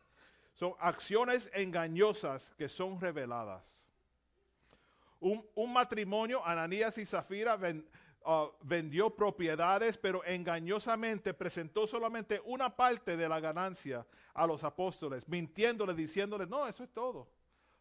Son 0.52 0.74
acciones 0.78 1.50
engañosas 1.54 2.54
que 2.58 2.68
son 2.68 3.00
reveladas 3.00 3.87
un, 5.20 5.72
matrimonio, 5.72 6.44
Ananías 6.44 6.96
y 6.98 7.04
Zafira 7.04 7.58
uh, 8.24 8.30
vendió 8.62 9.10
propiedades, 9.10 9.98
pero 9.98 10.24
engañosamente 10.24 11.34
presentó 11.34 11.86
solamente 11.86 12.40
una 12.44 12.74
parte 12.74 13.16
de 13.16 13.28
la 13.28 13.40
ganancia 13.40 14.06
a 14.34 14.46
los 14.46 14.62
apóstoles, 14.64 15.28
mintiéndoles, 15.28 15.96
diciéndoles, 15.96 16.48
no, 16.48 16.66
eso 16.66 16.84
es 16.84 16.90
todo. 16.90 17.28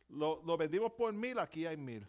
Lo, 0.10 0.58
vendimos 0.58 0.94
por 0.94 1.14
mil, 1.14 1.38
aquí 1.38 1.66
hay 1.66 1.78
mil. 1.78 2.08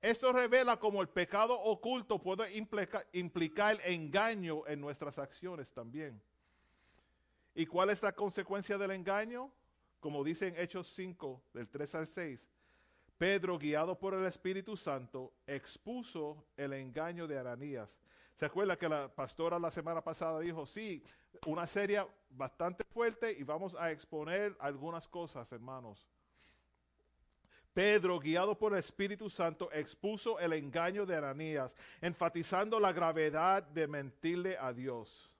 Esto 0.00 0.32
revela 0.32 0.78
cómo 0.80 1.00
el 1.00 1.08
pecado 1.08 1.60
oculto 1.60 2.20
puede 2.20 2.56
implicar, 2.56 3.06
implicar 3.12 3.78
engaño 3.84 4.66
en 4.66 4.80
nuestras 4.80 5.18
acciones 5.18 5.72
también. 5.72 6.20
¿Y 7.54 7.66
cuál 7.66 7.90
es 7.90 8.02
la 8.02 8.12
consecuencia 8.12 8.78
del 8.78 8.90
engaño? 8.90 9.52
Como 10.00 10.24
dice 10.24 10.48
en 10.48 10.56
Hechos 10.56 10.92
5, 10.94 11.42
del 11.52 11.68
3 11.68 11.94
al 11.94 12.08
6, 12.08 12.48
Pedro, 13.22 13.56
guiado 13.56 13.96
por 13.96 14.14
el 14.14 14.26
Espíritu 14.26 14.76
Santo, 14.76 15.32
expuso 15.46 16.44
el 16.56 16.72
engaño 16.72 17.28
de 17.28 17.38
Ananías. 17.38 17.96
¿Se 18.34 18.46
acuerda 18.46 18.76
que 18.76 18.88
la 18.88 19.14
pastora 19.14 19.60
la 19.60 19.70
semana 19.70 20.02
pasada 20.02 20.40
dijo, 20.40 20.66
sí, 20.66 21.04
una 21.46 21.64
serie 21.68 22.04
bastante 22.30 22.82
fuerte 22.82 23.30
y 23.30 23.44
vamos 23.44 23.76
a 23.76 23.92
exponer 23.92 24.56
algunas 24.58 25.06
cosas, 25.06 25.52
hermanos? 25.52 26.04
Pedro, 27.72 28.18
guiado 28.18 28.58
por 28.58 28.72
el 28.72 28.80
Espíritu 28.80 29.30
Santo, 29.30 29.70
expuso 29.72 30.40
el 30.40 30.54
engaño 30.54 31.06
de 31.06 31.14
Ananías, 31.14 31.76
enfatizando 32.00 32.80
la 32.80 32.92
gravedad 32.92 33.62
de 33.62 33.86
mentirle 33.86 34.58
a 34.58 34.72
Dios. 34.72 35.30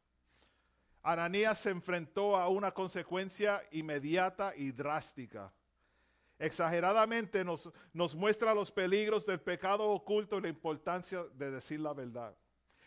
Ananías 1.02 1.58
se 1.58 1.70
enfrentó 1.70 2.36
a 2.36 2.46
una 2.48 2.70
consecuencia 2.70 3.60
inmediata 3.72 4.54
y 4.54 4.70
drástica 4.70 5.52
exageradamente 6.42 7.44
nos, 7.44 7.70
nos 7.92 8.16
muestra 8.16 8.52
los 8.52 8.72
peligros 8.72 9.24
del 9.24 9.40
pecado 9.40 9.88
oculto 9.88 10.38
y 10.38 10.42
la 10.42 10.48
importancia 10.48 11.22
de 11.34 11.52
decir 11.52 11.78
la 11.78 11.92
verdad. 11.92 12.36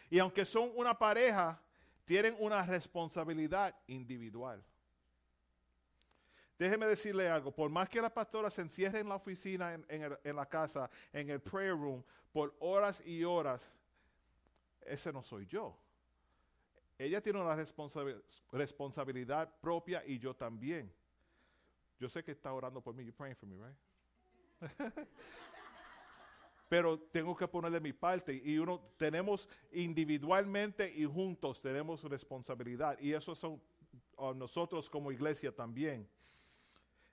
Y 0.10 0.20
aunque 0.20 0.44
son 0.44 0.72
una 0.76 0.98
pareja, 0.98 1.62
tienen 2.04 2.36
una 2.38 2.64
responsabilidad 2.64 3.74
individual. 3.88 4.62
Déjeme 6.60 6.86
decirle 6.86 7.30
algo, 7.30 7.54
por 7.54 7.70
más 7.70 7.88
que 7.88 8.02
la 8.02 8.14
pastora 8.14 8.50
se 8.50 8.62
encierre 8.62 9.00
en 9.00 9.08
la 9.08 9.16
oficina, 9.16 9.74
en, 9.74 9.86
en, 9.90 10.36
la 10.36 10.46
casa, 10.46 10.90
en 11.14 11.30
el 11.30 11.40
prayer 11.40 11.72
room, 11.74 12.04
por 12.34 12.54
horas 12.60 13.02
y 13.06 13.24
horas, 13.24 13.72
ese 14.82 15.14
no 15.14 15.24
soy 15.24 15.46
yo. 15.46 15.78
Ella 16.98 17.22
tiene 17.22 17.42
una 17.42 17.56
responsabilidad 18.52 19.50
propia 19.62 20.04
y 20.06 20.20
yo 20.20 20.34
también. 20.34 20.94
Yo 22.00 22.10
sé 22.10 22.24
que 22.24 22.32
está 22.32 22.52
orando 22.52 22.82
por 22.82 22.94
mí. 22.94 23.04
You're 23.04 23.16
praying 23.16 23.36
for 23.36 23.48
me, 23.48 23.58
right? 23.58 23.76
Pero 26.70 27.00
tengo 27.00 27.36
que 27.36 27.48
ponerle 27.48 27.80
mi 27.80 27.94
parte 27.94 28.42
y 28.44 28.58
uno 28.58 28.82
tenemos 28.98 29.48
individualmente 29.72 30.92
y 30.92 31.06
juntos 31.06 31.62
tenemos 31.62 32.04
responsabilidad 32.04 32.98
y 33.00 33.14
eso 33.14 33.36
son 33.36 33.62
nosotros 34.36 34.90
como 34.90 35.12
iglesia 35.12 35.56
también. 35.56 36.10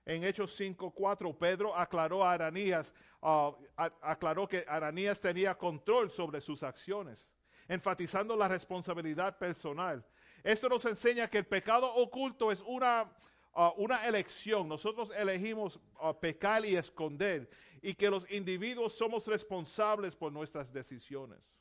En 0.04 0.24
Hechos 0.24 0.58
5:4 0.58 1.36
Pedro 1.38 1.76
aclaró 1.76 2.24
a 2.24 2.32
Aranías, 2.32 2.92
uh, 3.20 3.52
aclaró 3.76 4.48
que 4.48 4.64
Aranías 4.66 5.20
tenía 5.20 5.56
control 5.56 6.10
sobre 6.10 6.40
sus 6.40 6.62
acciones, 6.62 7.26
enfatizando 7.68 8.34
la 8.34 8.48
responsabilidad 8.48 9.38
personal. 9.38 10.04
Esto 10.42 10.68
nos 10.68 10.84
enseña 10.86 11.28
que 11.28 11.38
el 11.38 11.46
pecado 11.46 11.94
oculto 11.94 12.50
es 12.50 12.62
una 12.62 13.12
Ah, 13.54 13.72
una 13.76 14.06
elección. 14.06 14.68
Nosotros 14.68 15.12
elegimos 15.16 15.78
ah, 16.00 16.18
pecar 16.18 16.64
y 16.64 16.74
esconder 16.74 17.50
y 17.82 17.94
que 17.94 18.08
los 18.08 18.30
individuos 18.30 18.94
somos 18.94 19.26
responsables 19.26 20.16
por 20.16 20.32
nuestras 20.32 20.72
decisiones. 20.72 21.52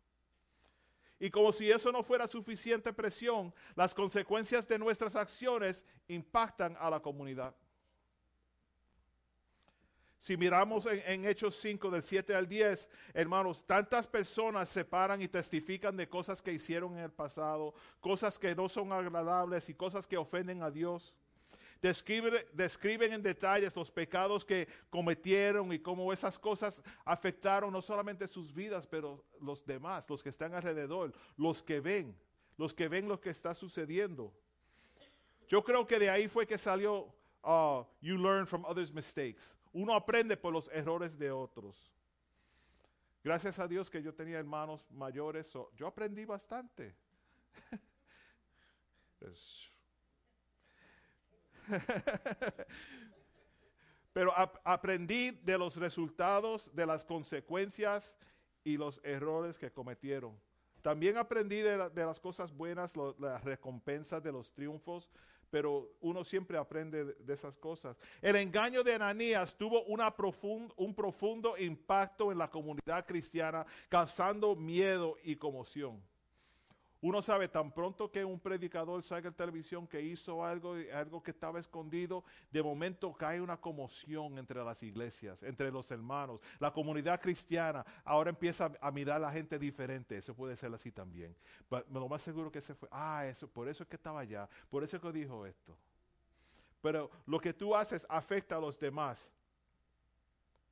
Y 1.20 1.30
como 1.30 1.52
si 1.52 1.70
eso 1.70 1.92
no 1.92 2.02
fuera 2.02 2.28
suficiente 2.28 2.94
presión, 2.94 3.54
las 3.76 3.94
consecuencias 3.94 4.68
de 4.68 4.80
nuestras 4.80 5.16
acciones 5.16 5.86
impactan 6.08 6.76
a 6.80 6.90
la 6.90 7.00
comunidad. 7.00 7.54
Si 10.18 10.38
miramos 10.38 10.86
en, 10.86 11.02
en, 11.06 11.26
Hechos 11.26 11.56
5 11.60 11.90
del 11.90 12.04
7 12.04 12.36
al 12.36 12.48
10, 12.48 12.88
hermanos, 13.14 13.66
tantas 13.66 14.08
personas 14.08 14.70
se 14.70 14.86
paran 14.86 15.22
y 15.22 15.28
testifican 15.28 15.98
de 15.98 16.08
cosas 16.08 16.42
que 16.42 16.54
hicieron 16.54 16.94
en 16.94 17.06
el 17.06 17.12
pasado, 17.12 17.74
cosas 18.00 18.38
que 18.38 18.56
no 18.56 18.70
son 18.70 18.94
agradables 18.94 19.68
y 19.70 19.74
cosas 19.74 20.06
que 20.08 20.18
ofenden 20.18 20.62
a 20.62 20.72
Dios. 20.72 21.14
Describen, 21.82 23.14
en 23.14 23.24
detalles 23.24 23.76
los 23.76 23.90
pecados 23.90 24.46
que 24.46 24.68
cometieron 24.92 25.74
y 25.74 25.80
cómo 25.80 26.14
esas 26.14 26.38
cosas 26.38 26.84
afectaron 27.04 27.74
no 27.74 27.82
solamente 27.82 28.28
sus 28.28 28.54
vidas, 28.54 28.86
pero 28.86 29.26
los 29.40 29.66
demás, 29.66 30.08
los 30.08 30.22
que 30.22 30.30
están 30.30 30.54
alrededor, 30.54 31.12
los 31.38 31.64
que 31.64 31.80
ven, 31.80 32.16
los 32.56 32.76
que 32.76 32.88
ven 32.88 33.08
lo 33.08 33.20
que 33.20 33.32
está 33.32 33.56
sucediendo. 33.56 34.32
Yo 35.48 35.64
creo 35.64 35.88
que 35.88 35.98
de 35.98 36.12
ahí 36.12 36.28
fue 36.28 36.46
que 36.46 36.60
salió 36.60 37.12
uh, 37.44 37.84
You 38.00 38.16
Learn 38.16 38.46
from 38.46 38.64
Others' 38.66 38.94
Mistakes. 38.94 39.56
Uno 39.74 39.96
aprende 39.96 40.38
por 40.38 40.54
los 40.54 40.70
errores 40.70 41.18
de 41.18 41.32
otros. 41.32 41.92
Gracias 43.24 43.58
a 43.58 43.68
Dios 43.68 43.90
que 43.90 44.04
yo 44.04 44.14
tenía 44.14 44.38
hermanos 44.38 44.86
mayores, 44.92 45.52
yo 45.76 45.88
aprendí 45.88 46.26
bastante. 46.26 46.96
Pero 54.14 54.38
ap 54.38 54.58
aprendí 54.64 55.32
de 55.32 55.58
los 55.58 55.78
resultados, 55.78 56.70
de 56.76 56.86
las 56.86 57.06
consecuencias 57.06 58.18
y 58.64 58.78
los 58.78 59.00
errores 59.04 59.58
que 59.58 59.72
cometieron. 59.72 60.38
También 60.82 61.18
aprendí 61.18 61.58
de, 61.58 61.78
la, 61.78 61.90
de 61.90 62.06
las 62.06 62.20
cosas 62.20 62.52
buenas, 62.54 62.96
las 62.98 63.44
recompensas 63.44 64.22
de 64.22 64.32
los 64.32 64.52
triunfos, 64.52 65.10
pero 65.52 65.92
uno 66.00 66.24
siempre 66.24 66.58
aprende 66.58 67.04
de, 67.04 67.34
esas 67.34 67.58
cosas. 67.58 67.98
El 68.22 68.38
engaño 68.38 68.84
de 68.84 68.96
Ananías 68.96 69.56
tuvo 69.56 69.86
profund, 70.16 70.72
un 70.78 70.96
profundo 70.96 71.58
impacto 71.58 72.32
en 72.32 72.38
la 72.38 72.50
comunidad 72.50 73.06
cristiana, 73.06 73.66
causando 73.90 74.56
miedo 74.56 75.18
y 75.24 75.36
conmoción. 75.36 76.02
Uno 77.04 77.20
sabe 77.24 77.48
tan 77.48 77.72
pronto 77.72 78.12
que 78.12 78.24
un 78.24 78.40
predicador 78.40 79.02
salga 79.02 79.30
en 79.30 79.34
televisión 79.34 79.88
que 79.88 80.00
hizo 80.00 80.46
algo, 80.46 80.76
algo 80.94 81.24
que 81.24 81.32
estaba 81.32 81.60
escondido, 81.60 82.24
de 82.52 82.62
momento 82.62 83.12
cae 83.12 83.42
una 83.42 83.58
conmoción 83.58 84.38
entre 84.38 84.64
las 84.64 84.84
iglesias, 84.84 85.42
entre 85.42 85.72
los 85.72 85.90
hermanos. 85.90 86.40
La 86.60 86.72
comunidad 86.72 87.20
cristiana 87.20 87.84
ahora 88.06 88.30
empieza 88.30 88.72
a 88.80 88.92
mirar 88.92 89.16
a 89.18 89.20
la 89.20 89.32
gente 89.32 89.58
diferente. 89.58 90.16
Eso 90.16 90.36
puede 90.36 90.56
ser 90.56 90.72
así 90.76 90.92
también. 90.92 91.36
Pero 91.68 91.84
lo 91.90 92.08
más 92.08 92.22
seguro 92.22 92.52
que 92.52 92.62
se 92.62 92.76
fue, 92.76 92.88
ah, 92.92 93.26
eso, 93.26 93.48
por 93.48 93.68
eso 93.68 93.82
es 93.82 93.90
que 93.90 93.96
estaba 93.96 94.20
allá, 94.20 94.48
por 94.70 94.84
eso 94.84 94.98
es 94.98 95.02
que 95.02 95.12
dijo 95.12 95.44
esto. 95.48 95.76
Pero 96.84 97.10
lo 97.26 97.40
que 97.40 97.52
tú 97.52 97.76
haces 97.76 98.06
afecta 98.10 98.58
a 98.58 98.60
los 98.60 98.80
demás. 98.80 99.34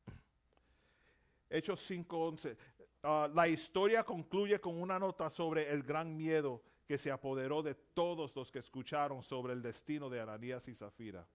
Hechos 1.49 1.89
5:11. 1.89 2.55
Uh, 3.01 3.33
la 3.33 3.47
historia 3.47 4.03
concluye 4.03 4.59
con 4.59 4.79
una 4.81 4.99
nota 4.99 5.29
sobre 5.29 5.71
el 5.71 5.83
gran 5.83 6.17
miedo 6.17 6.61
que 6.85 6.97
se 6.97 7.09
apoderó 7.11 7.63
de 7.63 7.75
todos 7.75 8.35
los 8.35 8.51
que 8.51 8.59
escucharon 8.59 9.23
sobre 9.23 9.53
el 9.53 9.61
destino 9.61 10.09
de 10.09 10.19
Ananías 10.19 10.67
y 10.67 10.75
Zafira. 10.75 11.25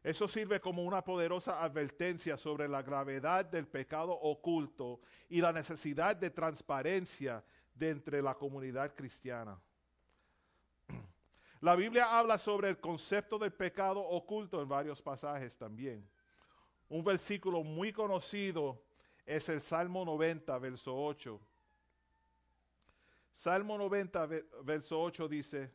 Eso 0.00 0.28
sirve 0.28 0.60
como 0.60 0.84
una 0.84 1.02
poderosa 1.02 1.62
advertencia 1.62 2.36
sobre 2.36 2.68
la 2.68 2.82
gravedad 2.82 3.44
del 3.44 3.66
pecado 3.66 4.12
oculto 4.12 5.00
y 5.28 5.40
la 5.40 5.52
necesidad 5.52 6.14
de 6.14 6.30
transparencia 6.30 7.42
de 7.74 7.90
entre 7.90 8.22
la 8.22 8.34
comunidad 8.34 8.94
cristiana. 8.94 9.60
La 11.60 11.74
Biblia 11.74 12.18
habla 12.18 12.38
sobre 12.38 12.68
el 12.68 12.78
concepto 12.78 13.38
del 13.38 13.52
pecado 13.52 14.00
oculto 14.00 14.60
en 14.60 14.68
varios 14.68 15.00
pasajes 15.00 15.56
también. 15.56 16.08
Un 16.88 17.04
versículo 17.04 17.62
muy 17.62 17.92
conocido 17.92 18.82
es 19.26 19.48
el 19.48 19.60
Salmo 19.60 20.04
90, 20.04 20.58
verso 20.58 20.94
8. 20.94 21.40
Salmo 23.32 23.78
90, 23.78 24.26
verso 24.62 25.00
8 25.00 25.28
dice, 25.28 25.70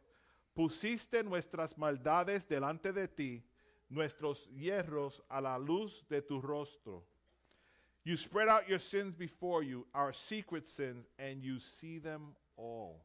pusiste 0.53 1.23
nuestras 1.23 1.77
maldades 1.77 2.47
delante 2.47 2.93
de 2.93 3.07
ti, 3.07 3.43
nuestros 3.89 4.49
hierros 4.49 5.23
a 5.29 5.41
la 5.41 5.57
luz 5.57 6.05
de 6.09 6.21
tu 6.21 6.41
rostro. 6.41 7.05
You 8.03 8.15
spread 8.15 8.47
out 8.47 8.67
your 8.69 8.79
sins 8.79 9.13
before 9.15 9.63
you, 9.63 9.85
our 9.93 10.13
secret 10.13 10.65
sins, 10.65 11.05
and 11.19 11.43
you 11.43 11.59
see 11.59 11.99
them 11.99 12.35
all. 12.55 13.03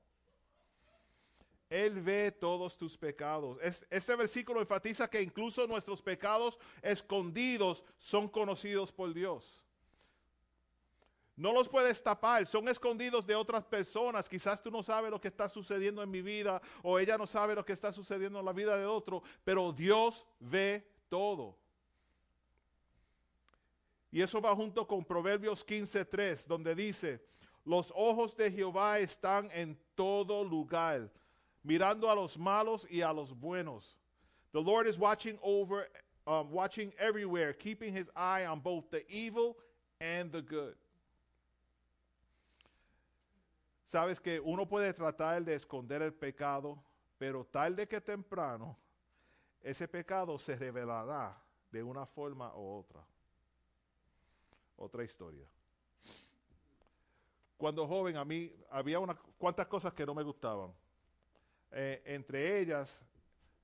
Él 1.68 2.02
ve 2.02 2.30
todos 2.30 2.76
tus 2.76 2.98
pecados. 2.98 3.58
Este 3.90 4.14
versículo 4.14 4.60
enfatiza 4.60 5.08
que 5.08 5.22
incluso 5.22 5.66
nuestros 5.66 6.02
pecados 6.02 6.58
escondidos 6.82 7.82
son 7.96 8.28
conocidos 8.28 8.92
por 8.92 9.14
Dios. 9.14 9.61
No 11.36 11.52
los 11.52 11.68
puedes 11.68 12.02
tapar, 12.02 12.46
son 12.46 12.68
escondidos 12.68 13.26
de 13.26 13.34
otras 13.34 13.64
personas. 13.64 14.28
Quizás 14.28 14.62
tú 14.62 14.70
no 14.70 14.82
sabes 14.82 15.10
lo 15.10 15.20
que 15.20 15.28
está 15.28 15.48
sucediendo 15.48 16.02
en 16.02 16.10
mi 16.10 16.20
vida 16.20 16.60
o 16.82 16.98
ella 16.98 17.16
no 17.16 17.26
sabe 17.26 17.54
lo 17.54 17.64
que 17.64 17.72
está 17.72 17.90
sucediendo 17.90 18.38
en 18.38 18.44
la 18.44 18.52
vida 18.52 18.76
del 18.76 18.86
otro, 18.86 19.22
pero 19.42 19.72
Dios 19.72 20.26
ve 20.38 20.86
todo. 21.08 21.56
Y 24.10 24.20
eso 24.20 24.42
va 24.42 24.54
junto 24.54 24.86
con 24.86 25.02
Proverbios 25.04 25.64
15:3, 25.64 26.46
donde 26.46 26.74
dice, 26.74 27.24
los 27.64 27.90
ojos 27.96 28.36
de 28.36 28.50
Jehová 28.50 28.98
están 28.98 29.50
en 29.52 29.78
todo 29.94 30.44
lugar, 30.44 31.10
mirando 31.62 32.10
a 32.10 32.14
los 32.14 32.36
malos 32.36 32.86
y 32.90 33.00
a 33.00 33.10
los 33.10 33.32
buenos. 33.32 33.98
The 34.52 34.60
Lord 34.60 34.86
is 34.86 34.98
watching 34.98 35.38
over, 35.40 35.88
um, 36.26 36.50
watching 36.50 36.92
everywhere, 36.98 37.54
keeping 37.54 37.96
his 37.96 38.10
eye 38.14 38.44
on 38.44 38.60
both 38.60 38.90
the 38.90 39.02
evil 39.08 39.56
and 39.98 40.30
the 40.30 40.42
good. 40.42 40.76
Sabes 43.92 44.18
que 44.18 44.40
uno 44.40 44.66
puede 44.66 44.90
tratar 44.94 45.44
de 45.44 45.54
esconder 45.54 46.00
el 46.00 46.14
pecado, 46.14 46.82
pero 47.18 47.44
tarde 47.44 47.86
que 47.86 48.00
temprano 48.00 48.74
ese 49.60 49.86
pecado 49.86 50.38
se 50.38 50.56
revelará 50.56 51.38
de 51.70 51.82
una 51.82 52.06
forma 52.06 52.56
u 52.56 52.78
otra. 52.78 53.04
Otra 54.76 55.04
historia. 55.04 55.46
Cuando 57.58 57.86
joven 57.86 58.16
a 58.16 58.24
mí 58.24 58.50
había 58.70 58.98
unas 58.98 59.18
cuantas 59.36 59.66
cosas 59.66 59.92
que 59.92 60.06
no 60.06 60.14
me 60.14 60.22
gustaban. 60.22 60.72
Eh, 61.70 62.02
entre 62.06 62.60
ellas 62.60 63.04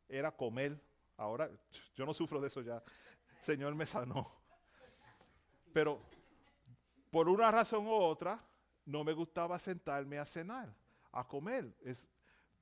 era 0.06 0.30
comer. 0.30 0.78
Ahora 1.16 1.48
yo 1.94 2.04
no 2.04 2.12
sufro 2.12 2.38
de 2.38 2.48
eso 2.48 2.60
ya. 2.60 2.82
Señor 3.40 3.74
me 3.74 3.86
sanó. 3.86 4.30
Pero 5.72 6.02
por 7.10 7.30
una 7.30 7.50
razón 7.50 7.86
u 7.86 7.94
otra, 7.94 8.44
no 8.88 9.04
me 9.04 9.12
gustaba 9.12 9.58
sentarme 9.58 10.18
a 10.18 10.24
cenar, 10.24 10.74
a 11.12 11.26
comer. 11.26 11.74
Es, 11.82 12.08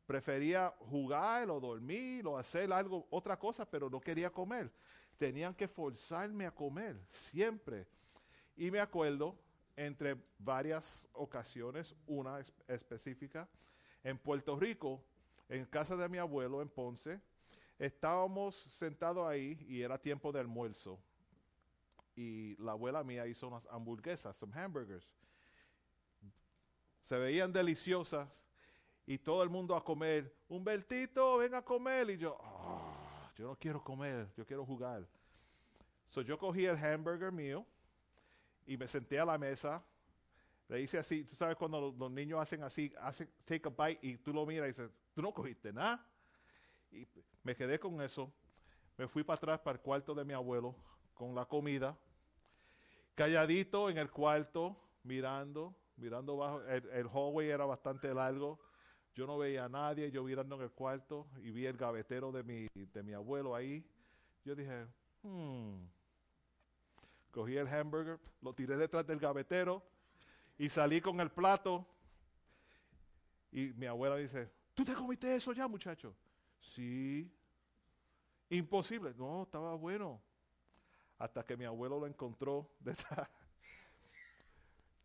prefería 0.07 0.75
jugar 0.91 1.49
o 1.51 1.61
dormir 1.61 2.27
o 2.27 2.37
hacer 2.37 2.73
algo, 2.73 3.07
otra 3.11 3.39
cosa, 3.39 3.65
pero 3.65 3.89
no 3.89 4.01
quería 4.01 4.29
comer. 4.31 4.73
Tenían 5.19 5.55
que 5.55 5.69
forzarme 5.69 6.45
a 6.45 6.51
comer, 6.51 7.01
siempre. 7.09 7.87
Y 8.57 8.73
me 8.73 8.81
acuerdo, 8.81 9.39
entre 9.77 10.17
varias 10.37 11.07
ocasiones, 11.13 11.95
una 12.09 12.41
específica, 12.67 13.49
en 14.03 14.19
Puerto 14.19 14.57
Rico, 14.57 15.05
en 15.49 15.65
casa 15.65 15.97
de 15.97 16.09
mi 16.09 16.19
abuelo 16.19 16.61
en 16.61 16.69
Ponce, 16.69 17.21
estábamos 17.79 18.57
sentados 18.57 19.29
ahí 19.29 19.65
y 19.69 19.81
era 19.81 19.97
tiempo 19.97 20.33
de 20.33 20.41
almuerzo. 20.41 20.99
Y 22.17 22.57
la 22.57 22.73
abuela 22.73 23.05
mía 23.05 23.29
hizo 23.29 23.47
unas 23.47 23.65
hamburguesas, 23.67 24.37
some 24.37 24.59
hamburgers 24.59 25.09
se 27.07 27.17
veían 27.17 27.53
deliciosas 27.53 28.29
y 29.07 29.17
todo 29.19 29.43
el 29.45 29.49
mundo 29.49 29.77
a 29.77 29.85
comer. 29.85 30.35
Humbertito, 30.49 31.39
ven 31.39 31.55
a 31.55 31.63
comer. 31.63 32.11
Y 32.11 32.19
yo, 32.19 32.37
oh, 32.41 33.31
yo 33.37 33.47
no 33.47 33.57
quiero 33.57 33.83
comer, 33.83 34.29
yo 34.37 34.45
quiero 34.45 34.67
jugar. 34.67 35.07
So 36.09 36.21
yo 36.23 36.37
cogí 36.37 36.67
el 36.67 36.77
hamburger 36.77 37.31
mío 37.31 37.65
y 38.67 38.77
me 38.77 38.89
senté 38.89 39.21
a 39.21 39.25
la 39.25 39.39
mesa. 39.39 39.85
Le 40.69 40.81
hice 40.81 40.99
así, 40.99 41.23
tú 41.23 41.37
sabes 41.37 41.57
cuando 41.57 41.81
los, 41.81 41.95
los 41.95 42.11
niños 42.11 42.41
hacen 42.41 42.65
así, 42.65 42.93
hacen 43.01 43.31
take 43.45 43.69
a 43.69 43.71
bite 43.71 44.05
y 44.05 44.17
tú 44.17 44.33
lo 44.33 44.45
miras 44.45 44.65
y 44.65 44.69
dices, 44.71 44.91
tú 45.15 45.23
no 45.23 45.33
cogiste 45.33 45.73
nada. 45.73 46.05
Y 46.91 47.07
me 47.45 47.55
quedé 47.55 47.79
con 47.79 48.03
eso. 48.03 48.33
Me 48.97 49.07
fui 49.07 49.23
para 49.23 49.37
atrás 49.37 49.61
para 49.61 49.77
el 49.77 49.81
cuarto 49.81 50.13
de 50.13 50.25
mi 50.25 50.33
abuelo 50.33 50.75
con 51.15 51.37
la 51.37 51.45
comida. 51.45 51.97
Calladito 53.15 53.89
en 53.91 53.99
el 53.99 54.11
cuarto, 54.11 54.77
mirando, 55.05 55.73
mirando 55.97 56.37
bajo, 56.37 56.63
el, 56.63 57.09
hallway 57.09 57.51
era 57.51 57.65
bastante 57.65 58.13
largo, 58.13 58.59
yo 59.15 59.27
no 59.27 59.39
veía 59.39 59.65
a 59.65 59.69
nadie, 59.69 60.11
yo 60.11 60.25
mirando 60.25 60.57
en 60.57 60.63
el 60.63 60.71
cuarto 60.71 61.29
y 61.43 61.51
vi 61.51 61.67
el 61.67 61.77
gavetero 61.77 62.33
de 62.33 62.43
mi, 62.43 62.69
de 62.75 63.03
mi 63.03 63.15
abuelo 63.15 63.55
ahí. 63.55 63.85
Yo 64.45 64.55
dije, 64.55 64.87
hmm. 65.23 65.87
Cogí 67.31 67.57
el 67.57 67.69
hamburger, 67.69 68.19
lo 68.41 68.55
tiré 68.55 68.77
detrás 68.77 69.07
del 69.07 69.19
gavetero 69.19 69.83
y 70.59 70.69
salí 70.69 71.01
con 71.01 71.21
el 71.21 71.31
plato. 71.31 71.87
Y 73.53 73.73
mi 73.75 73.87
abuela 73.87 74.17
dice, 74.17 74.51
¿tú 74.75 74.85
te 74.85 74.95
comiste 74.95 75.35
eso 75.35 75.53
ya, 75.53 75.69
muchacho? 75.69 76.17
Sí. 76.61 77.31
Imposible. 78.51 79.15
No, 79.17 79.43
estaba 79.43 79.75
bueno. 79.75 80.23
hasta 81.19 81.45
que 81.45 81.57
mi 81.57 81.65
abuelo 81.65 81.99
lo 81.99 82.07
encontró 82.07 82.71
detrás. 82.81 83.29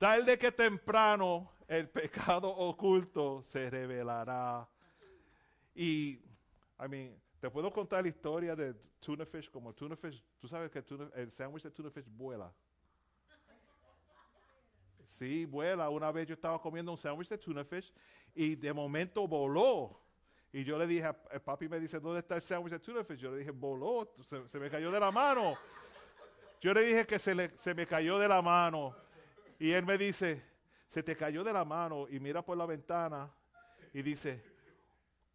Tarde 0.01 0.35
que 0.35 0.51
temprano 0.51 1.51
el 1.67 1.87
pecado 1.87 2.49
oculto 2.49 3.43
se 3.43 3.69
revelará. 3.69 4.67
Y, 5.75 6.13
I 6.79 6.87
mean, 6.89 7.21
te 7.39 7.47
puedo 7.51 7.71
contar 7.71 8.01
la 8.01 8.09
historia 8.09 8.55
de 8.55 8.73
tuna 8.99 9.27
fish, 9.27 9.47
como 9.51 9.71
tuna 9.75 9.95
fish, 9.95 10.23
tú 10.39 10.47
sabes 10.47 10.71
que 10.71 10.81
tuna- 10.81 11.11
el 11.13 11.31
sándwich 11.31 11.61
de 11.65 11.69
tuna 11.69 11.91
fish 11.91 12.07
vuela. 12.07 12.51
Sí, 15.05 15.45
vuela. 15.45 15.87
Una 15.91 16.11
vez 16.11 16.25
yo 16.27 16.33
estaba 16.33 16.59
comiendo 16.59 16.91
un 16.91 16.97
sándwich 16.97 17.29
de 17.29 17.37
tuna 17.37 17.63
fish 17.63 17.93
y 18.33 18.55
de 18.55 18.73
momento 18.73 19.27
voló. 19.27 20.01
Y 20.51 20.63
yo 20.63 20.79
le 20.79 20.87
dije, 20.87 21.11
el 21.29 21.41
papi 21.41 21.69
me 21.69 21.79
dice, 21.79 21.99
¿dónde 21.99 22.21
está 22.21 22.37
el 22.37 22.41
sándwich 22.41 22.71
de 22.73 22.79
tuna 22.79 23.03
fish? 23.03 23.19
Yo 23.19 23.29
le 23.29 23.37
dije, 23.37 23.51
voló, 23.51 24.11
se, 24.25 24.49
se 24.49 24.57
me 24.59 24.67
cayó 24.67 24.89
de 24.89 24.99
la 24.99 25.11
mano. 25.11 25.53
Yo 26.59 26.73
le 26.73 26.81
dije 26.81 27.05
que 27.05 27.19
se, 27.19 27.35
le- 27.35 27.55
se 27.55 27.75
me 27.75 27.85
cayó 27.85 28.17
de 28.17 28.27
la 28.27 28.41
mano. 28.41 28.95
Y 29.61 29.73
él 29.73 29.85
me 29.85 29.95
dice, 29.95 30.41
se 30.87 31.03
te 31.03 31.15
cayó 31.15 31.43
de 31.43 31.53
la 31.53 31.63
mano 31.63 32.07
y 32.09 32.19
mira 32.19 32.41
por 32.41 32.57
la 32.57 32.65
ventana 32.65 33.31
y 33.93 34.01
dice, 34.01 34.43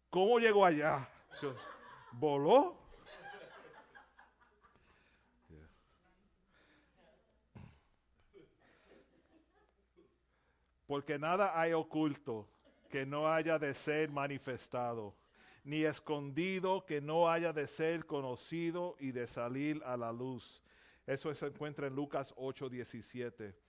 ¿cómo 0.09 0.37
llegó 0.37 0.65
allá? 0.65 1.07
¿Voló? 2.11 2.77
Porque 10.85 11.17
nada 11.17 11.57
hay 11.57 11.71
oculto 11.71 12.49
que 12.89 13.05
no 13.05 13.31
haya 13.31 13.57
de 13.57 13.73
ser 13.73 14.11
manifestado, 14.11 15.15
ni 15.63 15.85
escondido 15.85 16.85
que 16.85 16.99
no 16.99 17.31
haya 17.31 17.53
de 17.53 17.65
ser 17.65 18.05
conocido 18.05 18.97
y 18.99 19.13
de 19.13 19.25
salir 19.25 19.81
a 19.85 19.95
la 19.95 20.11
luz. 20.11 20.61
Eso 21.05 21.33
se 21.33 21.45
encuentra 21.45 21.87
en 21.87 21.95
Lucas 21.95 22.35
8:17. 22.35 23.66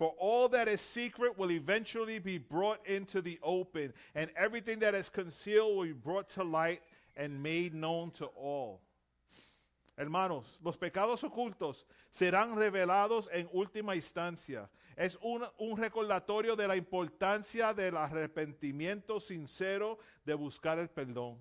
For 0.00 0.14
all 0.18 0.48
that 0.48 0.66
is 0.66 0.80
secret 0.80 1.36
will 1.36 1.50
eventually 1.50 2.18
be 2.18 2.38
brought 2.38 2.80
into 2.86 3.20
the 3.20 3.38
open, 3.42 3.92
and 4.14 4.30
everything 4.34 4.78
that 4.78 4.94
is 4.94 5.10
concealed 5.10 5.76
will 5.76 5.84
be 5.84 5.92
brought 5.92 6.30
to 6.30 6.42
light 6.42 6.80
and 7.18 7.42
made 7.42 7.74
known 7.74 8.10
to 8.12 8.24
all. 8.34 8.80
Hermanos, 9.98 10.56
los 10.64 10.78
pecados 10.78 11.22
ocultos 11.22 11.84
serán 12.10 12.56
revelados 12.56 13.28
en 13.30 13.46
última 13.52 13.94
instancia. 13.94 14.70
Es 14.96 15.18
un, 15.20 15.42
un 15.58 15.76
recordatorio 15.76 16.56
de 16.56 16.66
la 16.66 16.76
importancia 16.76 17.74
del 17.74 17.98
arrepentimiento 17.98 19.20
sincero 19.20 19.98
de 20.24 20.32
buscar 20.32 20.78
el 20.78 20.88
perdón. 20.88 21.36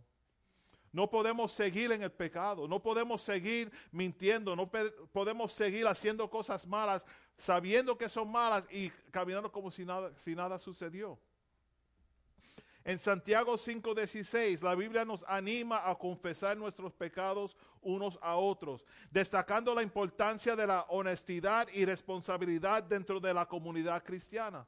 No 0.92 1.10
podemos 1.10 1.52
seguir 1.52 1.92
en 1.92 2.04
el 2.04 2.12
pecado, 2.12 2.68
no 2.68 2.82
podemos 2.82 3.22
seguir 3.22 3.72
mintiendo, 3.92 4.56
no 4.56 4.70
podemos 4.70 5.52
seguir 5.52 5.88
haciendo 5.88 6.30
cosas 6.30 6.66
malas 6.66 7.06
sabiendo 7.38 7.98
que 7.98 8.10
son 8.10 8.32
malas 8.32 8.66
y 8.70 8.90
caminando 9.12 9.52
como 9.52 9.72
si 9.72 9.86
nada, 9.86 10.12
si 10.18 10.36
nada 10.36 10.60
sucedió. 10.60 11.18
En 12.84 12.98
Santiago 12.98 13.58
5:16, 13.58 14.62
la 14.62 14.76
Biblia 14.76 15.06
nos 15.06 15.24
anima 15.28 15.90
a 15.90 15.96
confesar 15.96 16.58
nuestros 16.58 16.94
pecados 16.94 17.56
unos 17.82 18.18
a 18.22 18.36
otros, 18.36 18.84
destacando 19.12 19.74
la 19.76 19.84
importancia 19.84 20.56
de 20.56 20.68
la 20.68 20.82
honestidad 20.90 21.68
y 21.74 21.86
responsabilidad 21.86 22.84
dentro 22.84 23.20
de 23.20 23.34
la 23.34 23.46
comunidad 23.46 24.04
cristiana. 24.04 24.68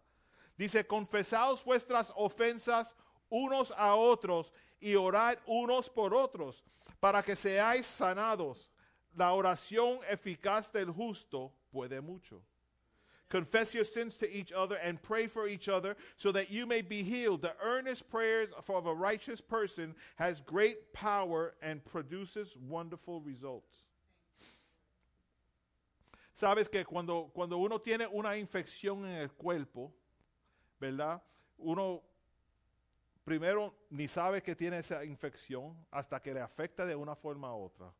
Dice, 0.57 0.85
confesaos 0.85 1.63
vuestras 1.63 2.13
ofensas 2.15 2.95
unos 3.29 3.73
a 3.77 3.95
otros 3.95 4.53
y 4.81 4.95
orad 4.95 5.37
unos 5.47 5.87
por 5.87 6.13
otros, 6.13 6.63
para 6.99 7.21
que 7.23 7.35
seáis 7.35 7.85
sanados. 7.85 8.69
La 9.15 9.33
oración 9.33 9.99
eficaz 10.09 10.71
del 10.71 10.91
justo 10.91 11.51
puede 11.71 12.01
mucho. 12.01 12.41
Confess 13.29 13.73
your 13.73 13.85
sins 13.85 14.17
to 14.17 14.29
each 14.29 14.51
other 14.51 14.75
and 14.83 15.01
pray 15.01 15.25
for 15.25 15.47
each 15.47 15.69
other 15.69 15.95
so 16.17 16.33
that 16.33 16.51
you 16.51 16.65
may 16.65 16.81
be 16.81 17.01
healed. 17.01 17.41
The 17.41 17.55
earnest 17.63 18.09
prayers 18.09 18.49
of 18.67 18.85
a 18.85 18.93
righteous 18.93 19.39
person 19.39 19.95
has 20.17 20.41
great 20.41 20.91
power 20.91 21.53
and 21.61 21.83
produces 21.85 22.57
wonderful 22.57 23.21
results. 23.21 23.85
Sabes 26.35 26.69
que 26.69 26.83
cuando, 26.83 27.31
cuando 27.33 27.57
uno 27.57 27.77
tiene 27.77 28.07
una 28.11 28.31
infección 28.31 29.05
en 29.05 29.21
el 29.21 29.29
cuerpo, 29.29 29.93
¿verdad? 30.81 31.21
Uno 31.57 32.01
primero 33.23 33.73
ni 33.89 34.07
sabe 34.07 34.41
que 34.41 34.55
tiene 34.55 34.79
esa 34.79 35.03
infección 35.05 35.75
hasta 35.91 36.21
que 36.21 36.33
le 36.33 36.41
afecta 36.41 36.85
de 36.85 36.95
una 36.95 37.15
forma 37.15 37.55
u 37.55 37.63
otra. 37.65 37.93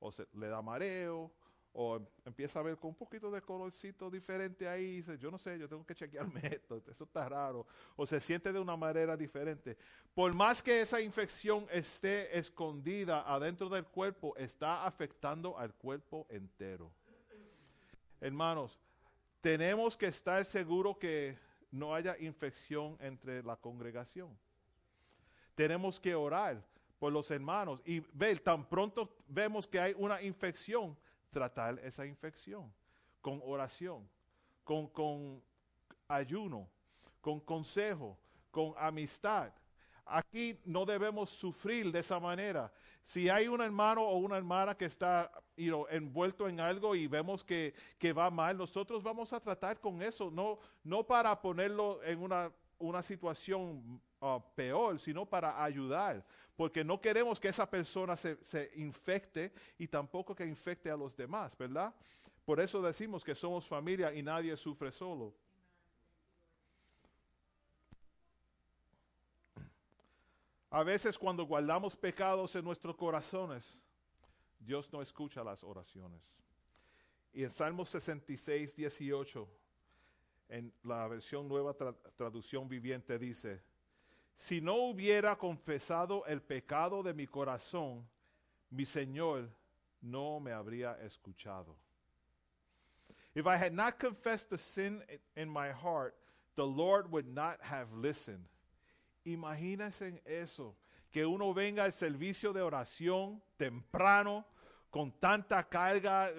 O 0.00 0.12
se, 0.12 0.26
le 0.34 0.48
da 0.48 0.62
mareo, 0.62 1.32
o 1.72 1.96
em- 1.96 2.06
empieza 2.24 2.58
a 2.58 2.62
ver 2.62 2.76
con 2.76 2.90
un 2.90 2.96
poquito 2.96 3.30
de 3.30 3.40
colorcito 3.40 4.10
diferente 4.10 4.68
ahí, 4.68 4.96
dice, 4.96 5.18
yo 5.18 5.30
no 5.30 5.38
sé, 5.38 5.58
yo 5.58 5.68
tengo 5.68 5.84
que 5.84 5.94
chequearme 5.94 6.40
esto, 6.42 6.82
eso 6.88 7.04
está 7.04 7.28
raro, 7.28 7.66
o 7.96 8.06
se 8.06 8.20
siente 8.20 8.52
de 8.52 8.58
una 8.58 8.76
manera 8.76 9.16
diferente. 9.16 9.76
Por 10.14 10.32
más 10.34 10.62
que 10.62 10.80
esa 10.80 11.00
infección 11.00 11.66
esté 11.70 12.36
escondida 12.38 13.22
adentro 13.32 13.68
del 13.68 13.84
cuerpo, 13.86 14.36
está 14.36 14.86
afectando 14.86 15.58
al 15.58 15.74
cuerpo 15.74 16.26
entero. 16.30 16.92
Hermanos, 18.20 18.80
tenemos 19.40 19.96
que 19.96 20.06
estar 20.06 20.44
seguros 20.44 20.98
que 20.98 21.38
no 21.70 21.94
haya 21.94 22.16
infección 22.18 22.96
entre 23.00 23.42
la 23.42 23.56
congregación. 23.56 24.36
Tenemos 25.58 25.98
que 25.98 26.14
orar 26.14 26.64
por 27.00 27.12
los 27.12 27.28
hermanos 27.32 27.80
y 27.84 27.98
ver, 28.12 28.38
tan 28.38 28.64
pronto 28.64 29.12
vemos 29.26 29.66
que 29.66 29.80
hay 29.80 29.92
una 29.98 30.22
infección, 30.22 30.96
tratar 31.30 31.80
esa 31.80 32.06
infección 32.06 32.72
con 33.20 33.42
oración, 33.44 34.08
con, 34.62 34.86
con 34.86 35.42
ayuno, 36.06 36.68
con 37.20 37.40
consejo, 37.40 38.16
con 38.52 38.72
amistad. 38.78 39.52
Aquí 40.06 40.56
no 40.64 40.86
debemos 40.86 41.28
sufrir 41.28 41.90
de 41.90 41.98
esa 41.98 42.20
manera. 42.20 42.72
Si 43.02 43.28
hay 43.28 43.48
un 43.48 43.60
hermano 43.60 44.02
o 44.02 44.16
una 44.18 44.36
hermana 44.36 44.76
que 44.76 44.84
está 44.84 45.28
envuelto 45.56 46.48
en 46.48 46.60
algo 46.60 46.94
y 46.94 47.08
vemos 47.08 47.42
que, 47.42 47.74
que 47.98 48.12
va 48.12 48.30
mal, 48.30 48.56
nosotros 48.56 49.02
vamos 49.02 49.32
a 49.32 49.40
tratar 49.40 49.80
con 49.80 50.02
eso, 50.02 50.30
no, 50.30 50.60
no 50.84 51.04
para 51.04 51.42
ponerlo 51.42 52.00
en 52.04 52.22
una, 52.22 52.52
una 52.78 53.02
situación 53.02 54.00
uh, 54.20 54.40
peor, 54.54 54.98
sino 54.98 55.26
para 55.26 55.62
ayudar, 55.62 56.24
porque 56.56 56.84
no 56.84 57.00
queremos 57.00 57.38
que 57.38 57.48
esa 57.48 57.68
persona 57.68 58.16
se, 58.16 58.36
se 58.44 58.70
infecte 58.76 59.52
y 59.78 59.86
tampoco 59.88 60.34
que 60.34 60.44
infecte 60.46 60.90
a 60.90 60.96
los 60.96 61.16
demás, 61.16 61.56
¿verdad? 61.56 61.94
Por 62.44 62.60
eso 62.60 62.80
decimos 62.80 63.22
que 63.24 63.34
somos 63.34 63.66
familia 63.66 64.12
y 64.14 64.22
nadie 64.22 64.56
sufre 64.56 64.90
solo. 64.90 65.34
A 70.70 70.82
veces 70.82 71.18
cuando 71.18 71.44
guardamos 71.44 71.96
pecados 71.96 72.54
en 72.56 72.64
nuestros 72.64 72.94
corazones, 72.96 73.78
Dios 74.58 74.92
no 74.92 75.00
escucha 75.00 75.42
las 75.42 75.64
oraciones. 75.64 76.20
Y 77.32 77.44
en 77.44 77.50
Salmo 77.50 77.86
66, 77.86 78.76
18, 78.76 79.48
en 80.48 80.72
la 80.82 81.06
versión 81.08 81.48
nueva 81.48 81.74
tra- 81.76 81.96
traducción 82.16 82.68
viviente 82.68 83.18
dice, 83.18 83.62
si 84.38 84.60
no 84.60 84.76
hubiera 84.76 85.36
confesado 85.36 86.24
el 86.26 86.40
pecado 86.40 87.02
de 87.02 87.12
mi 87.12 87.26
corazón, 87.26 88.08
mi 88.70 88.84
Señor 88.84 89.50
no 90.00 90.38
me 90.38 90.52
habría 90.52 90.96
escuchado. 91.02 91.76
If 93.34 93.48
I 93.48 93.56
had 93.56 93.72
not 93.72 93.98
confessed 93.98 94.48
the 94.48 94.56
sin 94.56 95.02
in 95.36 95.48
my 95.48 95.72
heart, 95.72 96.14
the 96.54 96.64
Lord 96.64 97.10
would 97.10 97.26
not 97.26 97.58
have 97.62 97.92
listened. 97.92 98.44
Imagínense 99.26 100.20
eso, 100.24 100.76
que 101.10 101.26
uno 101.26 101.52
venga 101.52 101.82
al 101.82 101.92
servicio 101.92 102.52
de 102.52 102.60
oración 102.60 103.42
temprano, 103.58 104.44
con 104.92 105.10
tanta 105.20 105.64
carga, 105.64 106.30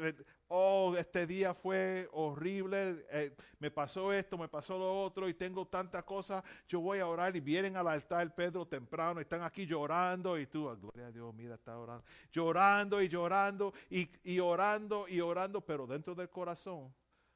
oh, 0.50 0.96
este 0.98 1.26
día 1.26 1.54
fue 1.54 2.10
horrible, 2.12 3.06
eh, 3.12 3.36
me 3.60 3.72
pasó 3.72 4.12
esto, 4.12 4.38
me 4.38 4.48
pasó 4.48 4.78
lo 4.78 5.04
otro 5.04 5.30
y 5.30 5.34
tengo 5.34 5.66
tanta 5.68 6.04
cosa, 6.04 6.44
yo 6.68 6.80
voy 6.82 7.00
a 7.00 7.08
orar 7.08 7.36
y 7.36 7.40
vienen 7.40 7.78
al 7.78 7.88
altar 7.88 8.34
Pedro 8.36 8.68
temprano, 8.68 9.20
están 9.22 9.44
aquí 9.44 9.66
llorando 9.66 10.38
y 10.38 10.48
tú, 10.48 10.70
"Ah, 10.70 10.76
gloria 10.76 11.08
a 11.08 11.12
Dios, 11.12 11.34
mira, 11.34 11.56
está 11.56 11.78
orando, 11.78 12.04
llorando 12.32 13.02
y 13.02 13.08
llorando 13.08 13.74
y, 13.90 14.10
y 14.24 14.40
orando 14.40 15.08
y 15.08 15.22
orando, 15.22 15.62
pero 15.62 15.86
dentro 15.88 16.16
del 16.16 16.30
corazón 16.30 16.94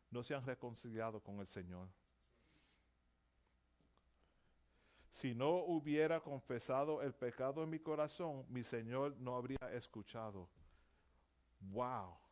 no 0.10 0.23
se 0.23 0.35
han 0.35 0.45
reconciliado 0.45 1.19
con 1.22 1.40
el 1.40 1.48
Señor. 1.48 1.88
Si 5.11 5.35
no 5.35 5.57
hubiera 5.57 6.19
confesado 6.19 7.03
el 7.03 7.14
pecado 7.14 7.64
en 7.64 7.69
mi 7.69 7.80
corazón, 7.80 8.45
mi 8.49 8.64
Señor 8.64 9.15
no 9.19 9.35
habría 9.35 9.72
escuchado. 9.72 10.49
Wow. 11.60 12.22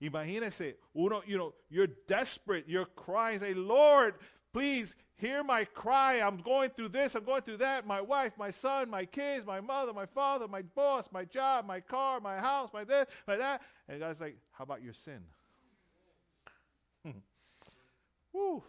Imagínese, 0.00 0.76
uno, 0.94 1.22
you 1.26 1.36
know, 1.36 1.54
you're 1.68 1.88
desperate, 2.06 2.64
you're 2.66 2.86
crying, 2.86 3.38
say, 3.38 3.52
Lord, 3.52 4.14
please 4.52 4.96
hear 5.16 5.44
my 5.44 5.64
cry. 5.64 6.20
I'm 6.20 6.38
going 6.38 6.70
through 6.70 6.88
this, 6.88 7.14
I'm 7.14 7.24
going 7.24 7.42
through 7.42 7.58
that. 7.58 7.86
My 7.86 8.00
wife, 8.00 8.32
my 8.38 8.50
son, 8.50 8.88
my 8.88 9.04
kids, 9.04 9.46
my 9.46 9.60
mother, 9.60 9.92
my 9.92 10.06
father, 10.06 10.48
my 10.48 10.62
boss, 10.62 11.08
my 11.12 11.24
job, 11.24 11.66
my 11.66 11.80
car, 11.80 12.20
my 12.20 12.38
house, 12.38 12.70
my 12.72 12.84
this, 12.84 13.06
my 13.26 13.36
that. 13.36 13.60
And 13.88 14.00
God's 14.00 14.20
like, 14.20 14.36
how 14.52 14.64
about 14.64 14.82
your 14.82 14.94
sin? 14.94 15.20
Woo. 18.32 18.62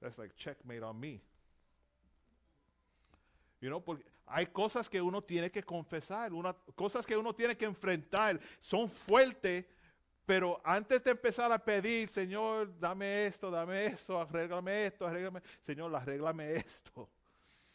That's 0.00 0.16
like 0.18 0.36
checkmate 0.36 0.82
on 0.82 0.98
me. 0.98 1.20
You 3.60 3.68
know, 3.68 3.80
porque 3.80 4.04
hay 4.26 4.46
cosas 4.46 4.88
que 4.88 5.02
uno 5.02 5.20
tiene 5.20 5.50
que 5.50 5.62
confesar, 5.62 6.32
una, 6.32 6.54
cosas 6.76 7.04
que 7.04 7.16
uno 7.16 7.34
tiene 7.34 7.56
que 7.56 7.66
enfrentar, 7.66 8.40
son 8.60 8.88
fuertes, 8.88 9.64
pero 10.30 10.60
antes 10.62 11.02
de 11.02 11.10
empezar 11.10 11.50
a 11.50 11.58
pedir, 11.58 12.08
Señor, 12.08 12.78
dame 12.78 13.26
esto, 13.26 13.50
dame 13.50 13.86
esto, 13.86 14.16
arréglame 14.16 14.86
esto, 14.86 15.04
arréglame, 15.04 15.42
Señor, 15.60 15.92
arréglame 15.92 16.54
esto, 16.54 17.10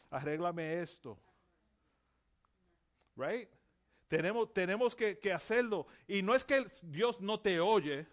arréglame 0.08 0.80
esto. 0.80 1.18
Right? 3.14 3.50
Tenemos, 4.08 4.54
tenemos 4.54 4.96
que, 4.96 5.30
hacerlo. 5.30 5.86
Y 6.08 6.22
no 6.22 6.34
es 6.34 6.46
que 6.46 6.64
Dios 6.84 7.20
no 7.20 7.38
te 7.38 7.60
oye, 7.60 8.06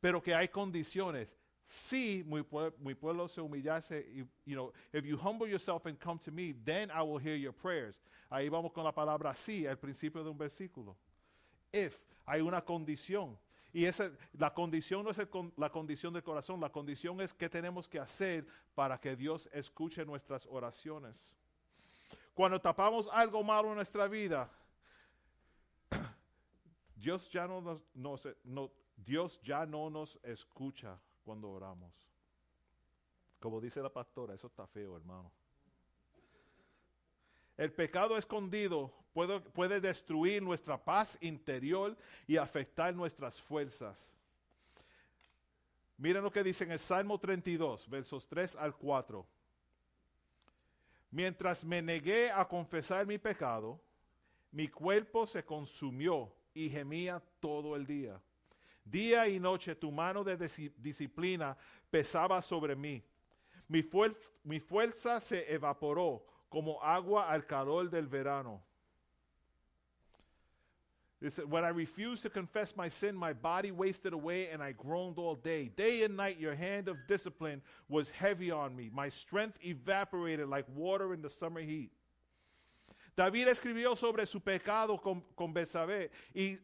pero 0.00 0.22
que 0.22 0.32
hay 0.32 0.46
condiciones. 0.46 1.36
Si 1.66 2.22
mi, 2.24 2.42
pue- 2.42 2.72
mi 2.78 2.94
pueblo 2.94 3.26
se 3.26 3.40
humillase, 3.40 4.06
you 4.44 4.54
know, 4.54 4.72
if 4.92 5.04
you 5.04 5.16
humble 5.16 5.48
yourself 5.48 5.86
and 5.86 5.98
come 5.98 6.20
to 6.20 6.30
me, 6.30 6.52
then 6.64 6.88
I 6.92 7.02
will 7.02 7.18
hear 7.18 7.34
your 7.34 7.52
prayers. 7.52 8.00
Ahí 8.30 8.48
vamos 8.48 8.70
con 8.72 8.84
la 8.84 8.92
palabra 8.92 9.34
si, 9.34 9.66
al 9.66 9.78
principio 9.78 10.22
de 10.22 10.30
un 10.30 10.38
versículo. 10.38 10.96
If, 11.72 11.96
hay 12.24 12.42
una 12.42 12.60
condición. 12.60 13.36
Y 13.72 13.86
esa, 13.86 14.10
la 14.34 14.52
condición 14.52 15.02
no 15.04 15.10
es 15.10 15.20
la 15.56 15.70
condición 15.70 16.12
del 16.12 16.22
corazón, 16.22 16.60
la 16.60 16.70
condición 16.70 17.20
es 17.20 17.32
qué 17.32 17.48
tenemos 17.48 17.88
que 17.88 17.98
hacer 17.98 18.46
para 18.74 19.00
que 19.00 19.16
Dios 19.16 19.48
escuche 19.52 20.04
nuestras 20.04 20.46
oraciones. 20.46 21.16
Cuando 22.34 22.60
tapamos 22.60 23.08
algo 23.12 23.42
malo 23.42 23.70
en 23.70 23.76
nuestra 23.76 24.06
vida, 24.08 24.50
Dios 26.96 27.30
ya 27.30 27.46
no 27.46 27.60
nos, 27.60 27.80
nos- 27.94 28.28
no- 28.44 28.70
Dios 28.96 29.40
ya 29.42 29.64
no 29.66 29.88
nos 29.90 30.18
escucha 30.22 30.98
cuando 31.24 31.50
oramos. 31.50 31.92
Como 33.40 33.60
dice 33.60 33.82
la 33.82 33.88
pastora, 33.92 34.34
eso 34.34 34.46
está 34.46 34.66
feo, 34.66 34.96
hermano. 34.96 35.32
El 37.56 37.72
pecado 37.72 38.16
escondido 38.16 38.92
puede, 39.12 39.40
puede 39.40 39.80
destruir 39.80 40.42
nuestra 40.42 40.82
paz 40.82 41.18
interior 41.20 41.96
y 42.26 42.36
afectar 42.36 42.94
nuestras 42.94 43.40
fuerzas. 43.40 44.10
Miren 45.96 46.22
lo 46.22 46.32
que 46.32 46.42
dice 46.42 46.64
en 46.64 46.72
el 46.72 46.78
Salmo 46.78 47.18
32, 47.18 47.88
versos 47.88 48.26
3 48.26 48.56
al 48.56 48.74
4. 48.74 49.24
Mientras 51.10 51.64
me 51.64 51.82
negué 51.82 52.30
a 52.30 52.48
confesar 52.48 53.06
mi 53.06 53.18
pecado, 53.18 53.80
mi 54.50 54.66
cuerpo 54.68 55.26
se 55.26 55.44
consumió 55.44 56.34
y 56.54 56.68
gemía 56.70 57.22
todo 57.38 57.76
el 57.76 57.86
día. 57.86 58.20
Día 58.84 59.28
y 59.28 59.38
noche 59.38 59.74
tu 59.74 59.92
mano 59.92 60.24
de 60.24 60.36
disciplina 60.76 61.56
pesaba 61.90 62.42
sobre 62.42 62.74
mí. 62.74 63.02
Mi 63.68 63.82
fuerza 63.82 65.20
se 65.20 65.52
evaporó 65.52 66.26
como 66.48 66.82
agua 66.82 67.30
al 67.30 67.46
calor 67.46 67.88
del 67.88 68.08
verano. 68.08 68.62
Said, 71.28 71.50
When 71.50 71.64
I 71.64 71.68
refused 71.68 72.22
to 72.24 72.30
confess 72.30 72.76
my 72.76 72.88
sin, 72.88 73.14
my 73.14 73.32
body 73.32 73.70
wasted 73.70 74.12
away 74.12 74.48
and 74.48 74.62
I 74.62 74.72
groaned 74.72 75.18
all 75.18 75.36
day. 75.36 75.70
Day 75.76 76.02
and 76.02 76.16
night, 76.16 76.38
your 76.40 76.54
hand 76.54 76.88
of 76.88 77.06
discipline 77.06 77.62
was 77.88 78.10
heavy 78.10 78.50
on 78.50 78.74
me. 78.74 78.90
My 78.92 79.08
strength 79.08 79.58
evaporated 79.64 80.48
like 80.48 80.66
water 80.74 81.14
in 81.14 81.22
the 81.22 81.30
summer 81.30 81.60
heat. 81.60 81.92
David 83.16 83.48
escribió 83.48 83.96
sobre 83.96 84.26
su 84.26 84.40
pecado 84.40 84.98
con, 84.98 85.22
con 85.36 85.52
y 86.34 86.58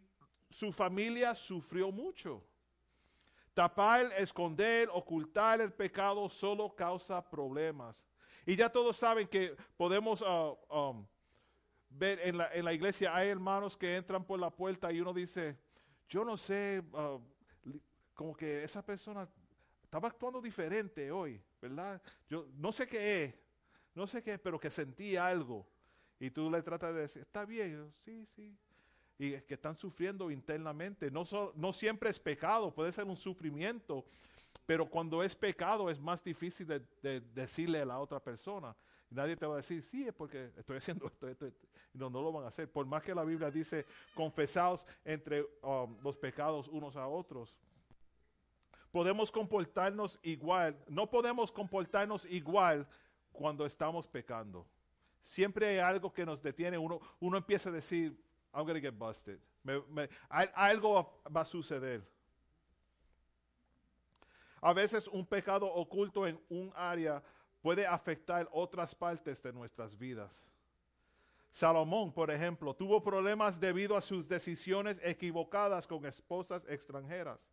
su 0.50 0.72
familia 0.72 1.34
sufrió 1.34 1.92
mucho. 1.92 2.42
Tapar, 3.54 4.10
esconder, 4.16 4.88
ocultar 4.92 5.60
el 5.60 5.72
pecado 5.72 6.28
solo 6.28 6.74
causa 6.74 7.20
problemas. 7.20 8.04
Y 8.46 8.56
ya 8.56 8.68
todos 8.68 8.96
saben 8.96 9.26
que 9.26 9.54
podemos 9.76 10.22
uh, 10.22 10.56
um, 10.70 11.06
ver 11.90 12.20
en 12.22 12.38
la, 12.38 12.52
en 12.52 12.64
la 12.64 12.72
iglesia, 12.72 13.14
hay 13.14 13.28
hermanos 13.28 13.76
que 13.76 13.96
entran 13.96 14.24
por 14.24 14.38
la 14.38 14.50
puerta 14.50 14.92
y 14.92 15.00
uno 15.00 15.12
dice, 15.12 15.58
yo 16.08 16.24
no 16.24 16.36
sé, 16.36 16.82
uh, 16.92 17.20
como 18.14 18.34
que 18.36 18.64
esa 18.64 18.84
persona 18.84 19.28
estaba 19.82 20.08
actuando 20.08 20.40
diferente 20.40 21.10
hoy, 21.10 21.40
¿verdad? 21.60 22.00
Yo 22.28 22.46
no 22.56 22.72
sé 22.72 22.86
qué 22.86 23.24
es, 23.24 23.34
no 23.94 24.06
sé 24.06 24.22
qué 24.22 24.34
es, 24.34 24.38
pero 24.38 24.58
que 24.60 24.70
sentí 24.70 25.16
algo. 25.16 25.66
Y 26.20 26.30
tú 26.30 26.50
le 26.50 26.62
tratas 26.62 26.94
de 26.94 27.00
decir, 27.02 27.22
está 27.22 27.44
bien, 27.44 27.72
yo, 27.72 27.90
sí, 28.04 28.26
sí. 28.34 28.56
Y 29.18 29.34
es 29.34 29.42
que 29.44 29.54
están 29.54 29.76
sufriendo 29.76 30.30
internamente. 30.30 31.10
No, 31.10 31.24
so- 31.24 31.52
no 31.56 31.72
siempre 31.72 32.10
es 32.10 32.18
pecado, 32.18 32.72
puede 32.74 32.92
ser 32.92 33.04
un 33.04 33.16
sufrimiento, 33.16 34.04
pero 34.66 34.88
cuando 34.88 35.22
es 35.22 35.34
pecado 35.34 35.90
es 35.90 35.98
más 35.98 36.22
difícil 36.22 36.66
de, 36.66 36.80
de 37.02 37.20
decirle 37.20 37.80
a 37.80 37.84
la 37.84 37.98
otra 37.98 38.20
persona. 38.20 38.76
Nadie 39.10 39.36
te 39.36 39.46
va 39.46 39.54
a 39.54 39.56
decir, 39.58 39.82
sí, 39.82 40.06
es 40.06 40.12
porque 40.12 40.52
estoy 40.56 40.76
haciendo 40.76 41.06
esto, 41.06 41.28
esto, 41.28 41.46
esto". 41.46 41.66
No, 41.94 42.10
no 42.10 42.20
lo 42.20 42.32
van 42.32 42.44
a 42.44 42.48
hacer. 42.48 42.70
Por 42.70 42.86
más 42.86 43.02
que 43.02 43.14
la 43.14 43.24
Biblia 43.24 43.50
dice, 43.50 43.86
confesaos 44.14 44.84
entre 45.04 45.42
um, 45.62 45.96
los 46.02 46.18
pecados 46.18 46.68
unos 46.68 46.96
a 46.96 47.06
otros. 47.06 47.54
Podemos 48.90 49.30
comportarnos 49.30 50.18
igual, 50.22 50.78
no 50.88 51.08
podemos 51.08 51.52
comportarnos 51.52 52.26
igual 52.26 52.86
cuando 53.32 53.64
estamos 53.66 54.06
pecando. 54.06 54.66
Siempre 55.22 55.66
hay 55.66 55.78
algo 55.78 56.12
que 56.12 56.24
nos 56.24 56.42
detiene. 56.42 56.78
Uno, 56.78 57.00
uno 57.20 57.36
empieza 57.36 57.68
a 57.68 57.72
decir, 57.72 58.16
I'm 58.52 58.64
going 58.64 58.74
to 58.74 58.80
get 58.80 58.98
busted. 58.98 59.38
Algo 60.54 61.20
va 61.34 61.42
a 61.42 61.44
suceder. 61.44 62.02
A 64.60 64.72
veces 64.72 65.06
un 65.08 65.24
pecado 65.24 65.66
oculto 65.66 66.26
en 66.26 66.40
un 66.48 66.72
área 66.74 67.22
puede 67.68 67.86
afectar 67.86 68.48
otras 68.50 68.94
partes 68.94 69.42
de 69.42 69.52
nuestras 69.52 69.98
vidas. 69.98 70.42
Salomón, 71.50 72.14
por 72.14 72.30
ejemplo, 72.30 72.74
tuvo 72.74 73.02
problemas 73.02 73.60
debido 73.60 73.94
a 73.94 74.00
sus 74.00 74.26
decisiones 74.26 74.98
equivocadas 75.02 75.86
con 75.86 76.06
esposas 76.06 76.64
extranjeras. 76.66 77.46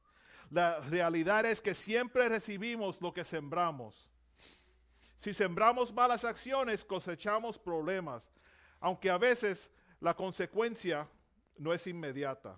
La 0.49 0.79
realidad 0.79 1.43
es 1.43 1.61
que 1.61 1.73
siempre 1.73 2.29
recibimos 2.29 3.01
lo 3.01 3.13
que 3.13 3.25
sembramos. 3.25 4.09
Si 5.17 5.33
sembramos 5.33 5.93
malas 5.93 6.23
acciones, 6.23 6.85
cosechamos 6.85 7.59
problemas, 7.59 8.25
aunque 8.79 9.09
a 9.09 9.17
veces 9.17 9.69
la 9.99 10.13
consecuencia 10.13 11.09
no 11.57 11.73
es 11.73 11.87
inmediata. 11.87 12.57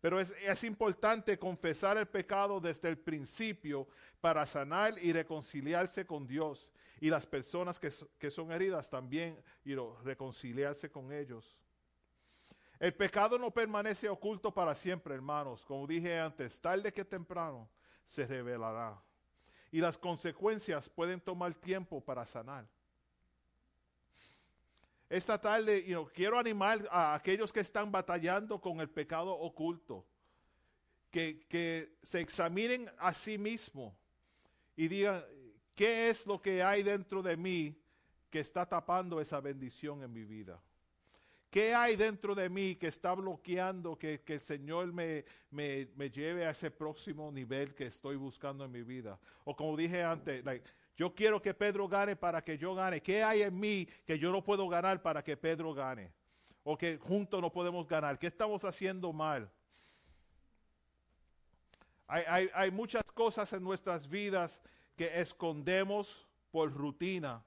Pero 0.00 0.20
es, 0.20 0.30
es 0.46 0.62
importante 0.62 1.40
confesar 1.40 1.98
el 1.98 2.06
pecado 2.06 2.60
desde 2.60 2.88
el 2.88 2.98
principio 2.98 3.88
para 4.20 4.46
sanar 4.46 4.94
y 5.02 5.12
reconciliarse 5.12 6.06
con 6.06 6.24
Dios. 6.24 6.70
Y 7.04 7.10
las 7.10 7.26
personas 7.26 7.78
que, 7.78 7.92
que 8.18 8.30
son 8.30 8.50
heridas 8.50 8.88
también 8.88 9.38
know, 9.64 9.94
reconciliarse 10.04 10.90
con 10.90 11.12
ellos. 11.12 11.54
El 12.78 12.94
pecado 12.94 13.36
no 13.36 13.50
permanece 13.50 14.08
oculto 14.08 14.50
para 14.54 14.74
siempre, 14.74 15.14
hermanos. 15.14 15.66
Como 15.66 15.86
dije 15.86 16.18
antes, 16.18 16.58
tarde 16.58 16.90
que 16.90 17.04
temprano 17.04 17.68
se 18.06 18.26
revelará. 18.26 18.98
Y 19.70 19.82
las 19.82 19.98
consecuencias 19.98 20.88
pueden 20.88 21.20
tomar 21.20 21.52
tiempo 21.52 22.02
para 22.02 22.24
sanar. 22.24 22.66
Esta 25.10 25.38
tarde 25.38 25.84
you 25.84 26.08
quiero 26.14 26.38
animar 26.38 26.88
a 26.90 27.12
aquellos 27.12 27.52
que 27.52 27.60
están 27.60 27.92
batallando 27.92 28.58
con 28.58 28.80
el 28.80 28.88
pecado 28.88 29.30
oculto, 29.34 30.06
que, 31.10 31.44
que 31.50 31.98
se 32.02 32.20
examinen 32.20 32.90
a 32.96 33.12
sí 33.12 33.36
mismos 33.36 33.92
y 34.74 34.88
digan, 34.88 35.22
¿qué 35.74 36.10
es 36.10 36.26
lo 36.26 36.40
que 36.40 36.62
hay 36.62 36.82
dentro 36.82 37.22
de 37.22 37.36
mí 37.36 37.76
que 38.30 38.40
está 38.40 38.66
tapando 38.66 39.20
esa 39.20 39.40
bendición 39.40 40.02
en 40.02 40.12
mi 40.12 40.24
vida? 40.24 40.60
¿Qué 41.50 41.72
hay 41.72 41.94
dentro 41.94 42.34
de 42.34 42.48
mí 42.48 42.74
que 42.74 42.88
está 42.88 43.12
bloqueando 43.14 43.96
que, 43.96 44.22
que 44.22 44.34
el 44.34 44.40
Señor 44.40 44.92
me, 44.92 45.24
me, 45.50 45.88
me 45.94 46.10
lleve 46.10 46.44
a 46.46 46.50
ese 46.50 46.68
próximo 46.70 47.30
nivel 47.30 47.74
que 47.74 47.86
estoy 47.86 48.16
buscando 48.16 48.64
en 48.64 48.72
mi 48.72 48.82
vida? 48.82 49.20
O 49.44 49.54
como 49.54 49.76
dije 49.76 50.02
antes, 50.02 50.42
yo 50.96 51.14
quiero 51.14 51.40
que 51.40 51.54
Pedro 51.54 51.86
gane 51.86 52.16
para 52.16 52.42
que 52.42 52.58
yo 52.58 52.74
gane. 52.74 53.00
¿Qué 53.00 53.22
hay 53.22 53.42
en 53.42 53.58
mí 53.58 53.86
que 54.04 54.18
yo 54.18 54.32
no 54.32 54.42
puedo 54.42 54.68
ganar 54.68 55.00
para 55.00 55.22
que 55.22 55.36
Pedro 55.36 55.72
gane? 55.72 56.12
O 56.64 56.76
que 56.76 56.98
juntos 56.98 57.40
no 57.40 57.52
podemos 57.52 57.86
ganar. 57.86 58.18
¿Qué 58.18 58.26
estamos 58.26 58.64
haciendo 58.64 59.12
mal? 59.12 59.48
Hay, 62.06 62.24
hay- 62.26 62.50
hay 62.52 62.70
muchas 62.70 63.04
cosas 63.12 63.52
en 63.52 63.62
nuestras 63.62 64.08
vidas 64.08 64.60
que 64.96 65.20
escondemos 65.20 66.26
por 66.50 66.72
rutina. 66.72 67.44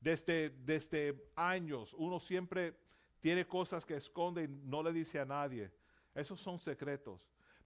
Desde, 0.00 0.50
desde 0.50 1.30
años, 1.34 1.94
uno 1.96 2.20
siempre 2.20 2.76
tiene 3.20 3.46
cosas 3.46 3.86
que 3.86 3.96
esconde 3.96 4.44
y 4.44 4.48
no 4.48 4.82
le 4.82 4.92
dice 4.92 5.18
a 5.18 5.24
nadie. 5.24 5.72
Esos 6.14 6.38
son 6.40 6.58
secretos. 6.58 7.20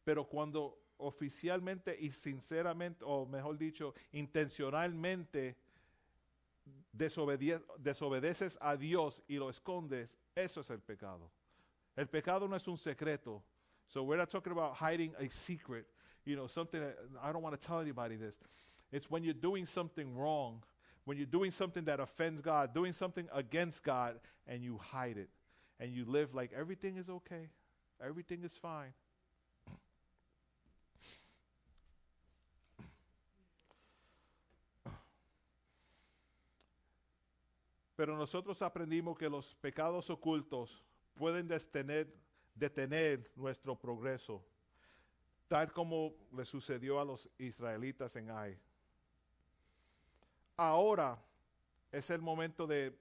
Pero 0.05 0.25
cuando 0.29 0.81
oficialmente 0.99 1.97
y 1.99 2.13
sinceramente, 2.13 3.05
o 3.05 3.27
mejor 3.27 3.59
dicho, 3.59 3.95
intencionalmente 4.13 5.57
desobede- 6.93 7.65
desobedeces 7.79 8.57
a 8.61 8.77
Dios 8.77 9.23
y 9.27 9.37
lo 9.37 9.51
escondes, 9.51 10.19
eso 10.35 10.61
es 10.61 10.71
el 10.71 10.81
pecado. 10.81 11.31
El 11.97 12.09
pecado 12.09 12.47
no 12.47 12.55
es 12.55 12.69
un 12.69 12.79
secreto. 12.79 13.43
So 13.89 14.03
we're 14.03 14.19
not 14.19 14.31
talking 14.31 14.53
about 14.53 14.77
hiding 14.77 15.15
a 15.17 15.29
secret, 15.31 15.87
you 16.25 16.37
know, 16.37 16.47
something 16.47 16.81
that 16.81 16.97
I 17.21 17.33
don't 17.33 17.43
want 17.43 17.59
to 17.59 17.67
tell 17.67 17.81
anybody 17.81 18.17
this. 18.17 18.37
It's 18.91 19.11
when 19.11 19.23
you're 19.23 19.35
doing 19.35 19.67
something 19.67 20.17
wrong, 20.17 20.63
when 21.05 21.17
you're 21.17 21.27
doing 21.27 21.51
something 21.51 21.85
that 21.85 22.01
offends 22.01 22.41
God, 22.41 22.75
doing 22.75 22.93
something 22.93 23.29
against 23.33 23.83
God, 23.83 24.19
and 24.47 24.63
you 24.63 24.79
hide 24.79 25.19
it. 25.19 25.29
And 25.81 25.93
you 25.93 26.05
live 26.05 26.35
like 26.35 26.53
everything 26.53 26.97
is 26.97 27.09
okay, 27.09 27.49
everything 28.03 28.43
is 28.43 28.53
fine. 28.53 28.93
Pero 37.99 38.17
nosotros 38.17 38.63
aprendimos 38.63 39.19
que 39.19 39.29
los 39.29 39.57
pecados 39.61 40.09
ocultos 40.09 40.85
pueden 41.17 41.49
detener, 41.49 42.07
detener 42.55 43.29
nuestro 43.35 43.75
progreso, 43.75 44.41
tal 45.49 45.73
como 45.73 46.15
le 46.33 46.45
sucedió 46.45 47.01
a 47.01 47.05
los 47.05 47.29
israelitas 47.39 48.15
en 48.15 48.31
Ai. 48.31 48.57
Ahora 50.61 51.17
es 51.93 52.11
el 52.11 52.21
momento 52.21 52.67
de 52.67 52.93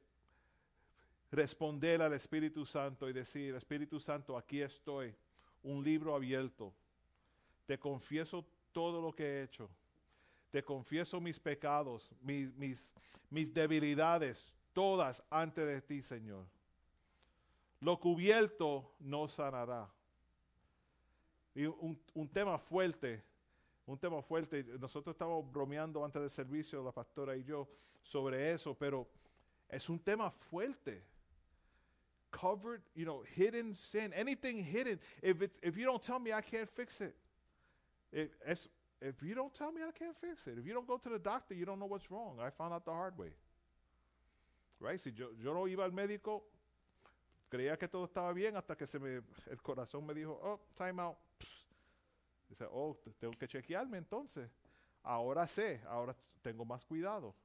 responder 1.32 2.04
al 2.04 2.14
Espíritu 2.14 2.68
Santo 2.68 3.10
y 3.10 3.14
decir, 3.14 3.56
Espíritu 3.56 4.00
Santo, 4.00 4.38
aquí 4.38 4.62
estoy, 4.62 5.16
un 5.64 5.84
libro 5.84 6.14
abierto. 6.14 6.72
Te 7.66 7.80
confieso 7.80 8.46
todo 8.72 9.02
lo 9.02 9.12
que 9.12 9.24
he 9.24 9.44
hecho. 9.44 9.72
Te 10.52 10.64
confieso 10.64 11.20
mis 11.20 11.40
pecados, 11.40 12.12
mis, 12.22 12.54
mis, 13.32 13.52
debilidades, 13.52 14.54
todas 14.72 15.24
ante 15.28 15.66
de 15.66 15.82
ti, 15.82 16.04
Señor. 16.04 16.46
Lo 17.80 18.00
cubierto 18.00 18.94
no 19.00 19.28
sanará. 19.28 19.90
Y 21.56 21.66
un 21.66 22.30
tema 22.32 22.60
fuerte, 22.60 23.24
un 23.88 23.98
tema 23.98 24.22
fuerte. 24.22 24.64
Nosotros 24.80 25.16
estábamos 25.16 25.52
bromeando 25.52 26.04
antes 26.04 26.22
del 26.22 26.30
servicio, 26.30 26.84
la 26.84 26.92
pastora 26.92 27.36
y 27.36 27.44
yo, 27.44 27.68
sobre 28.04 28.52
eso, 28.52 28.76
pero 28.76 29.08
es 29.70 29.90
un 29.90 30.00
tema 30.00 30.30
fuerte. 30.30 31.04
Covered, 32.30 32.82
you 32.94 33.06
know, 33.06 33.24
hidden 33.24 33.74
sin, 33.74 34.14
anything 34.14 34.62
hidden. 34.62 35.00
If 35.24 35.42
it's 35.42 35.58
if 35.64 35.78
you 35.78 35.86
don't 35.86 36.04
tell 36.04 36.20
me, 36.20 36.34
I 36.34 36.42
can't 36.42 36.70
fix 36.70 37.00
it. 37.02 37.16
If, 38.12 38.68
if 39.02 39.24
you 39.24 39.34
don't 39.34 39.54
tell 39.54 39.72
me, 39.72 39.82
I 39.82 39.92
can't 39.92 40.16
fix 40.16 40.46
it. 40.48 40.58
If 40.58 40.66
you 40.66 40.74
don't 40.74 40.88
go 40.88 40.98
to 40.98 41.10
the 41.10 41.20
doctor, 41.20 41.56
you 41.56 41.66
don't 41.66 41.80
know 41.80 41.88
what's 41.88 42.12
wrong. 42.12 42.38
I 42.42 42.50
found 42.50 42.74
out 42.74 42.84
the 42.84 42.92
hard 42.92 43.18
way. 43.18 43.32
Right? 44.80 45.00
Si 45.00 45.12
yo 45.12 45.54
no 45.54 45.66
iba 45.68 45.86
al 45.86 45.92
médico, 45.92 46.44
creía 47.50 47.78
que 47.80 47.88
todo 47.88 48.06
estaba 48.06 48.34
bien 48.34 48.58
hasta 48.58 48.76
que 48.76 48.86
se 48.86 49.00
me, 49.00 49.22
el 49.50 49.62
corazón 49.62 50.06
me 50.06 50.14
dijo, 50.14 50.40
oh, 50.44 50.60
time 50.76 51.00
out. 51.00 51.18
Dice, 52.50 52.66
oh, 52.72 52.98
te- 53.04 53.12
tengo 53.14 53.34
que 53.34 53.48
chequearme 53.48 53.98
entonces. 53.98 54.50
Ahora 55.04 55.48
sé, 55.48 55.82
ahora 55.88 56.16
tengo 56.42 56.66
más 56.66 56.86
cuidado. 56.86 57.36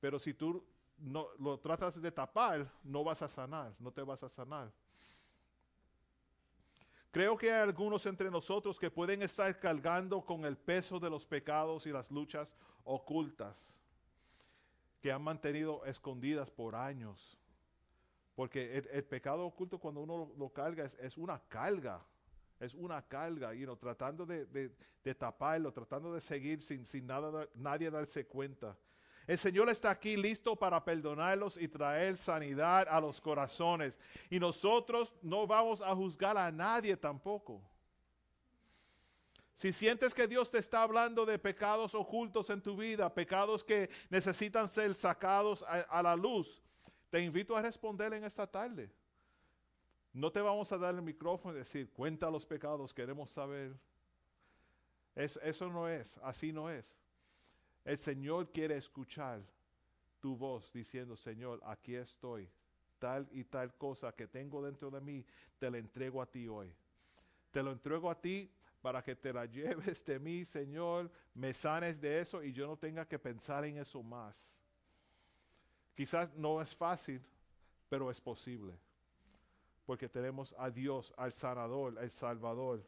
Pero 0.00 0.18
si 0.18 0.34
tú 0.34 0.64
no 0.98 1.28
lo 1.38 1.58
tratas 1.58 2.00
de 2.00 2.10
tapar, 2.10 2.70
no 2.82 3.04
vas 3.04 3.22
a 3.22 3.28
sanar, 3.28 3.74
no 3.78 3.92
te 3.92 4.02
vas 4.02 4.22
a 4.22 4.28
sanar. 4.28 4.72
Creo 7.10 7.36
que 7.36 7.50
hay 7.52 7.60
algunos 7.62 8.06
entre 8.06 8.30
nosotros 8.30 8.78
que 8.78 8.90
pueden 8.90 9.22
estar 9.22 9.58
cargando 9.58 10.24
con 10.24 10.44
el 10.44 10.56
peso 10.56 11.00
de 11.00 11.10
los 11.10 11.26
pecados 11.26 11.86
y 11.86 11.92
las 11.92 12.10
luchas 12.10 12.54
ocultas 12.84 13.74
que 15.00 15.10
han 15.10 15.22
mantenido 15.22 15.84
escondidas 15.86 16.50
por 16.50 16.76
años. 16.76 17.36
Porque 18.36 18.84
el, 18.92 19.04
pecado 19.04 19.44
oculto 19.44 19.78
cuando 19.78 20.00
uno 20.00 20.16
lo, 20.16 20.34
lo 20.36 20.52
carga 20.52 20.84
es, 20.84 20.94
es 21.00 21.18
una 21.18 21.40
carga. 21.48 22.00
Es 22.60 22.74
una 22.74 23.00
carga, 23.02 23.54
you 23.54 23.64
know, 23.64 23.76
tratando 23.76 24.26
de, 24.26 24.46
de- 24.46 25.14
taparlo, 25.14 25.72
tratando 25.72 26.12
de 26.12 26.20
seguir 26.20 26.60
sin, 26.62 26.84
sin 26.84 27.06
nada, 27.06 27.30
da- 27.30 27.48
nadie 27.54 27.90
darse 27.90 28.26
cuenta. 28.26 28.76
El 29.26 29.38
Señor 29.38 29.68
está 29.70 29.90
aquí 29.90 30.16
listo 30.16 30.54
para 30.56 30.84
perdonarlos 30.84 31.56
y 31.56 31.68
traer 31.68 32.16
sanidad 32.18 32.86
a 32.88 33.00
los 33.00 33.20
corazones. 33.20 33.98
Y 34.28 34.38
nosotros 34.38 35.16
no 35.22 35.46
vamos 35.46 35.80
a 35.80 35.94
juzgar 35.94 36.36
a 36.36 36.50
nadie 36.52 36.96
tampoco. 36.96 37.62
Si 39.54 39.72
sientes 39.72 40.14
que 40.14 40.26
Dios 40.26 40.50
te 40.50 40.58
está 40.58 40.82
hablando 40.82 41.26
de 41.26 41.38
pecados 41.38 41.94
ocultos 41.94 42.50
en 42.50 42.62
tu 42.62 42.76
vida, 42.76 43.12
pecados 43.12 43.62
que 43.62 43.90
necesitan 44.08 44.68
ser 44.68 44.94
sacados 44.94 45.62
a, 45.62 45.80
a 45.82 46.02
la 46.02 46.16
luz, 46.16 46.62
te 47.10 47.20
invito 47.22 47.56
a 47.56 47.62
responder 47.62 48.12
en 48.14 48.24
esta 48.24 48.46
tarde. 48.46 48.90
No 50.12 50.32
te 50.32 50.40
vamos 50.40 50.70
a 50.72 50.78
dar 50.78 50.94
el 50.94 51.02
micrófono 51.02 51.54
y 51.54 51.58
decir, 51.60 51.90
cuenta 51.92 52.30
los 52.30 52.44
pecados, 52.44 52.92
queremos 52.92 53.30
saber. 53.30 53.76
Es- 55.14 55.38
eso 55.42 55.68
no 55.68 55.88
es, 55.88 56.18
así 56.18 56.52
no 56.52 56.68
es. 56.70 56.96
El 57.84 57.98
Señor 57.98 58.50
quiere 58.50 58.76
escuchar 58.76 59.40
tu 60.20 60.36
voz 60.36 60.72
diciendo, 60.72 61.16
Señor, 61.16 61.60
aquí 61.64 61.94
estoy. 61.94 62.48
Tal 62.98 63.26
y 63.32 63.44
tal 63.44 63.74
cosa 63.76 64.12
que 64.12 64.26
tengo 64.26 64.62
dentro 64.62 64.90
de 64.90 65.00
mí, 65.00 65.24
te 65.58 65.70
la 65.70 65.78
entrego 65.78 66.20
a 66.20 66.26
ti 66.26 66.46
hoy. 66.48 66.74
Te 67.50 67.62
lo 67.62 67.72
entrego 67.72 68.10
a 68.10 68.20
ti 68.20 68.50
para 68.82 69.02
que 69.02 69.14
te 69.16 69.32
la 69.32 69.46
lleves 69.46 70.04
de 70.04 70.18
mí, 70.18 70.44
Señor, 70.44 71.10
me 71.34 71.54
sanes 71.54 72.00
de 72.00 72.20
eso 72.20 72.42
y 72.42 72.52
yo 72.52 72.66
no 72.66 72.76
tenga 72.76 73.06
que 73.06 73.18
pensar 73.18 73.64
en 73.64 73.78
eso 73.78 74.02
más. 74.02 74.58
Quizás 75.94 76.34
no 76.34 76.60
es 76.60 76.74
fácil, 76.74 77.22
pero 77.88 78.10
es 78.10 78.20
posible. 78.20 78.78
Porque 79.90 80.08
tenemos 80.08 80.54
a 80.56 80.70
Dios, 80.70 81.12
al 81.16 81.32
sanador, 81.32 81.98
al 81.98 82.12
salvador. 82.12 82.86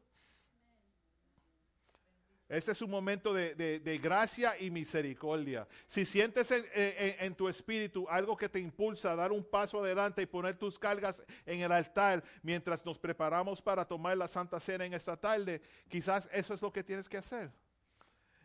Este 2.48 2.70
es 2.70 2.80
un 2.80 2.90
momento 2.90 3.34
de, 3.34 3.56
de- 3.56 3.80
de 3.80 3.98
gracia 3.98 4.56
y 4.60 4.70
misericordia. 4.70 5.66
Si 5.88 6.04
sientes 6.04 6.48
en, 6.52 6.64
en- 6.72 7.16
en 7.26 7.34
tu 7.34 7.48
espíritu 7.48 8.06
algo 8.08 8.36
que 8.36 8.48
te 8.48 8.60
impulsa 8.60 9.10
a 9.10 9.16
dar 9.16 9.32
un 9.32 9.42
paso 9.42 9.80
adelante 9.80 10.22
y 10.22 10.26
poner 10.26 10.56
tus 10.56 10.78
cargas 10.78 11.24
en 11.44 11.62
el 11.62 11.72
altar 11.72 12.22
mientras 12.40 12.86
nos 12.86 13.00
preparamos 13.00 13.60
para 13.60 13.84
tomar 13.84 14.16
la 14.16 14.28
Santa 14.28 14.60
Cena 14.60 14.84
en 14.86 14.94
esta 14.94 15.16
tarde, 15.16 15.60
quizás 15.88 16.30
eso 16.32 16.54
es 16.54 16.62
lo 16.62 16.72
que 16.72 16.84
tienes 16.84 17.08
que 17.08 17.16
hacer. 17.16 17.50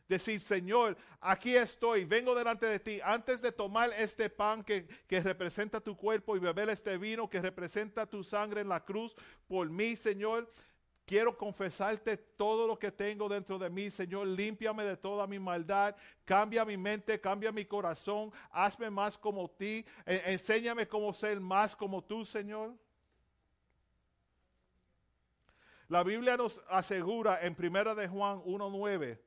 Decir, 0.07 0.39
Señor, 0.39 0.97
aquí 1.19 1.55
estoy, 1.55 2.05
vengo 2.05 2.33
delante 2.33 2.65
de 2.65 2.79
ti. 2.79 2.99
Antes 3.03 3.41
de 3.41 3.51
tomar 3.51 3.91
este 3.97 4.29
pan 4.29 4.63
que, 4.63 4.87
que 5.05 5.19
representa 5.19 5.81
tu 5.81 5.97
cuerpo 5.97 6.37
y 6.37 6.39
beber 6.39 6.69
este 6.69 6.97
vino 6.97 7.29
que 7.29 7.41
representa 7.41 8.05
tu 8.05 8.23
sangre 8.23 8.61
en 8.61 8.69
la 8.69 8.83
cruz 8.83 9.15
por 9.49 9.69
mí, 9.69 9.97
Señor, 9.97 10.49
quiero 11.05 11.37
confesarte 11.37 12.15
todo 12.15 12.67
lo 12.67 12.79
que 12.79 12.89
tengo 12.89 13.27
dentro 13.27 13.59
de 13.59 13.69
mí, 13.69 13.89
Señor. 13.89 14.27
Límpiame 14.27 14.85
de 14.85 14.95
toda 14.95 15.27
mi 15.27 15.39
maldad, 15.39 15.93
cambia 16.23 16.63
mi 16.63 16.77
mente, 16.77 17.19
cambia 17.19 17.51
mi 17.51 17.65
corazón, 17.65 18.31
hazme 18.51 18.89
más 18.89 19.17
como 19.17 19.49
ti, 19.49 19.85
e- 20.05 20.21
enséñame 20.27 20.87
cómo 20.87 21.11
ser 21.11 21.39
más 21.41 21.75
como 21.75 22.01
tú, 22.01 22.23
Señor. 22.23 22.73
La 25.89 26.03
Biblia 26.03 26.37
nos 26.37 26.61
asegura 26.69 27.41
en 27.41 27.55
Primera 27.55 27.93
de 27.93 28.07
Juan 28.07 28.41
1:9 28.45 29.26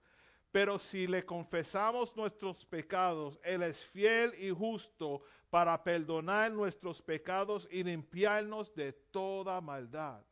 pero 0.53 0.79
si 0.79 1.07
le 1.07 1.25
confesamos 1.25 2.17
nuestros 2.17 2.65
pecados, 2.65 3.39
Él 3.45 3.63
es 3.63 3.85
fiel 3.85 4.35
y 4.39 4.51
justo 4.51 5.23
para 5.49 5.83
perdonar 5.83 6.51
nuestros 6.51 7.01
pecados 7.01 7.69
y 7.71 7.85
limpiarnos 7.85 8.75
de 8.75 8.93
toda 8.93 9.61
maldad. 9.61 10.23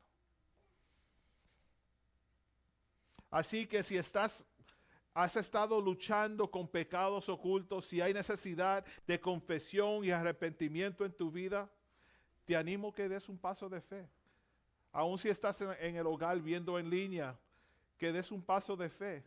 Así 3.30 3.66
que 3.66 3.82
si 3.82 3.96
estás, 3.96 4.44
has 5.14 5.36
estado 5.36 5.80
luchando 5.80 6.50
con 6.50 6.66
pecados 6.66 7.28
ocultos, 7.28 7.86
si 7.86 8.00
hay 8.00 8.12
necesidad 8.12 8.84
de 9.06 9.20
confesión 9.20 10.04
y 10.04 10.10
arrepentimiento 10.10 11.04
en 11.04 11.12
tu 11.12 11.30
vida, 11.30 11.70
te 12.44 12.56
animo 12.56 12.92
que 12.92 13.08
des 13.08 13.28
un 13.28 13.38
paso 13.38 13.68
de 13.68 13.80
fe. 13.80 14.08
Aun 14.90 15.18
si 15.18 15.28
estás 15.28 15.60
en, 15.60 15.70
en 15.78 15.96
el 15.96 16.06
hogar 16.06 16.40
viendo 16.40 16.78
en 16.78 16.90
línea, 16.90 17.38
que 17.98 18.10
des 18.10 18.32
un 18.32 18.42
paso 18.42 18.74
de 18.74 18.88
fe 18.88 19.24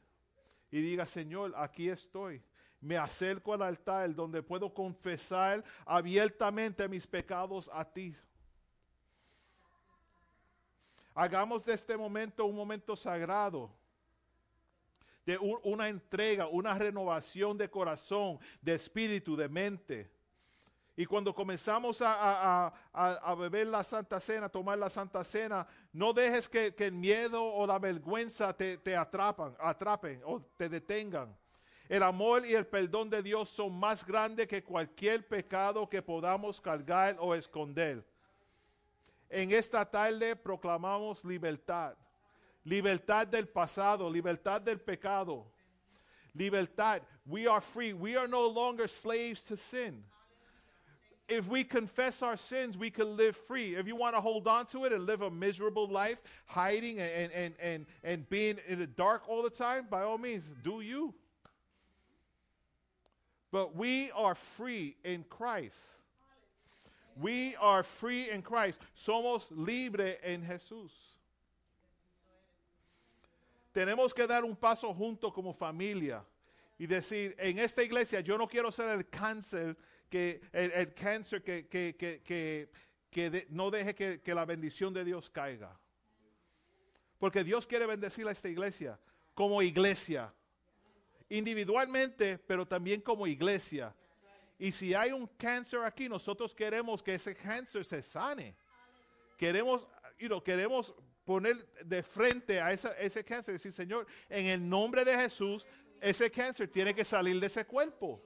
y 0.71 0.81
diga, 0.81 1.05
Señor, 1.05 1.53
aquí 1.57 1.89
estoy. 1.89 2.41
Me 2.79 2.97
acerco 2.97 3.53
al 3.53 3.61
altar 3.61 4.15
donde 4.15 4.41
puedo 4.41 4.73
confesar 4.73 5.63
abiertamente 5.85 6.87
mis 6.87 7.05
pecados 7.05 7.69
a 7.73 7.85
ti. 7.85 8.15
Hagamos 11.13 11.65
de 11.65 11.73
este 11.73 11.97
momento 11.97 12.45
un 12.45 12.55
momento 12.55 12.95
sagrado, 12.95 13.69
de 15.25 15.37
un- 15.37 15.59
una 15.63 15.89
entrega, 15.89 16.47
una 16.47 16.73
renovación 16.73 17.57
de 17.57 17.69
corazón, 17.69 18.39
de 18.61 18.73
espíritu, 18.75 19.35
de 19.35 19.47
mente. 19.49 20.09
Y 20.97 21.05
cuando 21.05 21.33
comenzamos 21.33 22.01
a, 22.01 22.65
a- 22.67 22.73
a- 22.93 23.35
beber 23.35 23.67
la 23.67 23.83
Santa 23.83 24.19
Cena, 24.19 24.49
tomar 24.49 24.77
la 24.77 24.89
Santa 24.89 25.23
Cena, 25.23 25.65
no 25.93 26.11
dejes 26.13 26.49
que, 26.49 26.75
que 26.75 26.87
el 26.87 26.91
miedo 26.93 27.43
o 27.43 27.65
la 27.65 27.79
vergüenza 27.79 28.53
te, 28.55 28.77
te 28.77 28.95
atrapan, 28.95 29.55
atrapen 29.59 30.21
o 30.25 30.41
te 30.57 30.67
detengan. 30.67 31.35
El 31.87 32.03
amor 32.03 32.45
y 32.45 32.53
el 32.53 32.67
perdón 32.67 33.09
de 33.09 33.21
Dios 33.23 33.49
son 33.49 33.77
más 33.77 34.05
grandes 34.05 34.47
que 34.47 34.63
cualquier 34.63 35.27
pecado 35.27 35.89
que 35.89 36.01
podamos 36.01 36.59
cargar 36.61 37.17
o 37.19 37.33
esconder. 37.35 38.05
En 39.29 39.51
esta 39.51 39.89
tarde 39.89 40.35
proclamamos 40.35 41.23
libertad. 41.23 41.95
Libertad 42.63 43.25
del 43.25 43.47
pasado, 43.47 44.09
libertad 44.09 44.61
del 44.61 44.79
pecado. 44.79 45.51
Libertad. 46.33 47.01
We 47.25 47.47
are 47.47 47.61
free. 47.61 47.93
We 47.93 48.15
are 48.17 48.27
no 48.27 48.45
longer 48.47 48.87
slaves 48.87 49.43
to 49.45 49.55
sin. 49.57 50.05
If 51.27 51.47
we 51.47 51.63
confess 51.63 52.21
our 52.21 52.35
sins, 52.35 52.77
we 52.77 52.89
can 52.89 53.15
live 53.15 53.35
free. 53.35 53.75
If 53.75 53.87
you 53.87 53.95
want 53.95 54.15
to 54.15 54.21
hold 54.21 54.47
on 54.47 54.65
to 54.67 54.85
it 54.85 54.91
and 54.91 55.05
live 55.05 55.21
a 55.21 55.31
miserable 55.31 55.87
life, 55.87 56.21
hiding 56.45 56.99
and, 56.99 57.31
and, 57.31 57.53
and, 57.61 57.85
and 58.03 58.29
being 58.29 58.57
in 58.67 58.79
the 58.79 58.87
dark 58.87 59.23
all 59.27 59.41
the 59.41 59.49
time, 59.49 59.87
by 59.89 60.01
all 60.01 60.17
means, 60.17 60.49
do 60.63 60.81
you. 60.81 61.13
But 63.51 63.75
we 63.75 64.11
are 64.11 64.35
free 64.35 64.95
in 65.03 65.25
Christ. 65.29 65.77
We 67.19 67.55
are 67.57 67.83
free 67.83 68.29
in 68.29 68.41
Christ. 68.41 68.79
Somos 68.95 69.47
libre 69.51 70.17
en 70.23 70.41
Jesús. 70.41 70.91
Tenemos 73.73 74.13
que 74.13 74.27
dar 74.27 74.43
un 74.43 74.55
paso 74.55 74.93
junto 74.93 75.31
como 75.31 75.53
familia 75.53 76.21
y 76.77 76.87
decir, 76.87 77.35
en 77.37 77.59
esta 77.59 77.83
iglesia 77.83 78.21
yo 78.21 78.37
no 78.37 78.47
quiero 78.47 78.71
ser 78.71 78.89
el 78.89 79.03
cáncer 79.03 79.77
que 80.11 80.41
el, 80.51 80.93
cáncer 80.93 81.41
que, 81.41 81.67
que, 81.67 81.95
que, 81.95 82.69
que, 83.09 83.47
no 83.49 83.71
deje 83.71 83.95
que, 83.95 84.21
que 84.21 84.35
la 84.35 84.43
bendición 84.43 84.93
de 84.93 85.05
Dios 85.05 85.29
caiga. 85.29 85.79
Porque 87.17 87.43
Dios 87.45 87.65
quiere 87.65 87.85
bendecir 87.85 88.27
a 88.27 88.31
esta 88.31 88.49
iglesia 88.49 88.99
como 89.33 89.61
iglesia, 89.61 90.33
individualmente, 91.29 92.37
pero 92.39 92.67
también 92.67 92.99
como 92.99 93.25
iglesia. 93.25 93.95
Y 94.59 94.73
si 94.73 94.93
hay 94.93 95.13
un 95.13 95.25
cáncer 95.27 95.79
aquí, 95.85 96.09
nosotros 96.09 96.53
queremos 96.53 97.01
que 97.01 97.15
ese 97.15 97.33
cáncer 97.33 97.85
se 97.85 98.03
sane. 98.03 98.53
Queremos, 99.37 99.87
you 100.19 100.27
know, 100.27 100.43
queremos 100.43 100.93
poner 101.23 101.65
de 101.85 102.03
frente 102.03 102.59
a 102.59 102.73
esa- 102.73 102.93
ese 102.99 103.23
cáncer 103.23 103.53
y 103.53 103.57
decir, 103.57 103.71
Señor, 103.71 104.05
en 104.29 104.47
el 104.47 104.69
nombre 104.69 105.05
de 105.05 105.15
Jesús, 105.15 105.65
ese 106.01 106.29
cáncer 106.29 106.67
tiene 106.67 106.93
que 106.93 107.05
salir 107.05 107.39
de 107.39 107.47
ese 107.47 107.65
cuerpo. 107.65 108.21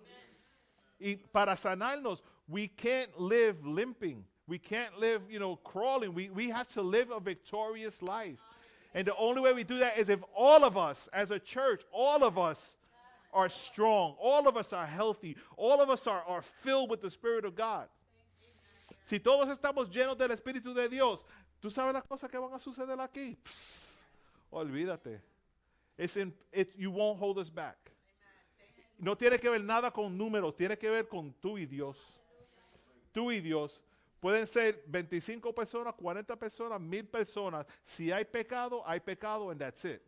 Y 0.99 1.17
para 1.33 1.53
sanarnos, 1.53 2.21
we 2.47 2.67
can't 2.67 3.19
live 3.19 3.65
limping. 3.65 4.23
We 4.47 4.59
can't 4.59 4.99
live, 4.99 5.23
you 5.29 5.39
know, 5.39 5.55
crawling. 5.55 6.13
We, 6.13 6.29
we 6.29 6.49
have 6.49 6.67
to 6.69 6.81
live 6.81 7.09
a 7.11 7.19
victorious 7.19 8.01
life. 8.01 8.39
And 8.93 9.05
the 9.05 9.15
only 9.17 9.41
way 9.41 9.53
we 9.53 9.63
do 9.63 9.79
that 9.79 9.97
is 9.97 10.09
if 10.09 10.21
all 10.35 10.63
of 10.63 10.77
us, 10.77 11.09
as 11.11 11.31
a 11.31 11.39
church, 11.39 11.81
all 11.91 12.23
of 12.23 12.37
us 12.37 12.77
are 13.33 13.49
strong. 13.49 14.15
All 14.19 14.47
of 14.47 14.55
us 14.55 14.71
are 14.71 14.85
healthy. 14.85 15.35
All 15.57 15.81
of 15.81 15.89
us 15.89 16.07
are, 16.07 16.23
are 16.25 16.41
filled 16.41 16.89
with 16.89 17.01
the 17.01 17.11
Spirit 17.11 17.43
of 17.43 17.55
God. 17.55 17.87
Si 19.03 19.19
todos 19.19 19.49
estamos 19.49 19.91
llenos 19.91 20.17
del 20.17 20.29
Espíritu 20.29 20.73
de 20.73 20.87
Dios, 20.87 21.25
¿tú 21.61 21.69
sabes 21.69 21.93
las 21.93 22.03
cosas 22.03 22.31
que 22.31 22.39
van 22.39 22.53
a 22.53 22.59
suceder 22.59 22.97
aquí? 22.99 23.35
Pff, 23.43 24.01
olvídate. 24.53 25.19
It's 25.97 26.15
in, 26.17 26.33
it, 26.51 26.71
you 26.77 26.91
won't 26.91 27.19
hold 27.19 27.37
us 27.37 27.49
back. 27.49 27.91
No 28.97 29.17
tiene 29.17 29.39
que 29.39 29.49
ver 29.49 29.61
nada 29.61 29.91
con 29.91 30.17
números, 30.17 30.55
tiene 30.55 30.77
que 30.77 30.89
ver 30.89 31.07
con 31.07 31.33
tú 31.33 31.57
y 31.57 31.65
Dios. 31.65 32.21
Tú 33.11 33.31
y 33.31 33.41
Dios. 33.41 33.81
Pueden 34.19 34.47
ser 34.47 34.83
25 34.87 35.53
personas, 35.53 35.93
40 35.93 36.35
personas, 36.35 36.81
1000 36.81 37.07
personas. 37.07 37.65
Si 37.83 38.11
hay 38.11 38.25
pecado, 38.25 38.81
hay 38.85 38.99
pecado 38.99 39.51
and 39.51 39.59
that's 39.59 39.85
it. 39.85 40.01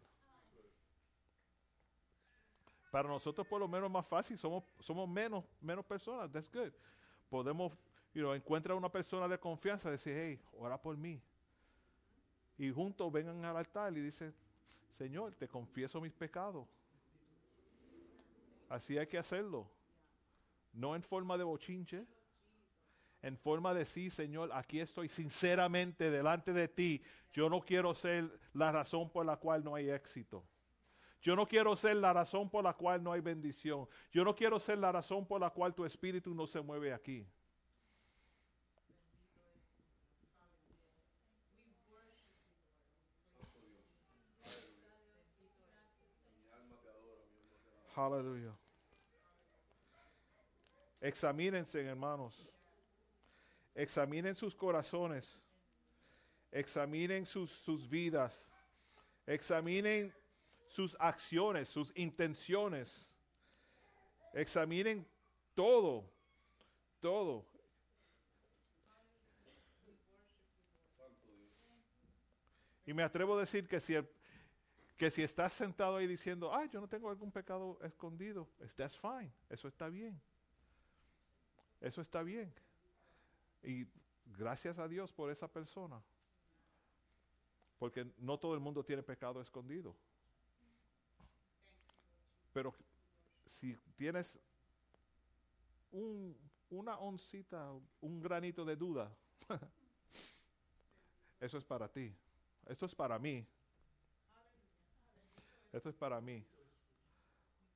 Para 2.90 3.10
nosotros 3.10 3.46
por 3.46 3.60
lo 3.60 3.68
menos 3.68 3.88
es 3.88 3.94
más 3.94 4.08
fácil, 4.08 4.38
somos, 4.38 4.64
somos 4.80 5.08
menos, 5.08 5.44
menos 5.62 5.86
personas, 5.86 6.32
that's 6.32 6.50
good. 6.52 6.72
Podemos, 7.30 7.74
you 8.14 8.22
know, 8.22 8.34
encuentrar 8.34 8.76
una 8.78 8.90
persona 8.90 9.28
de 9.28 9.38
confianza 9.38 9.92
decir, 9.92 10.16
hey, 10.18 10.40
ora 10.58 10.82
por 10.82 10.98
mí. 10.98 11.22
Y 12.58 12.72
juntos 12.72 13.12
vengan 13.12 13.44
al 13.46 13.58
altar 13.58 13.96
y 13.96 14.02
dicen, 14.02 14.34
Señor, 14.94 15.36
te 15.36 15.48
confieso 15.48 16.02
mis 16.02 16.14
pecados. 16.14 16.68
Así 18.70 18.98
hay 18.98 19.08
que 19.08 19.18
hacerlo. 19.18 19.70
No 20.74 20.96
en 20.96 21.04
forma 21.04 21.38
de 21.38 21.44
bochinche, 21.44 22.06
en 23.22 23.38
forma 23.38 23.74
de 23.74 23.86
sí, 23.86 24.10
Señor, 24.10 24.52
aquí 24.54 24.80
estoy 24.80 25.10
sinceramente 25.10 26.12
delante 26.12 26.54
de 26.54 26.68
ti. 26.68 27.02
Yo 27.32 27.50
no 27.50 27.62
quiero 27.62 27.94
ser 27.94 28.40
la 28.54 28.72
razón 28.72 29.10
por 29.10 29.26
la 29.26 29.38
cual 29.38 29.64
no 29.64 29.76
hay 29.76 29.90
éxito. 29.90 30.46
Yo 31.22 31.36
no 31.36 31.48
quiero 31.48 31.76
ser 31.76 31.98
la 31.98 32.14
razón 32.14 32.50
por 32.50 32.64
la 32.64 32.74
cual 32.74 33.04
no 33.04 33.12
hay 33.12 33.22
bendición. 33.22 33.88
Yo 34.12 34.24
no 34.24 34.36
quiero 34.36 34.60
ser 34.60 34.78
la 34.78 34.92
razón 34.92 35.26
por 35.26 35.42
la 35.42 35.50
cual 35.50 35.74
tu 35.74 35.84
espíritu 35.84 36.34
no 36.36 36.46
se 36.46 36.62
mueve 36.62 36.94
aquí. 36.94 37.28
Aleluya. 47.98 48.56
Examínense, 51.02 51.84
hermanos. 51.84 52.48
Examinen 53.74 54.36
sus 54.36 54.54
corazones. 54.54 55.42
Examinen 56.52 57.26
sus, 57.26 57.52
sus 57.52 57.90
vidas. 57.90 58.46
Examinen 59.26 60.14
sus 60.68 60.96
acciones, 61.00 61.70
sus 61.70 61.92
intenciones. 61.96 63.12
Examinen 64.34 65.04
todo. 65.56 66.08
Todo. 67.00 67.46
Y 72.86 72.94
me 72.94 73.02
atrevo 73.04 73.36
a 73.36 73.40
decir 73.40 73.68
que 73.68 73.80
si, 73.80 73.96
el- 73.96 74.08
que 74.98 75.12
si 75.12 75.22
estás 75.22 75.54
sentado 75.54 75.96
ahí 75.98 76.08
diciendo, 76.08 76.54
ay, 76.54 76.70
yo 76.70 76.82
no 76.82 76.88
tengo 76.88 77.10
algún 77.10 77.32
pecado 77.32 77.78
escondido, 77.84 78.50
es- 78.60 78.74
that's 78.76 78.98
fine, 78.98 79.32
eso 79.50 79.68
está 79.68 79.88
bien. 79.90 80.20
Eso 81.80 82.02
está 82.02 82.24
bien. 82.24 82.52
Y 83.62 83.86
gracias 84.26 84.80
a 84.80 84.88
Dios 84.88 85.14
por 85.14 85.30
esa 85.32 85.48
persona. 85.48 86.02
Porque 87.78 88.12
no 88.18 88.40
todo 88.40 88.56
el 88.56 88.60
mundo 88.60 88.84
tiene 88.84 89.04
pecado 89.04 89.40
escondido. 89.40 89.96
Pero 92.52 92.74
si 93.46 93.78
tienes 93.96 94.40
un- 95.92 96.36
una 96.72 96.98
oncita, 96.98 97.72
un 98.02 98.20
granito 98.20 98.66
de 98.66 98.76
duda, 98.76 99.16
eso 101.40 101.60
es 101.60 101.64
para 101.64 101.88
ti. 101.88 102.12
Esto 102.66 102.88
es 102.88 102.96
para 102.96 103.20
mí. 103.20 103.46
Esto 105.72 105.90
es 105.90 105.96
para 105.96 106.20
mí. 106.22 106.46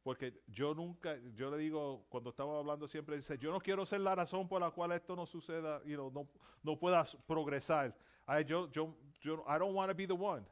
Porque 0.04 0.42
yo 0.48 0.74
nunca, 0.74 1.16
yo 1.36 1.52
le 1.52 1.58
digo, 1.58 2.06
cuando 2.10 2.32
estamos 2.32 2.58
hablando 2.58 2.88
siempre, 2.88 3.16
dice, 3.16 3.38
yo 3.38 3.52
no 3.52 3.60
quiero 3.60 3.86
ser 3.86 4.02
la 4.02 4.16
razón 4.16 4.48
por 4.48 4.60
la 4.60 4.72
cual 4.72 4.92
esto 4.94 5.16
no 5.16 5.26
suceda, 5.26 5.84
you 5.84 5.96
know, 5.96 6.12
no, 6.12 6.28
no 6.64 6.80
pueda 6.80 7.06
progresar. 7.28 7.96
I, 8.28 8.44
yo, 8.44 8.72
yo, 8.72 8.96
yo, 9.22 9.44
I 9.48 9.60
don't 9.60 9.76
want 9.76 9.90
to 9.90 9.96
be 9.96 10.08
the 10.08 10.14
one. 10.14 10.44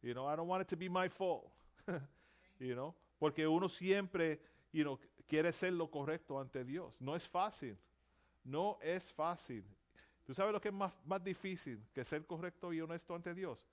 You 0.00 0.12
know, 0.12 0.26
I 0.26 0.36
don't 0.36 0.46
want 0.46 0.62
it 0.62 0.68
to 0.68 0.76
be 0.76 0.88
my 0.88 1.08
fault. 1.08 1.50
you 2.60 2.74
know, 2.74 2.94
porque 3.18 3.46
uno 3.48 3.68
siempre, 3.68 4.40
you 4.72 4.84
know, 4.84 5.00
quiere 5.26 5.52
ser 5.52 5.72
lo 5.72 5.88
correcto 5.88 6.38
ante 6.38 6.64
Dios. 6.64 6.94
No 7.00 7.14
es 7.14 7.26
fácil. 7.26 7.76
No 8.44 8.78
es 8.80 9.12
fácil. 9.12 9.64
¿Tú 10.24 10.34
sabes 10.34 10.52
lo 10.52 10.60
que 10.60 10.68
es 10.68 10.74
más, 10.74 10.94
más 11.04 11.22
difícil 11.22 11.82
que 11.92 12.04
ser 12.04 12.24
correcto 12.26 12.72
y 12.72 12.80
honesto 12.80 13.14
ante 13.14 13.34
Dios? 13.34 13.66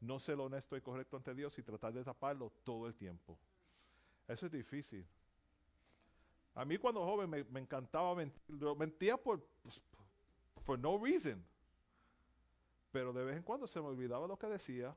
No 0.00 0.18
ser 0.18 0.38
honesto 0.38 0.76
y 0.76 0.80
correcto 0.80 1.16
ante 1.16 1.34
Dios 1.34 1.58
y 1.58 1.62
tratar 1.62 1.92
de 1.92 2.04
taparlo 2.04 2.52
todo 2.64 2.86
el 2.86 2.94
tiempo. 2.94 3.38
Eso 4.28 4.46
es 4.46 4.52
difícil. 4.52 5.06
A 6.54 6.64
mí 6.64 6.78
cuando 6.78 7.04
joven 7.04 7.28
me, 7.28 7.44
me 7.44 7.60
encantaba 7.60 8.14
mentir. 8.14 8.42
Mentía 8.76 9.16
por, 9.16 9.42
pues, 9.62 9.82
for 10.62 10.78
no 10.78 10.98
reason. 10.98 11.44
Pero 12.92 13.12
de 13.12 13.24
vez 13.24 13.36
en 13.36 13.42
cuando 13.42 13.66
se 13.66 13.80
me 13.80 13.88
olvidaba 13.88 14.26
lo 14.26 14.38
que 14.38 14.46
decía. 14.46 14.96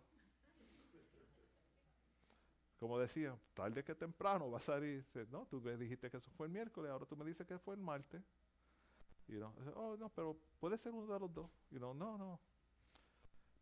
Como 2.80 2.97
decía, 2.97 3.38
tarde 3.53 3.84
que 3.84 3.93
temprano 3.93 4.49
va 4.49 4.59
a 4.59 4.61
salir. 4.61 5.05
No, 5.30 5.45
tú 5.45 5.59
me 5.59 5.76
dijiste 5.76 6.09
que 6.09 6.15
eso 6.15 6.31
fue 6.31 6.47
el 6.47 6.53
miércoles, 6.53 6.89
ahora 6.89 7.05
tú 7.05 7.17
me 7.17 7.26
dices 7.26 7.45
que 7.45 7.59
fue 7.59 7.76
el 7.76 7.81
martes. 7.81 8.23
You 9.27 9.38
know, 9.38 9.53
dice, 9.59 9.71
oh, 9.76 9.97
no, 9.97 10.09
pero 10.09 10.38
puede 10.59 10.77
ser 10.77 10.93
uno 10.93 11.13
de 11.13 11.19
los 11.19 11.34
dos. 11.34 11.49
You 11.69 11.77
know, 11.77 11.93
no, 11.93 12.17
no. 12.17 12.39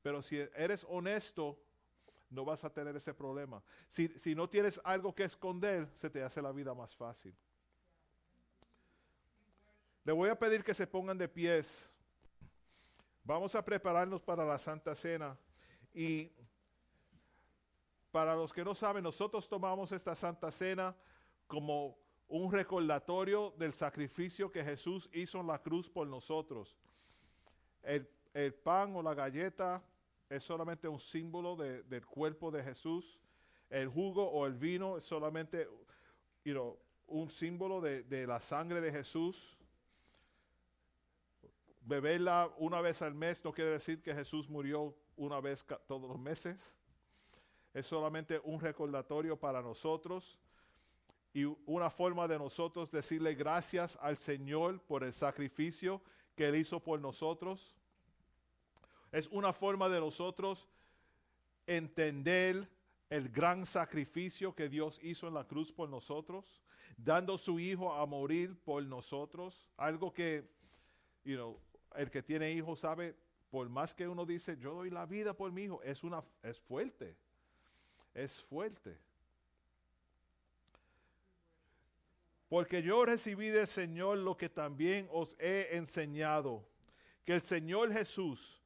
Pero 0.08 0.22
si 0.22 0.38
eres 0.56 0.86
honesto, 0.88 1.60
no 2.30 2.46
vas 2.46 2.64
a 2.64 2.70
tener 2.70 2.96
ese 2.96 3.14
problema. 3.14 3.62
Si, 3.90 4.08
si 4.20 4.36
no 4.36 4.50
tienes 4.50 4.80
algo 4.86 5.14
que 5.14 5.26
esconder, 5.26 5.92
se 5.98 6.10
te 6.10 6.24
hace 6.24 6.42
la 6.42 6.54
vida 6.54 6.74
más 6.74 6.96
fácil. 6.96 7.36
Le 10.06 10.14
voy 10.14 10.30
a 10.30 10.40
pedir 10.40 10.64
que 10.64 10.74
se 10.74 10.88
pongan 10.88 11.18
de 11.18 11.28
pies. 11.28 11.92
Vamos 13.22 13.54
a 13.54 13.66
prepararnos 13.66 14.22
para 14.22 14.46
la 14.46 14.58
Santa 14.58 14.96
Cena. 14.96 15.38
Y 15.94 16.32
para 18.10 18.34
los 18.34 18.54
que 18.54 18.64
no 18.64 18.74
saben, 18.76 19.04
nosotros 19.04 19.50
tomamos 19.50 19.92
esta 19.92 20.16
Santa 20.16 20.54
Cena 20.54 20.96
como 21.48 21.98
un 22.30 22.50
recordatorio 22.50 23.54
del 23.58 23.74
sacrificio 23.74 24.54
que 24.54 24.64
Jesús 24.64 25.10
hizo 25.12 25.42
en 25.42 25.48
la 25.48 25.62
cruz 25.62 25.90
por 25.90 26.08
nosotros. 26.08 26.78
El, 27.84 28.10
el 28.34 28.54
pan 28.54 28.96
o 28.96 29.02
la 29.02 29.14
galleta 29.14 29.84
es 30.30 30.44
solamente 30.44 30.88
un 30.88 31.00
símbolo 31.00 31.56
de- 31.56 31.84
del 31.84 32.06
cuerpo 32.06 32.52
de 32.52 32.64
Jesús. 32.64 33.20
El 33.70 33.88
jugo 33.90 34.30
o 34.30 34.46
el 34.46 34.54
vino 34.56 34.98
es 34.98 35.04
solamente 35.04 35.68
un 37.08 37.30
símbolo 37.30 37.82
de, 37.82 38.04
de 38.04 38.26
la 38.28 38.40
sangre 38.40 38.80
de 38.82 38.92
Jesús. 38.92 39.58
Beberla 41.82 42.52
una 42.58 42.82
vez 42.82 43.02
al 43.02 43.14
mes 43.14 43.44
no 43.44 43.54
quiere 43.54 43.72
decir 43.72 44.02
que 44.02 44.14
Jesús 44.14 44.50
murió 44.50 44.94
una 45.16 45.40
vez 45.40 45.66
todos 45.88 46.10
los 46.10 46.20
meses. 46.20 46.76
Es 47.74 47.88
solamente 47.88 48.40
un 48.44 48.60
recordatorio 48.60 49.40
para 49.40 49.62
nosotros 49.62 50.40
y 51.34 51.44
una 51.66 51.90
forma 51.90 52.28
de 52.28 52.38
nosotros 52.40 52.92
decirle 52.92 53.36
gracias 53.36 53.98
al 54.02 54.18
Señor 54.18 54.82
por 54.82 55.04
el 55.04 55.14
sacrificio 55.14 56.02
que 56.36 56.48
Él 56.48 56.56
hizo 56.56 56.80
por 56.82 57.00
nosotros. 57.00 57.76
Es 59.12 59.28
una 59.28 59.54
forma 59.54 59.90
de 59.90 60.00
nosotros 60.00 60.68
entender 61.66 62.68
el 63.10 63.30
gran 63.30 63.66
sacrificio 63.66 64.54
que 64.54 64.70
Dios 64.70 65.00
hizo 65.02 65.28
en 65.28 65.34
la 65.34 65.46
cruz 65.46 65.72
por 65.72 65.90
nosotros, 65.90 66.62
dando 66.98 67.38
su 67.38 67.60
hijo 67.60 67.94
a 67.94 68.06
morir 68.06 68.58
por 68.64 68.84
nosotros. 68.84 69.70
Algo 69.78 70.14
que, 70.14 70.50
you 71.24 71.36
know, 71.36 71.60
el 71.96 72.12
que 72.12 72.22
tiene 72.22 72.52
hijos 72.52 72.82
sabe, 72.82 73.16
por 73.50 73.70
más 73.70 73.94
que 73.94 74.08
uno 74.08 74.26
dice, 74.26 74.58
yo 74.58 74.74
doy 74.74 74.90
la 74.90 75.06
vida 75.06 75.34
por 75.34 75.52
mi 75.52 75.64
hijo, 75.64 75.82
es, 75.84 76.04
una, 76.04 76.22
es 76.44 76.60
fuerte, 76.60 77.16
es 78.14 78.42
fuerte. 78.42 78.98
Porque 82.50 82.82
yo 82.82 83.06
recibí 83.06 83.50
del 83.50 83.68
Señor 83.68 84.20
lo 84.20 84.38
que 84.38 84.50
también 84.50 85.08
os 85.12 85.36
he 85.40 85.76
enseñado, 85.76 86.66
que 87.26 87.34
el 87.34 87.42
Señor 87.42 87.92
Jesús, 87.92 88.57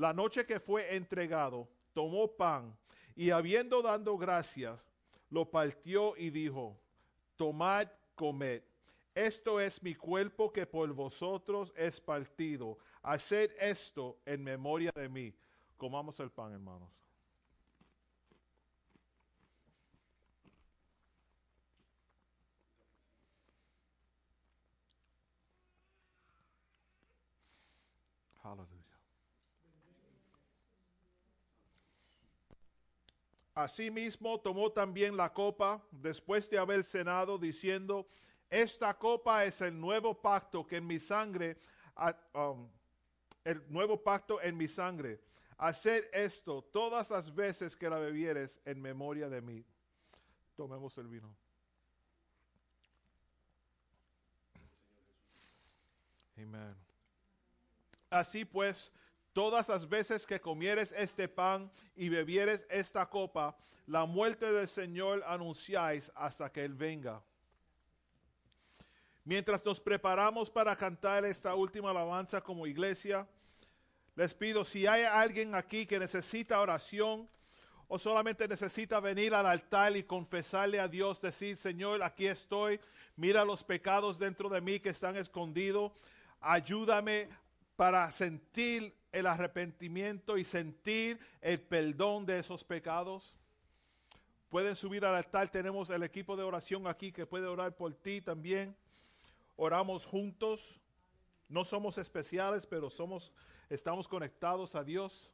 la 0.00 0.14
noche 0.14 0.46
que 0.46 0.58
fue 0.58 0.96
entregado, 0.96 1.68
tomó 1.92 2.26
pan 2.34 2.74
y 3.14 3.28
habiendo 3.30 3.82
dado 3.82 4.16
gracias, 4.16 4.82
lo 5.28 5.50
partió 5.50 6.16
y 6.16 6.30
dijo, 6.30 6.80
tomad, 7.36 7.86
comed. 8.14 8.62
Esto 9.14 9.60
es 9.60 9.82
mi 9.82 9.94
cuerpo 9.94 10.50
que 10.50 10.64
por 10.64 10.90
vosotros 10.94 11.74
es 11.76 12.00
partido. 12.00 12.78
Haced 13.02 13.50
esto 13.60 14.18
en 14.24 14.42
memoria 14.42 14.90
de 14.94 15.08
mí. 15.10 15.34
Comamos 15.76 16.18
el 16.20 16.30
pan, 16.30 16.54
hermanos. 16.54 16.88
Aleluya. 28.42 28.80
Asimismo 33.62 34.40
tomó 34.40 34.72
también 34.72 35.18
la 35.18 35.34
copa 35.34 35.84
después 35.90 36.48
de 36.48 36.56
haber 36.56 36.82
cenado, 36.82 37.36
diciendo, 37.36 38.08
esta 38.48 38.96
copa 38.96 39.44
es 39.44 39.60
el 39.60 39.78
nuevo 39.78 40.18
pacto 40.18 40.66
que 40.66 40.78
en 40.78 40.86
mi 40.86 40.98
sangre, 40.98 41.58
um, 42.32 42.70
el 43.44 43.62
nuevo 43.70 44.02
pacto 44.02 44.40
en 44.40 44.56
mi 44.56 44.66
sangre. 44.66 45.20
Haced 45.58 46.06
esto 46.14 46.62
todas 46.72 47.10
las 47.10 47.34
veces 47.34 47.76
que 47.76 47.90
la 47.90 47.98
bebieres 47.98 48.58
en 48.64 48.80
memoria 48.80 49.28
de 49.28 49.42
mí. 49.42 49.62
Tomemos 50.56 50.96
el 50.96 51.08
vino. 51.08 51.36
Amén. 56.38 56.74
Así 58.08 58.46
pues, 58.46 58.90
todas 59.32 59.68
las 59.68 59.88
veces 59.88 60.26
que 60.26 60.40
comieres 60.40 60.92
este 60.96 61.28
pan 61.28 61.70
y 61.96 62.08
bebieres 62.08 62.66
esta 62.68 63.08
copa, 63.08 63.56
la 63.86 64.04
muerte 64.06 64.50
del 64.52 64.68
Señor 64.68 65.22
anunciáis 65.26 66.10
hasta 66.14 66.50
que 66.50 66.64
Él 66.64 66.74
venga. 66.74 67.22
Mientras 69.24 69.64
nos 69.64 69.80
preparamos 69.80 70.50
para 70.50 70.74
cantar 70.76 71.24
esta 71.24 71.54
última 71.54 71.90
alabanza 71.90 72.40
como 72.40 72.66
iglesia, 72.66 73.26
les 74.16 74.34
pido 74.34 74.64
si 74.64 74.86
hay 74.86 75.04
alguien 75.04 75.54
aquí 75.54 75.86
que 75.86 75.98
necesita 75.98 76.60
oración 76.60 77.28
o 77.86 77.98
solamente 77.98 78.46
necesita 78.46 79.00
venir 79.00 79.34
al 79.34 79.46
altar 79.46 79.96
y 79.96 80.04
confesarle 80.04 80.78
a 80.78 80.88
Dios, 80.88 81.20
decir, 81.20 81.56
Señor, 81.56 82.02
aquí 82.02 82.26
estoy, 82.26 82.80
mira 83.16 83.44
los 83.44 83.64
pecados 83.64 84.18
dentro 84.18 84.48
de 84.48 84.60
mí 84.60 84.78
que 84.78 84.90
están 84.90 85.16
escondidos, 85.16 85.92
ayúdame 86.40 87.28
para 87.76 88.10
sentir 88.12 88.94
el 89.12 89.26
arrepentimiento 89.26 90.38
y 90.38 90.44
sentir 90.44 91.18
el 91.40 91.60
perdón 91.60 92.26
de 92.26 92.38
esos 92.38 92.64
pecados. 92.64 93.36
Pueden 94.48 94.74
subir 94.76 95.04
al 95.04 95.14
altar, 95.14 95.50
tenemos 95.50 95.90
el 95.90 96.02
equipo 96.02 96.36
de 96.36 96.42
oración 96.42 96.86
aquí 96.86 97.12
que 97.12 97.26
puede 97.26 97.46
orar 97.46 97.76
por 97.76 97.94
ti 97.94 98.20
también. 98.20 98.76
Oramos 99.56 100.06
juntos. 100.06 100.80
No 101.48 101.64
somos 101.64 101.98
especiales, 101.98 102.66
pero 102.66 102.90
somos 102.90 103.32
estamos 103.68 104.08
conectados 104.08 104.74
a 104.74 104.82
Dios. 104.82 105.32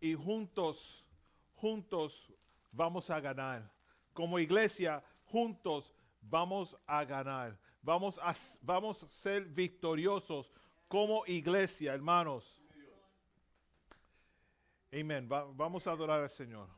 Y 0.00 0.14
juntos, 0.14 1.04
juntos 1.56 2.32
vamos 2.70 3.10
a 3.10 3.20
ganar. 3.20 3.70
Como 4.12 4.38
iglesia, 4.38 5.02
juntos 5.30 5.94
vamos 6.20 6.76
a 6.86 7.04
ganar. 7.04 7.58
Vamos 7.82 8.18
a, 8.18 8.34
vamos 8.62 9.02
a 9.02 9.08
ser 9.08 9.44
victoriosos 9.44 10.52
como 10.88 11.24
iglesia, 11.26 11.92
hermanos. 11.94 12.60
Amén. 14.92 15.28
Va- 15.30 15.44
vamos 15.54 15.86
a 15.86 15.90
adorar 15.92 16.22
al 16.22 16.30
Señor. 16.30 16.68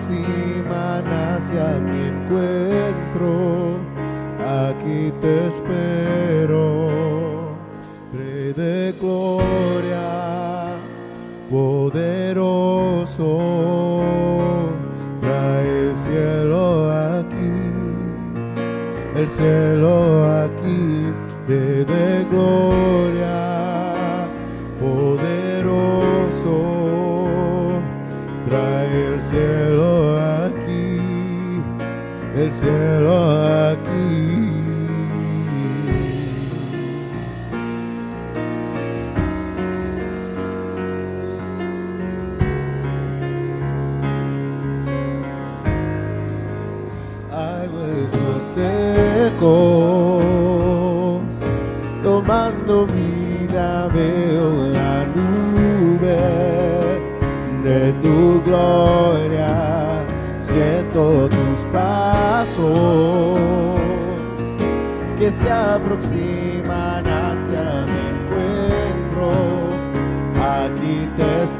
Aproximan 0.00 0.39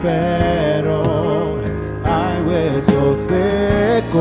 espero, 0.00 1.56
hay 2.04 2.42
huesos 2.46 3.18
secos, 3.18 4.20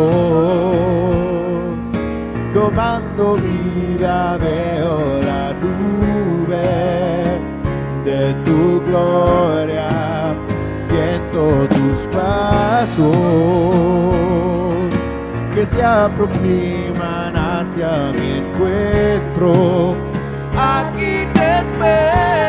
tomando 2.53 3.35
vida 3.35 4.37
veo 4.37 5.21
la 5.23 5.53
nube 5.53 7.39
de 8.03 8.33
tu 8.45 8.81
gloria, 8.87 10.35
siento 10.79 11.67
tus 11.69 11.99
pasos 12.07 13.15
que 15.55 15.65
se 15.65 15.83
aproximan 15.83 17.35
hacia 17.35 18.11
mi 18.17 18.29
encuentro. 18.39 19.95
Aquí 20.57 21.25
te 21.33 21.59
espero, 21.59 22.48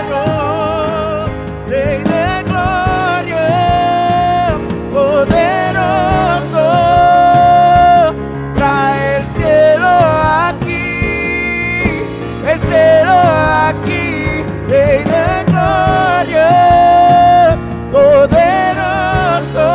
poderoso, 17.93 19.69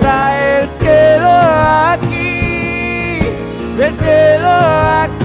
trae 0.00 0.62
el 0.62 0.68
cielo 0.70 1.30
aquí, 1.92 3.20
el 3.80 3.96
cielo 3.98 4.48
aquí. 4.48 5.15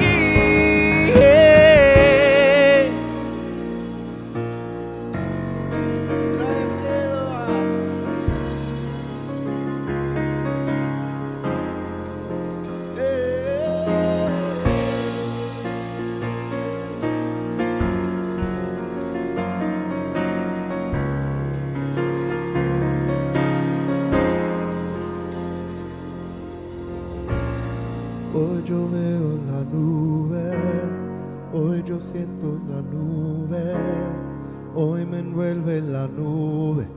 La 36.02 36.08
nube, 36.08 36.88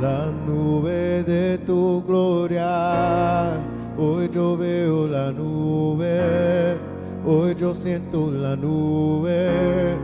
la 0.00 0.30
nube 0.46 1.22
de 1.24 1.58
tu 1.66 2.02
gloria. 2.06 3.50
Hoy 3.98 4.28
yo 4.32 4.56
veo 4.56 5.06
la 5.06 5.30
nube, 5.30 6.76
hoy 7.26 7.54
yo 7.54 7.74
siento 7.74 8.30
la 8.30 8.56
nube, 8.56 9.96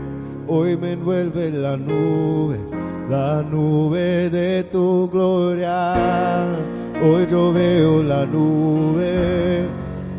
hoy 0.47 0.77
me 0.77 0.93
envuelve 0.93 1.51
la 1.51 1.77
nube, 1.77 2.59
la 3.09 3.43
nube 3.43 4.29
de 4.29 4.65
tu 4.65 5.09
gloria. 5.11 6.45
Hoy 7.03 7.27
yo 7.31 7.53
veo 7.53 8.03
la 8.03 8.27
nube. 8.27 9.69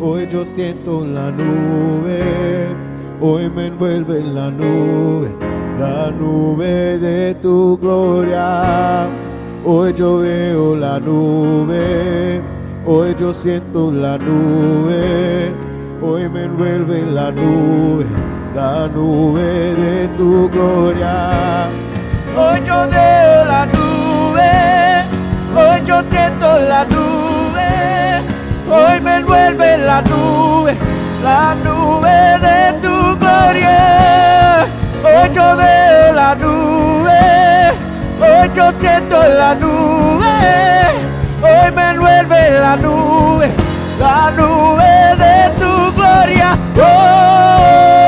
Hoy 0.04 0.26
yo 0.26 0.44
siento 0.44 1.06
la 1.06 1.30
nube, 1.30 2.24
hoy 3.22 3.48
me 3.52 3.68
envuelve 3.68 4.20
la 4.24 4.50
nube, 4.50 5.30
la 5.82 6.12
nube 6.12 7.00
de 7.00 7.34
tu 7.42 7.78
gloria. 7.82 9.08
Hoy 9.66 9.94
yo 9.94 10.20
veo 10.20 10.76
la 10.76 11.00
nube, 11.00 12.42
hoy 12.86 13.16
yo 13.20 13.34
siento 13.34 13.92
la 13.92 14.18
nube, 14.18 15.54
hoy 16.02 16.30
me 16.30 16.44
envuelve 16.44 16.98
la 17.18 17.32
nube, 17.32 18.06
la 18.56 18.88
nube 18.96 19.48
de 19.84 20.08
tu 20.18 20.50
gloria. 20.54 21.16
Hoy 22.38 22.60
yo 22.70 22.78
veo 22.96 23.46
la 23.54 23.66
nube, 23.76 24.52
hoy 25.60 25.78
yo 25.86 25.98
siento 26.12 26.48
la 26.72 26.86
nube. 26.86 27.70
Hoy 28.74 29.02
me 29.02 29.18
envuelve 29.18 29.78
la 29.80 30.02
nube, 30.02 30.74
la 31.24 31.56
nube 31.66 32.18
de 32.46 32.60
tu 32.84 32.96
gloria. 33.20 34.71
Yo 35.30 35.56
veo 35.56 36.12
la 36.14 36.36
nube, 36.36 37.20
hoy 38.20 38.50
yo 38.54 38.72
siento 38.82 39.18
la 39.30 39.56
nube. 39.56 40.28
Hoy 41.42 41.72
me 41.72 41.90
envuelve 41.92 42.60
la 42.60 42.76
nube, 42.76 43.50
la 44.00 44.32
nube 44.32 45.16
de 45.24 45.50
tu 45.60 45.94
gloria. 45.96 46.58
Oh, 46.78 48.01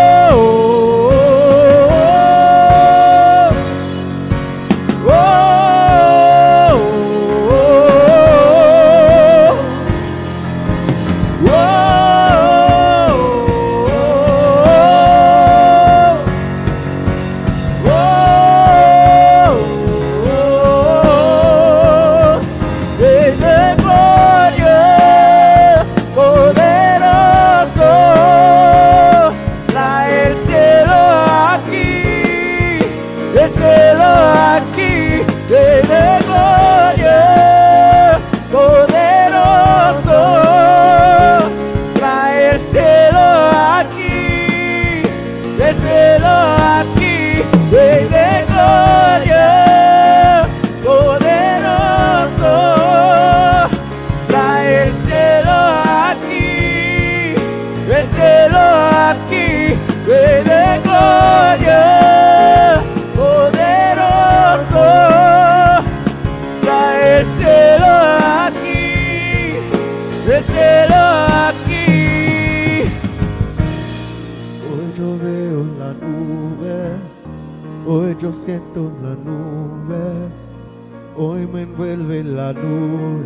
envuelve 81.73 82.23
la 82.23 82.53
nube, 82.53 83.25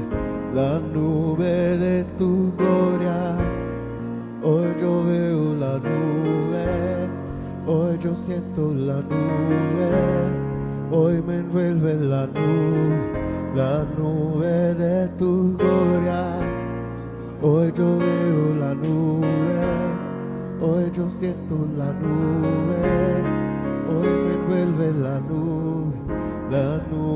la 0.56 0.80
nube 0.80 1.78
de 1.78 2.06
tu 2.18 2.54
gloria. 2.58 3.36
Hoy 4.42 4.74
yo 4.80 5.04
veo 5.04 5.54
la 5.60 5.78
nube, 5.78 7.10
hoy 7.68 7.98
yo 8.00 8.16
siento 8.16 8.74
la 8.74 9.02
nube, 9.02 9.90
hoy 10.92 11.22
me 11.28 11.40
envuelve 11.40 11.96
la 11.96 12.26
nube, 12.28 12.96
la 13.54 13.86
nube 13.98 14.76
de 14.76 15.08
tu 15.18 15.58
gloria. 15.58 16.40
Hoy 17.42 17.72
yo 17.76 18.00
veo 18.00 18.56
la 18.62 18.74
nube, 18.74 19.60
hoy 20.62 20.90
yo 20.96 21.10
siento 21.10 21.68
la 21.78 21.92
nube, 22.02 22.80
hoy 23.90 24.10
me 24.24 24.34
envuelve 24.36 24.94
la 24.94 25.20
nube, 25.20 25.98
la 26.50 26.78
nube 26.90 27.07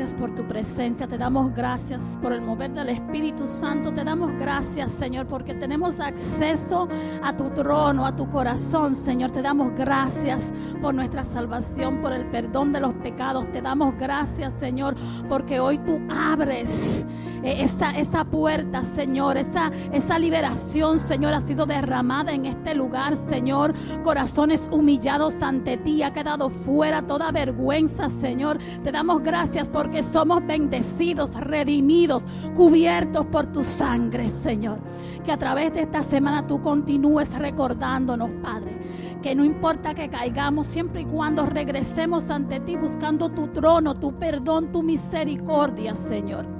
por 0.00 0.34
tu 0.34 0.48
presencia, 0.48 1.06
te 1.06 1.18
damos 1.18 1.54
gracias 1.54 2.02
por 2.22 2.32
el 2.32 2.40
mover 2.40 2.70
del 2.70 2.88
Espíritu 2.88 3.46
Santo, 3.46 3.92
te 3.92 4.02
damos 4.02 4.32
gracias, 4.38 4.92
Señor, 4.92 5.26
porque 5.26 5.52
tenemos 5.52 6.00
acceso 6.00 6.88
a 7.22 7.36
tu 7.36 7.50
trono, 7.50 8.06
a 8.06 8.16
tu 8.16 8.26
corazón, 8.30 8.96
Señor. 8.96 9.30
Te 9.30 9.42
damos 9.42 9.74
gracias 9.74 10.52
por 10.80 10.94
nuestra 10.94 11.22
salvación, 11.22 12.00
por 12.00 12.14
el 12.14 12.24
perdón 12.26 12.72
de 12.72 12.80
los 12.80 12.94
pecados. 12.94 13.52
Te 13.52 13.60
damos 13.60 13.94
gracias, 13.98 14.54
Señor, 14.54 14.94
porque 15.28 15.60
hoy 15.60 15.76
tú 15.78 16.00
abres 16.08 17.06
esa, 17.42 17.90
esa 17.92 18.24
puerta, 18.24 18.84
Señor, 18.84 19.36
esa, 19.38 19.70
esa 19.92 20.18
liberación, 20.18 20.98
Señor, 20.98 21.34
ha 21.34 21.40
sido 21.40 21.66
derramada 21.66 22.32
en 22.32 22.46
este 22.46 22.74
lugar, 22.74 23.16
Señor. 23.16 23.74
Corazones 24.02 24.68
humillados 24.70 25.42
ante 25.42 25.76
ti, 25.76 26.02
ha 26.02 26.12
quedado 26.12 26.50
fuera 26.50 27.02
toda 27.02 27.32
vergüenza, 27.32 28.08
Señor. 28.08 28.58
Te 28.82 28.92
damos 28.92 29.22
gracias 29.22 29.68
porque 29.68 30.02
somos 30.02 30.46
bendecidos, 30.46 31.34
redimidos, 31.34 32.26
cubiertos 32.54 33.26
por 33.26 33.46
tu 33.46 33.64
sangre, 33.64 34.28
Señor. 34.28 34.78
Que 35.24 35.32
a 35.32 35.38
través 35.38 35.72
de 35.74 35.82
esta 35.82 36.02
semana 36.02 36.46
tú 36.46 36.60
continúes 36.60 37.32
recordándonos, 37.32 38.30
Padre, 38.42 38.76
que 39.22 39.34
no 39.34 39.44
importa 39.44 39.94
que 39.94 40.08
caigamos, 40.08 40.66
siempre 40.66 41.02
y 41.02 41.04
cuando 41.04 41.44
regresemos 41.46 42.30
ante 42.30 42.60
ti 42.60 42.76
buscando 42.76 43.28
tu 43.30 43.48
trono, 43.48 43.94
tu 43.94 44.18
perdón, 44.18 44.72
tu 44.72 44.82
misericordia, 44.82 45.94
Señor. 45.94 46.59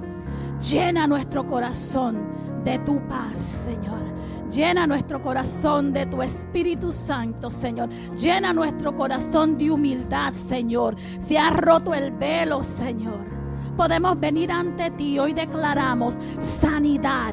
Llena 0.60 1.06
nuestro 1.06 1.46
corazón 1.46 2.62
de 2.64 2.78
tu 2.80 2.98
paz, 3.08 3.36
Señor. 3.64 4.00
Llena 4.52 4.86
nuestro 4.86 5.22
corazón 5.22 5.92
de 5.92 6.06
tu 6.06 6.22
Espíritu 6.22 6.92
Santo, 6.92 7.50
Señor. 7.50 7.88
Llena 8.16 8.52
nuestro 8.52 8.94
corazón 8.94 9.56
de 9.56 9.70
humildad, 9.70 10.34
Señor. 10.34 10.96
Se 11.18 11.38
ha 11.38 11.50
roto 11.50 11.94
el 11.94 12.10
velo, 12.12 12.62
Señor. 12.62 13.24
Podemos 13.76 14.18
venir 14.20 14.50
ante 14.52 14.90
ti. 14.90 15.18
Hoy 15.18 15.32
declaramos 15.32 16.18
sanidad 16.40 17.32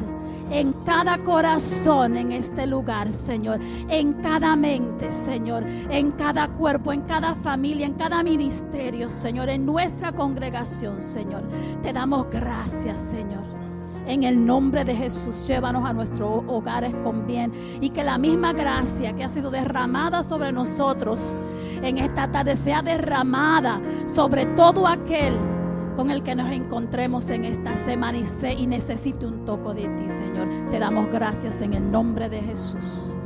en 0.52 0.74
cada 0.86 1.18
corazón 1.19 2.18
en 2.18 2.32
este 2.32 2.65
lugar, 2.68 3.11
Señor, 3.11 3.60
en 3.90 4.14
cada 4.14 4.56
mente, 4.56 5.11
Señor, 5.11 5.64
en 5.65 6.11
cada 6.11 6.48
cuerpo, 6.49 6.94
en 6.94 7.02
cada 7.02 7.36
familia, 7.36 7.86
en 7.86 7.94
cada 7.94 8.24
ministerio, 8.24 9.10
Señor, 9.10 9.49
en 9.49 9.65
nuestra 9.65 10.11
congregación, 10.11 11.02
Señor. 11.02 11.44
Te 11.82 11.94
damos 11.94 12.30
gracias, 12.30 12.99
Señor. 12.99 13.57
En 14.06 14.24
el 14.24 14.45
nombre 14.45 14.86
de 14.86 14.95
Jesús, 14.95 15.45
llévanos 15.48 15.84
a 15.84 15.91
nuestros 15.91 16.44
hogares 16.48 16.95
con 17.03 17.28
bien 17.28 17.52
y 17.82 17.90
que 17.90 18.06
la 18.06 18.18
misma 18.18 18.53
gracia 18.53 19.14
que 19.14 19.26
ha 19.26 19.30
sido 19.30 19.52
derramada 19.52 20.24
sobre 20.24 20.53
nosotros 20.53 21.38
en 21.82 21.98
esta 21.98 22.32
tarde 22.32 22.56
sea 22.56 22.82
derramada 22.82 23.82
sobre 24.06 24.45
todo 24.45 24.88
aquel 24.88 25.38
con 25.98 26.11
el 26.11 26.22
que 26.22 26.36
nos 26.36 26.52
encontremos 26.52 27.32
en 27.32 27.44
esta 27.44 27.76
semana 27.76 28.19
y, 28.19 28.24
se, 28.24 28.53
y 28.53 28.68
necesite 28.68 29.26
un 29.26 29.45
toco 29.45 29.74
de 29.74 29.88
ti, 29.90 30.07
Señor. 30.07 30.69
Te 30.69 30.78
damos 30.78 31.10
gracias 31.10 31.60
en 31.64 31.74
el 31.74 31.90
nombre 31.90 32.30
de 32.30 32.40
Jesús. 32.40 33.16